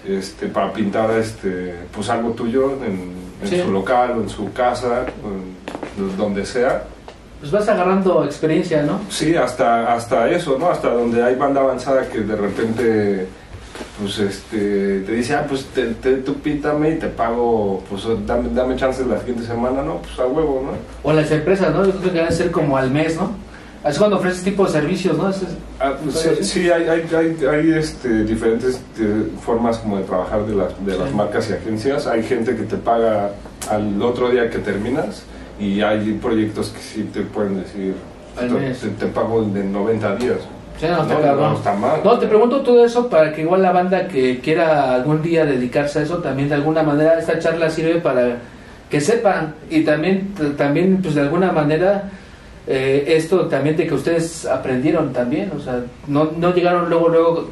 este, 0.08 0.48
para 0.48 0.74
pintar, 0.74 1.12
este, 1.12 1.76
pues 1.94 2.10
algo 2.10 2.32
tuyo 2.32 2.72
en, 2.84 3.16
en 3.44 3.48
Sí. 3.48 3.62
su 3.62 3.72
local 3.72 4.14
o 4.18 4.22
en 4.22 4.30
su 4.30 4.52
casa, 4.52 5.06
o 5.24 6.02
en 6.02 6.18
donde 6.18 6.44
sea. 6.46 6.84
Pues 7.40 7.52
vas 7.52 7.70
agarrando 7.70 8.24
experiencia, 8.26 8.82
¿no? 8.82 9.00
Sí, 9.10 9.36
hasta, 9.36 9.94
hasta 9.94 10.28
eso, 10.32 10.58
¿no? 10.58 10.70
Hasta 10.72 10.90
donde 10.90 11.24
hay 11.24 11.36
banda 11.36 11.62
avanzada 11.62 12.10
que 12.10 12.22
de 12.22 12.36
repente, 12.36 13.28
pues, 14.00 14.18
este, 14.18 15.02
te 15.02 15.12
dice, 15.12 15.36
ah, 15.36 15.46
pues, 15.48 15.66
te, 15.66 15.86
te- 15.94 16.16
tú 16.18 16.34
pítame 16.40 16.92
y 16.92 16.96
te 16.96 17.08
pago, 17.10 17.84
pues, 17.88 18.06
dame, 18.26 18.50
dame 18.56 18.76
chance 18.76 19.06
la 19.06 19.20
siguiente 19.20 19.46
semana, 19.46 19.84
¿no? 19.84 19.98
Pues, 20.02 20.18
a 20.20 20.26
huevo, 20.26 20.64
¿no? 20.66 20.72
O 21.08 21.14
las 21.14 21.30
empresas, 21.30 21.72
¿no? 21.76 21.86
Yo 21.86 21.92
creo 21.92 22.12
que 22.12 22.18
debe 22.20 22.32
ser 22.32 22.50
como 22.50 22.76
al 22.76 22.90
mes, 22.90 23.16
¿no? 23.18 23.30
Es 23.86 23.98
cuando 23.98 24.18
ofreces 24.18 24.44
tipo 24.44 24.66
de 24.66 24.72
servicios, 24.72 25.18
¿no? 25.18 25.30
Es- 25.30 25.44
Ah, 25.80 25.94
pues, 26.04 26.16
¿Todavía 26.22 26.44
sí, 26.44 26.62
sí? 26.62 26.70
hay, 26.72 26.84
hay, 26.90 27.08
hay, 27.16 27.46
hay, 27.46 27.72
este, 27.78 28.24
diferentes 28.24 28.82
eh, 29.00 29.28
formas 29.46 29.78
como 29.78 29.98
de 29.98 30.04
trabajar 30.04 30.46
de 30.46 30.56
las, 30.56 30.86
de 30.86 30.98
las 30.98 31.10
Sí. 31.10 31.16
marcas 31.16 31.50
y 31.50 31.54
agencias. 31.54 32.08
Hay 32.08 32.24
gente 32.24 32.56
que 32.56 32.64
te 32.64 32.78
paga 32.78 33.32
al 33.70 34.02
otro 34.02 34.30
día 34.30 34.50
que 34.50 34.58
terminas 34.60 35.24
y 35.60 35.82
hay 35.82 36.14
proyectos 36.22 36.70
que 36.70 36.80
sí 36.82 37.10
te 37.14 37.22
pueden 37.22 37.62
decir, 37.62 37.94
te, 38.38 38.88
te- 38.90 39.06
pago 39.08 39.44
de 39.44 39.64
90 39.64 40.16
días. 40.18 40.38
Sí, 40.80 40.86
no, 40.90 41.02
está 41.04 41.20
no, 41.34 41.36
no, 41.36 41.56
está 41.58 41.74
mal. 41.74 42.02
No, 42.04 42.20
te 42.20 42.28
pregunto 42.28 42.62
todo 42.62 42.86
eso 42.86 43.08
para 43.10 43.34
que 43.34 43.42
igual 43.42 43.62
la 43.64 43.72
banda 43.72 44.08
que 44.08 44.40
quiera 44.42 44.94
algún 44.96 45.22
día 45.24 45.44
dedicarse 45.46 46.00
a 46.00 46.02
eso, 46.04 46.18
también 46.18 46.50
de 46.50 46.56
alguna 46.56 46.84
manera 46.84 47.18
esta 47.20 47.40
charla 47.40 47.70
sirve 47.70 47.96
para 47.96 48.38
que 48.90 49.02
sepan 49.02 49.56
y 49.72 49.82
también, 49.84 50.34
también 50.56 51.00
pues 51.02 51.16
de 51.16 51.22
alguna 51.22 51.52
manera 51.52 52.12
eh, 52.68 53.06
esto 53.08 53.48
también 53.48 53.78
de 53.78 53.88
que 53.88 53.94
ustedes 53.94 54.46
aprendieron 54.46 55.14
también, 55.14 55.52
o 55.56 55.60
sea, 55.60 55.82
no, 56.08 56.32
no 56.38 56.54
llegaron 56.54 56.90
luego, 56.90 57.10
luego 57.10 57.50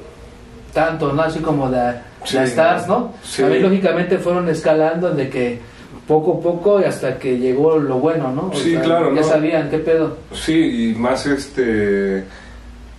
tanto, 0.73 1.13
¿no? 1.13 1.21
Así 1.21 1.39
como 1.39 1.69
de, 1.69 1.93
Sí, 2.25 2.35
las 2.37 2.49
stars, 2.49 2.87
¿no? 2.87 3.13
sí. 3.23 3.41
También 3.43 3.63
lógicamente 3.63 4.17
fueron 4.17 4.49
escalando 4.49 5.11
de 5.11 5.29
que 5.29 5.59
poco 6.07 6.39
a 6.39 6.41
poco 6.41 6.81
y 6.81 6.83
hasta 6.83 7.17
que 7.17 7.37
llegó 7.37 7.77
lo 7.77 7.99
bueno, 7.99 8.31
¿no? 8.31 8.49
O 8.49 8.53
Sí, 8.55 8.71
sea, 8.71 8.81
claro, 8.81 9.13
Ya 9.13 9.21
¿no? 9.21 9.27
sabían 9.27 9.69
qué 9.69 9.77
pedo. 9.79 10.17
Sí, 10.33 10.91
y 10.91 10.95
más 10.95 11.25
este, 11.27 12.23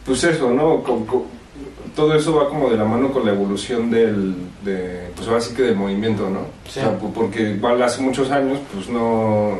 pues 0.05 0.23
eso, 0.25 0.51
¿no? 0.51 0.83
Con- 0.83 1.05
con- 1.07 1.25
todo 1.95 2.15
eso 2.15 2.35
va 2.37 2.49
como 2.49 2.69
de 2.71 2.77
la 2.77 2.85
mano 2.85 3.11
con 3.11 3.25
la 3.25 3.33
evolución 3.33 3.91
del, 3.91 4.35
de, 4.65 5.09
pues 5.17 5.27
ahora 5.29 5.41
sí 5.41 5.55
que 5.55 5.63
del 5.63 5.77
movimiento, 5.77 6.29
¿no? 6.29 6.41
Sí. 6.69 6.81
O 6.81 6.83
sea, 6.83 6.99
pu- 7.01 7.13
porque 7.13 7.43
igual 7.51 7.83
hace 7.83 8.03
muchos 8.03 8.31
años, 8.31 8.59
pues 8.75 8.89
no, 8.89 9.59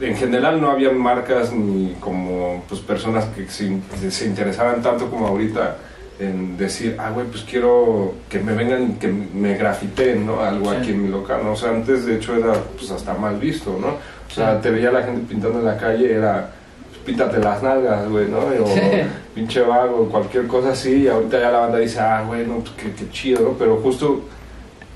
en 0.00 0.16
general 0.16 0.60
no 0.60 0.70
había 0.70 0.90
marcas 0.92 1.52
ni 1.52 1.94
como, 2.00 2.64
pues 2.68 2.80
personas 2.80 3.26
que 3.36 3.46
se, 3.48 3.70
se 4.10 4.26
interesaban 4.26 4.82
tanto 4.82 5.08
como 5.10 5.26
ahorita 5.26 5.76
en 6.18 6.56
decir, 6.56 6.96
ah, 6.98 7.10
güey, 7.10 7.26
pues 7.26 7.44
quiero 7.44 8.14
que 8.28 8.38
me 8.40 8.52
vengan, 8.52 8.94
que 8.98 9.08
me 9.08 9.54
grafiteen, 9.56 10.26
¿no? 10.26 10.40
Algo 10.40 10.70
Sí. 10.70 10.76
aquí 10.76 10.90
en 10.90 11.02
mi 11.04 11.08
local, 11.08 11.40
¿no? 11.44 11.52
O 11.52 11.56
sea, 11.56 11.70
antes 11.70 12.04
de 12.04 12.16
hecho 12.16 12.36
era, 12.36 12.52
pues 12.76 12.90
hasta 12.90 13.14
mal 13.14 13.36
visto, 13.36 13.76
¿no? 13.80 13.88
O 13.88 14.30
sea, 14.34 14.56
Sí. 14.56 14.62
te 14.62 14.70
veía 14.70 14.90
la 14.92 15.02
gente 15.02 15.22
pintando 15.28 15.60
en 15.60 15.64
la 15.64 15.76
calle, 15.78 16.12
era, 16.14 16.50
pues, 16.90 16.98
píntate 17.04 17.38
las 17.38 17.62
nalgas, 17.62 18.06
güey, 18.08 18.28
¿no? 18.28 18.38
O 18.38 18.66
Sí. 18.66 18.80
pinche 19.34 19.62
vago, 19.62 20.08
cualquier 20.10 20.46
cosa 20.46 20.72
así, 20.72 21.04
y 21.04 21.08
ahorita 21.08 21.40
ya 21.40 21.50
la 21.50 21.60
banda 21.60 21.78
dice, 21.78 22.00
ah, 22.00 22.22
güey, 22.26 22.46
no, 22.46 22.56
pues 22.58 22.72
qué, 22.76 22.92
qué 22.92 23.10
chido, 23.10 23.40
¿no? 23.40 23.50
Pero 23.58 23.76
justo 23.76 24.20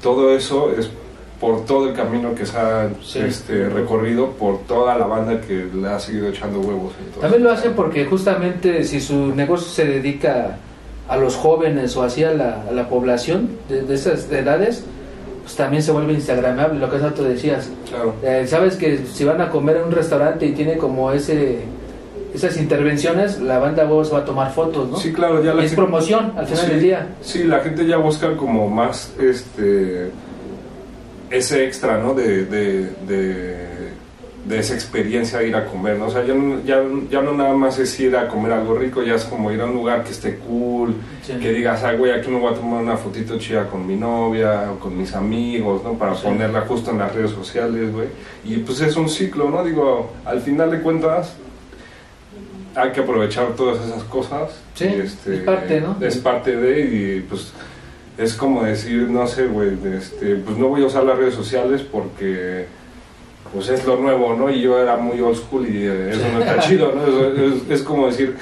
todo 0.03 0.37
eso 0.37 0.73
es 0.77 0.91
por 1.41 1.65
todo 1.65 1.89
el 1.89 1.95
camino 1.95 2.35
que 2.35 2.47
se 2.47 2.57
ha 2.57 2.89
Sí. 3.03 3.19
este, 3.21 3.69
recorrido, 3.69 4.31
por 4.31 4.61
toda 4.63 4.97
la 4.97 5.07
banda 5.07 5.41
que 5.41 5.67
le 5.75 5.89
ha 5.89 5.99
seguido 5.99 6.29
echando 6.29 6.61
huevos. 6.61 6.93
entonces. 6.99 7.21
También 7.21 7.43
lo 7.45 7.51
hacen 7.53 7.73
porque 7.75 8.05
justamente 8.07 8.85
si 8.85 9.01
su 9.01 9.35
negocio 9.35 9.67
se 9.69 9.85
dedica 9.85 10.57
a 11.09 11.17
los 11.17 11.37
jóvenes 11.37 11.97
o 11.97 12.03
así 12.03 12.25
a 12.25 12.33
la, 12.33 12.63
a 12.69 12.73
la 12.73 12.89
población 12.89 13.51
de, 13.69 13.83
de 13.83 13.95
esas 13.95 14.31
edades, 14.33 14.85
pues 15.43 15.55
también 15.57 15.83
se 15.83 15.93
vuelve 15.93 16.15
instagramable, 16.15 16.79
lo 16.81 16.91
que 16.91 16.97
tú 16.97 17.25
decías. 17.25 17.69
Claro. 17.91 18.15
Eh, 18.23 18.47
Sabes 18.49 18.77
que 18.77 19.01
si 19.13 19.25
van 19.25 19.43
a 19.43 19.51
comer 19.51 19.77
en 19.77 19.85
un 19.85 19.93
restaurante 19.93 20.47
y 20.47 20.53
tiene 20.53 20.79
como 20.79 21.13
ese 21.13 21.59
esas 22.33 22.57
intervenciones, 22.57 23.39
la 23.41 23.59
banda 23.61 23.85
vos 23.85 24.13
va 24.13 24.19
a 24.21 24.25
tomar 24.25 24.51
fotos, 24.53 24.91
¿no? 24.91 24.97
Sí, 24.97 25.13
claro, 25.13 25.41
ya 25.45 25.55
la 25.55 25.63
es 25.63 25.71
gente- 25.71 25.77
promoción 25.83 26.33
al 26.37 26.47
final 26.47 26.65
Sí, 26.65 26.71
del 26.73 26.81
día. 26.81 27.07
Sí, 27.21 27.45
la 27.45 27.61
gente 27.61 27.87
ya 27.87 27.97
busca 27.99 28.37
como 28.37 28.69
más 28.69 29.13
este 29.21 30.11
ese 31.31 31.65
extra, 31.65 31.99
¿no? 31.99 32.15
De, 32.15 32.45
de, 32.45 32.91
de, 33.07 33.75
de 34.47 34.59
esa 34.59 34.75
experiencia 34.75 35.39
de 35.39 35.49
ir 35.49 35.57
a 35.57 35.65
comer, 35.67 35.97
¿no? 35.99 36.07
O 36.07 36.11
sea, 36.11 36.23
ya 36.25 36.35
no, 36.35 36.63
ya, 36.65 36.83
ya 37.11 37.23
no 37.23 37.33
nada 37.33 37.55
más 37.55 37.79
es 37.79 37.99
ir 37.99 38.15
a 38.15 38.29
comer 38.29 38.53
algo 38.53 38.75
rico, 38.77 39.03
ya 39.03 39.15
es 39.15 39.25
como 39.25 39.51
ir 39.51 39.61
a 39.61 39.65
un 39.65 39.73
lugar 39.75 40.05
que 40.05 40.11
esté 40.11 40.37
cool, 40.37 40.95
Sí. 41.23 41.33
que 41.41 41.51
digas, 41.53 41.83
ah, 41.83 41.95
güey, 41.95 42.13
aquí 42.13 42.29
me 42.31 42.39
voy 42.39 42.53
a 42.53 42.55
tomar 42.57 42.83
una 42.83 42.97
fotito 42.99 43.39
chida 43.39 43.67
con 43.69 43.87
mi 43.87 43.97
novia 43.97 44.71
o 44.71 44.79
con 44.79 44.97
mis 44.99 45.15
amigos, 45.15 45.83
¿no? 45.83 45.95
Para 45.95 46.15
Sí. 46.15 46.25
ponerla 46.25 46.61
justo 46.63 46.91
en 46.91 46.99
las 46.99 47.15
redes 47.15 47.31
sociales, 47.31 47.91
güey. 47.93 48.09
Y 48.45 48.59
pues 48.59 48.81
es 48.83 48.95
un 48.97 49.09
ciclo, 49.09 49.49
¿no? 49.49 49.65
Digo, 49.65 50.13
al 50.27 50.41
final 50.43 50.71
de 50.71 50.81
cuentas 50.83 51.33
hay 52.77 52.91
que 52.91 53.01
aprovechar 53.01 53.55
todas 53.57 53.83
esas 53.87 54.03
cosas. 54.05 54.51
Sí, 54.75 54.85
y, 54.85 55.01
este, 55.01 55.37
es 55.37 55.41
parte, 55.41 55.81
¿no? 55.81 55.97
Es 56.05 56.17
parte 56.19 56.55
de, 56.57 56.81
y 56.81 57.21
pues 57.21 57.53
es 58.19 58.35
como 58.35 58.63
decir, 58.63 59.09
no 59.09 59.27
sé, 59.27 59.47
güey, 59.47 59.71
este, 59.97 60.37
pues 60.37 60.57
no 60.57 60.69
voy 60.69 60.83
a 60.83 60.87
usar 60.87 61.05
las 61.05 61.19
redes 61.19 61.35
sociales 61.35 61.83
porque 61.83 62.67
pues 63.53 63.69
es 63.69 63.85
lo 63.87 63.97
nuevo, 63.97 64.35
¿no? 64.35 64.51
Y 64.51 64.61
yo 64.63 64.79
era 64.79 64.97
muy 64.97 65.21
old 65.21 65.37
school 65.37 65.67
y 65.69 65.85
eh, 65.87 66.11
eso 66.11 66.23
no 66.33 66.41
está 66.41 66.59
chido, 66.61 66.93
¿no? 66.95 67.07
Es, 67.07 67.39
es- 67.65 67.71
es 67.71 67.83
como 67.83 68.07
decir, 68.07 68.35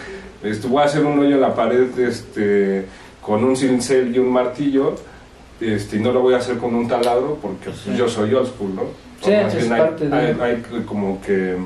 este, 0.42 0.66
voy 0.68 0.82
a 0.82 0.86
hacer 0.86 1.04
un 1.04 1.18
hoyo 1.18 1.34
en 1.34 1.40
la 1.40 1.54
pared 1.54 1.98
este, 1.98 2.86
con 3.20 3.44
un 3.44 3.56
cincel 3.56 4.14
y 4.14 4.18
un 4.18 4.30
martillo 4.30 4.94
este, 5.60 5.96
y 5.96 6.00
no 6.00 6.12
lo 6.12 6.20
voy 6.22 6.34
a 6.34 6.38
hacer 6.38 6.56
con 6.58 6.74
un 6.74 6.88
taladro 6.88 7.38
porque 7.40 7.66
pues, 7.66 7.78
Sí. 7.78 7.94
yo 7.96 8.08
soy 8.08 8.32
old 8.34 8.48
school, 8.48 8.74
¿no? 8.74 8.82
Sí, 9.22 9.30
Más 9.30 9.54
es 9.54 9.60
bien 9.60 9.72
hay, 9.72 9.80
parte 9.80 10.08
de- 10.08 10.16
hay- 10.16 10.36
hay 10.40 10.62
como 10.86 11.20
que 11.22 11.56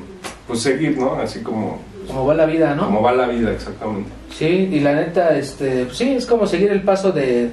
pues 0.45 0.59
seguir, 0.61 0.97
¿no? 0.97 1.13
Así 1.15 1.39
como, 1.41 1.79
Como 2.07 2.25
va 2.25 2.33
la 2.35 2.45
vida, 2.45 2.75
¿no? 2.75 2.85
como 2.85 3.01
va 3.01 3.11
la 3.13 3.27
vida 3.27 3.51
exactamente. 3.51 4.09
Sí, 4.31 4.45
y 4.71 4.79
la 4.81 4.93
neta, 4.93 5.35
este, 5.37 5.85
pues 5.85 5.97
sí, 5.97 6.11
es 6.13 6.25
como 6.25 6.45
seguir 6.47 6.71
el 6.71 6.83
paso 6.83 7.11
de, 7.11 7.49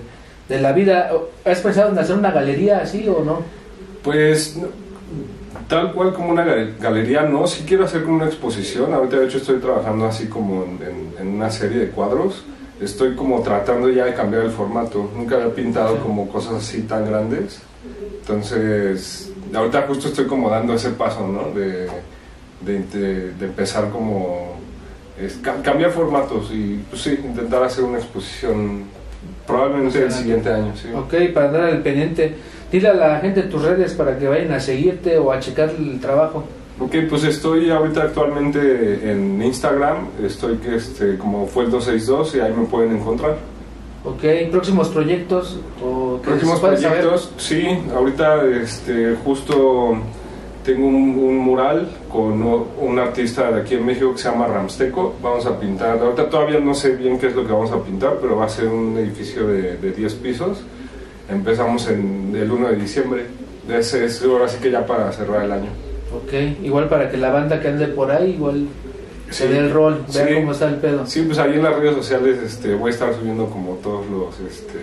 de 0.48 0.60
la 0.60 0.72
vida. 0.72 1.10
¿Has 1.44 1.60
pensado 1.60 1.90
en 1.90 1.98
hacer 1.98 2.16
una 2.16 2.30
galería 2.30 2.78
así 2.78 3.08
o 3.08 3.24
no? 3.24 3.42
Pues 4.02 4.58
tal 5.68 5.92
cual 5.92 6.12
como 6.12 6.30
una 6.30 6.44
gal- 6.44 6.74
galería, 6.78 7.22
no, 7.22 7.46
sí 7.46 7.64
quiero 7.66 7.84
hacer 7.84 8.02
como 8.04 8.16
una 8.16 8.26
exposición. 8.26 8.92
Ahorita 8.92 9.16
de 9.18 9.26
hecho 9.26 9.38
estoy 9.38 9.58
trabajando 9.60 10.06
así 10.06 10.26
como 10.26 10.64
en, 10.64 10.78
en- 10.82 11.14
en 11.20 11.28
una 11.28 11.50
serie 11.50 11.78
de 11.78 11.88
cuadros. 11.90 12.44
Estoy 12.80 13.14
como 13.14 13.40
tratando 13.42 13.88
ya 13.88 14.04
de 14.04 14.14
cambiar 14.14 14.42
el 14.42 14.50
formato. 14.50 15.10
Nunca 15.16 15.36
había 15.36 15.54
pintado 15.54 15.98
como 16.00 16.28
cosas 16.28 16.54
así 16.54 16.82
tan 16.82 17.06
grandes. 17.06 17.60
Entonces, 18.20 19.30
ahorita 19.54 19.82
justo 19.86 20.08
estoy 20.08 20.26
como 20.26 20.50
dando 20.50 20.74
ese 20.74 20.90
paso, 20.90 21.26
¿no? 21.26 21.50
De, 21.58 21.86
de, 22.60 22.78
de- 22.92 23.32
de 23.32 23.46
empezar 23.46 23.90
como... 23.90 24.56
es 25.20 25.38
cambiar 25.62 25.90
formatos 25.92 26.50
y 26.52 26.80
pues 26.90 27.02
sí, 27.02 27.18
intentar 27.24 27.62
hacer 27.62 27.84
una 27.84 27.98
exposición 27.98 28.84
probablemente 29.46 30.02
el 30.02 30.12
siguiente 30.12 30.50
año, 30.50 30.72
sí. 30.74 30.88
Ok, 30.94 31.14
para 31.32 31.50
dar 31.50 31.64
al 31.64 31.82
pendiente, 31.82 32.34
dile 32.70 32.88
a 32.88 32.94
la 32.94 33.20
gente 33.20 33.42
tus 33.42 33.62
redes 33.62 33.94
para 33.94 34.18
que 34.18 34.28
vayan 34.28 34.52
a 34.52 34.60
seguirte 34.60 35.18
o 35.18 35.32
a 35.32 35.40
checar 35.40 35.70
el 35.70 36.00
trabajo. 36.00 36.44
Ok, 36.80 36.94
pues 37.08 37.22
estoy 37.24 37.70
ahorita 37.70 38.02
actualmente 38.02 39.10
en 39.10 39.40
Instagram, 39.40 40.08
estoy 40.24 40.56
que 40.56 40.74
este, 40.74 41.16
como 41.18 41.46
fue 41.46 41.64
el 41.64 41.70
262 41.70 42.34
y 42.34 42.40
ahí 42.40 42.52
me 42.52 42.66
pueden 42.66 42.96
encontrar. 42.96 43.36
Ok, 44.04 44.50
próximos 44.50 44.88
proyectos 44.88 45.58
o 45.82 46.18
Próximos 46.22 46.60
pueda 46.60 46.76
saber? 46.76 47.00
proyectos, 47.00 47.32
sí, 47.38 47.64
ahorita 47.94 48.44
este, 48.44 49.16
justo 49.24 49.96
tengo 50.64 50.86
un, 50.86 51.18
un 51.18 51.36
mural 51.38 51.88
con 52.10 52.42
un 52.42 52.98
artista 52.98 53.50
de 53.52 53.60
aquí 53.60 53.74
en 53.74 53.84
México 53.86 54.12
que 54.12 54.18
se 54.18 54.30
llama 54.30 54.46
Ramsteco, 54.46 55.14
vamos 55.22 55.44
a 55.46 55.58
pintar, 55.60 55.98
ahorita 55.98 56.28
todavía 56.30 56.58
no 56.58 56.74
sé 56.74 56.96
bien 56.96 57.18
qué 57.18 57.26
es 57.28 57.36
lo 57.36 57.46
que 57.46 57.52
vamos 57.52 57.70
a 57.70 57.82
pintar, 57.82 58.16
pero 58.20 58.36
va 58.36 58.46
a 58.46 58.48
ser 58.48 58.68
un 58.68 58.96
edificio 58.98 59.46
de, 59.46 59.76
de 59.76 59.92
10 59.92 60.14
pisos, 60.14 60.58
empezamos 61.30 61.88
en 61.88 62.32
el 62.34 62.50
1 62.50 62.68
de 62.68 62.76
diciembre, 62.76 63.26
ese 63.68 64.04
es 64.06 64.22
ahora 64.24 64.48
sí 64.48 64.58
que 64.62 64.70
ya 64.70 64.86
para 64.86 65.12
cerrar 65.12 65.44
el 65.44 65.52
año. 65.52 65.68
Ok, 66.14 66.32
igual 66.62 66.88
para 66.88 67.10
que 67.10 67.16
la 67.16 67.30
banda 67.30 67.60
que 67.60 67.68
ande 67.68 67.88
por 67.88 68.10
ahí, 68.10 68.30
igual 68.32 68.66
se 69.30 69.46
Sí, 69.46 69.52
dé 69.52 69.58
el 69.58 69.70
rol, 69.72 70.04
vea 70.14 70.28
sí. 70.28 70.34
cómo 70.34 70.52
está 70.52 70.68
el 70.68 70.76
pedo. 70.76 71.06
Sí, 71.06 71.22
pues 71.22 71.38
ahí 71.38 71.54
en 71.54 71.62
las 71.62 71.76
redes 71.76 71.94
sociales 71.96 72.38
este, 72.44 72.74
voy 72.74 72.90
a 72.90 72.94
estar 72.94 73.12
subiendo 73.14 73.46
como 73.46 73.72
todos 73.82 74.06
los, 74.08 74.38
este, 74.48 74.78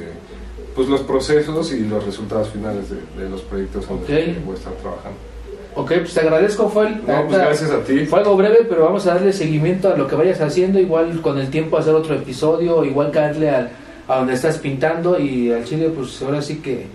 pues 0.76 0.88
los 0.90 1.02
procesos 1.02 1.72
y 1.74 1.82
los 1.82 2.04
resultados 2.06 2.50
finales 2.50 2.86
de, 2.90 3.24
de 3.24 3.30
los 3.30 3.42
proyectos 3.42 3.86
en 3.90 3.96
los 3.96 4.04
Ok. 4.04 4.08
que 4.10 4.36
voy 4.46 4.56
a 4.56 4.58
estar 4.58 4.74
trabajando. 4.74 5.18
Ok, 5.74 5.88
pues 6.00 6.14
te 6.14 6.20
agradezco, 6.20 6.68
Foel. 6.70 7.02
No, 7.08 7.28
pues 7.28 7.38
gracias 7.38 7.72
a 7.72 7.80
ti. 7.84 8.06
Fue 8.06 8.20
algo 8.20 8.36
breve, 8.36 8.66
pero 8.68 8.84
vamos 8.84 9.08
a 9.08 9.14
darle 9.16 9.32
seguimiento 9.32 9.94
a 9.94 9.96
lo 9.98 10.08
que 10.08 10.16
vayas 10.16 10.42
haciendo. 10.42 10.80
Igual 10.80 11.22
con 11.22 11.38
el 11.40 11.50
tiempo 11.50 11.78
hacer 11.78 11.94
otro 11.96 12.14
episodio, 12.16 12.84
igual 12.84 13.12
caerle 13.12 13.50
al, 13.50 13.70
a 14.08 14.18
donde 14.18 14.34
estás 14.34 14.58
pintando 14.58 15.18
y 15.18 15.52
al 15.52 15.64
chile, 15.64 15.90
pues 15.96 16.22
ahora 16.22 16.42
sí 16.42 16.58
que, 16.58 16.88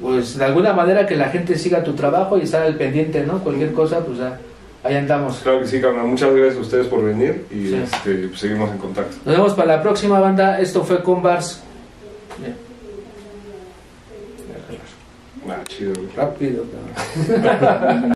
pues 0.00 0.38
de 0.38 0.44
alguna 0.44 0.72
manera 0.72 1.04
que 1.06 1.16
la 1.16 1.30
gente 1.30 1.58
siga 1.58 1.82
tu 1.82 1.94
trabajo 1.94 2.38
y 2.38 2.42
estar 2.42 2.62
al 2.62 2.76
pendiente, 2.76 3.24
¿no? 3.26 3.40
Cualquier 3.42 3.72
cosa, 3.72 3.98
pues 4.04 4.18
ya, 4.18 4.38
ahí 4.84 4.94
andamos. 4.94 5.40
Claro 5.42 5.60
que 5.60 5.66
sí, 5.66 5.80
carnal. 5.80 6.06
Muchas 6.06 6.32
gracias 6.32 6.58
a 6.58 6.60
ustedes 6.60 6.86
por 6.86 7.04
venir 7.04 7.44
y 7.50 7.68
Sí. 7.70 7.74
este, 7.82 8.28
pues, 8.28 8.38
seguimos 8.40 8.70
en 8.70 8.78
contacto. 8.78 9.16
Nos 9.24 9.34
vemos 9.34 9.54
para 9.54 9.76
la 9.76 9.82
próxima 9.82 10.20
banda. 10.20 10.60
Esto 10.60 10.84
fue 10.84 11.02
Convars. 11.02 11.60
Bien, 12.38 12.54
Ah, 15.70 15.76
chido, 15.76 15.92
güey. 15.94 16.08
rápido. 16.16 16.64
cabrón. 17.42 18.14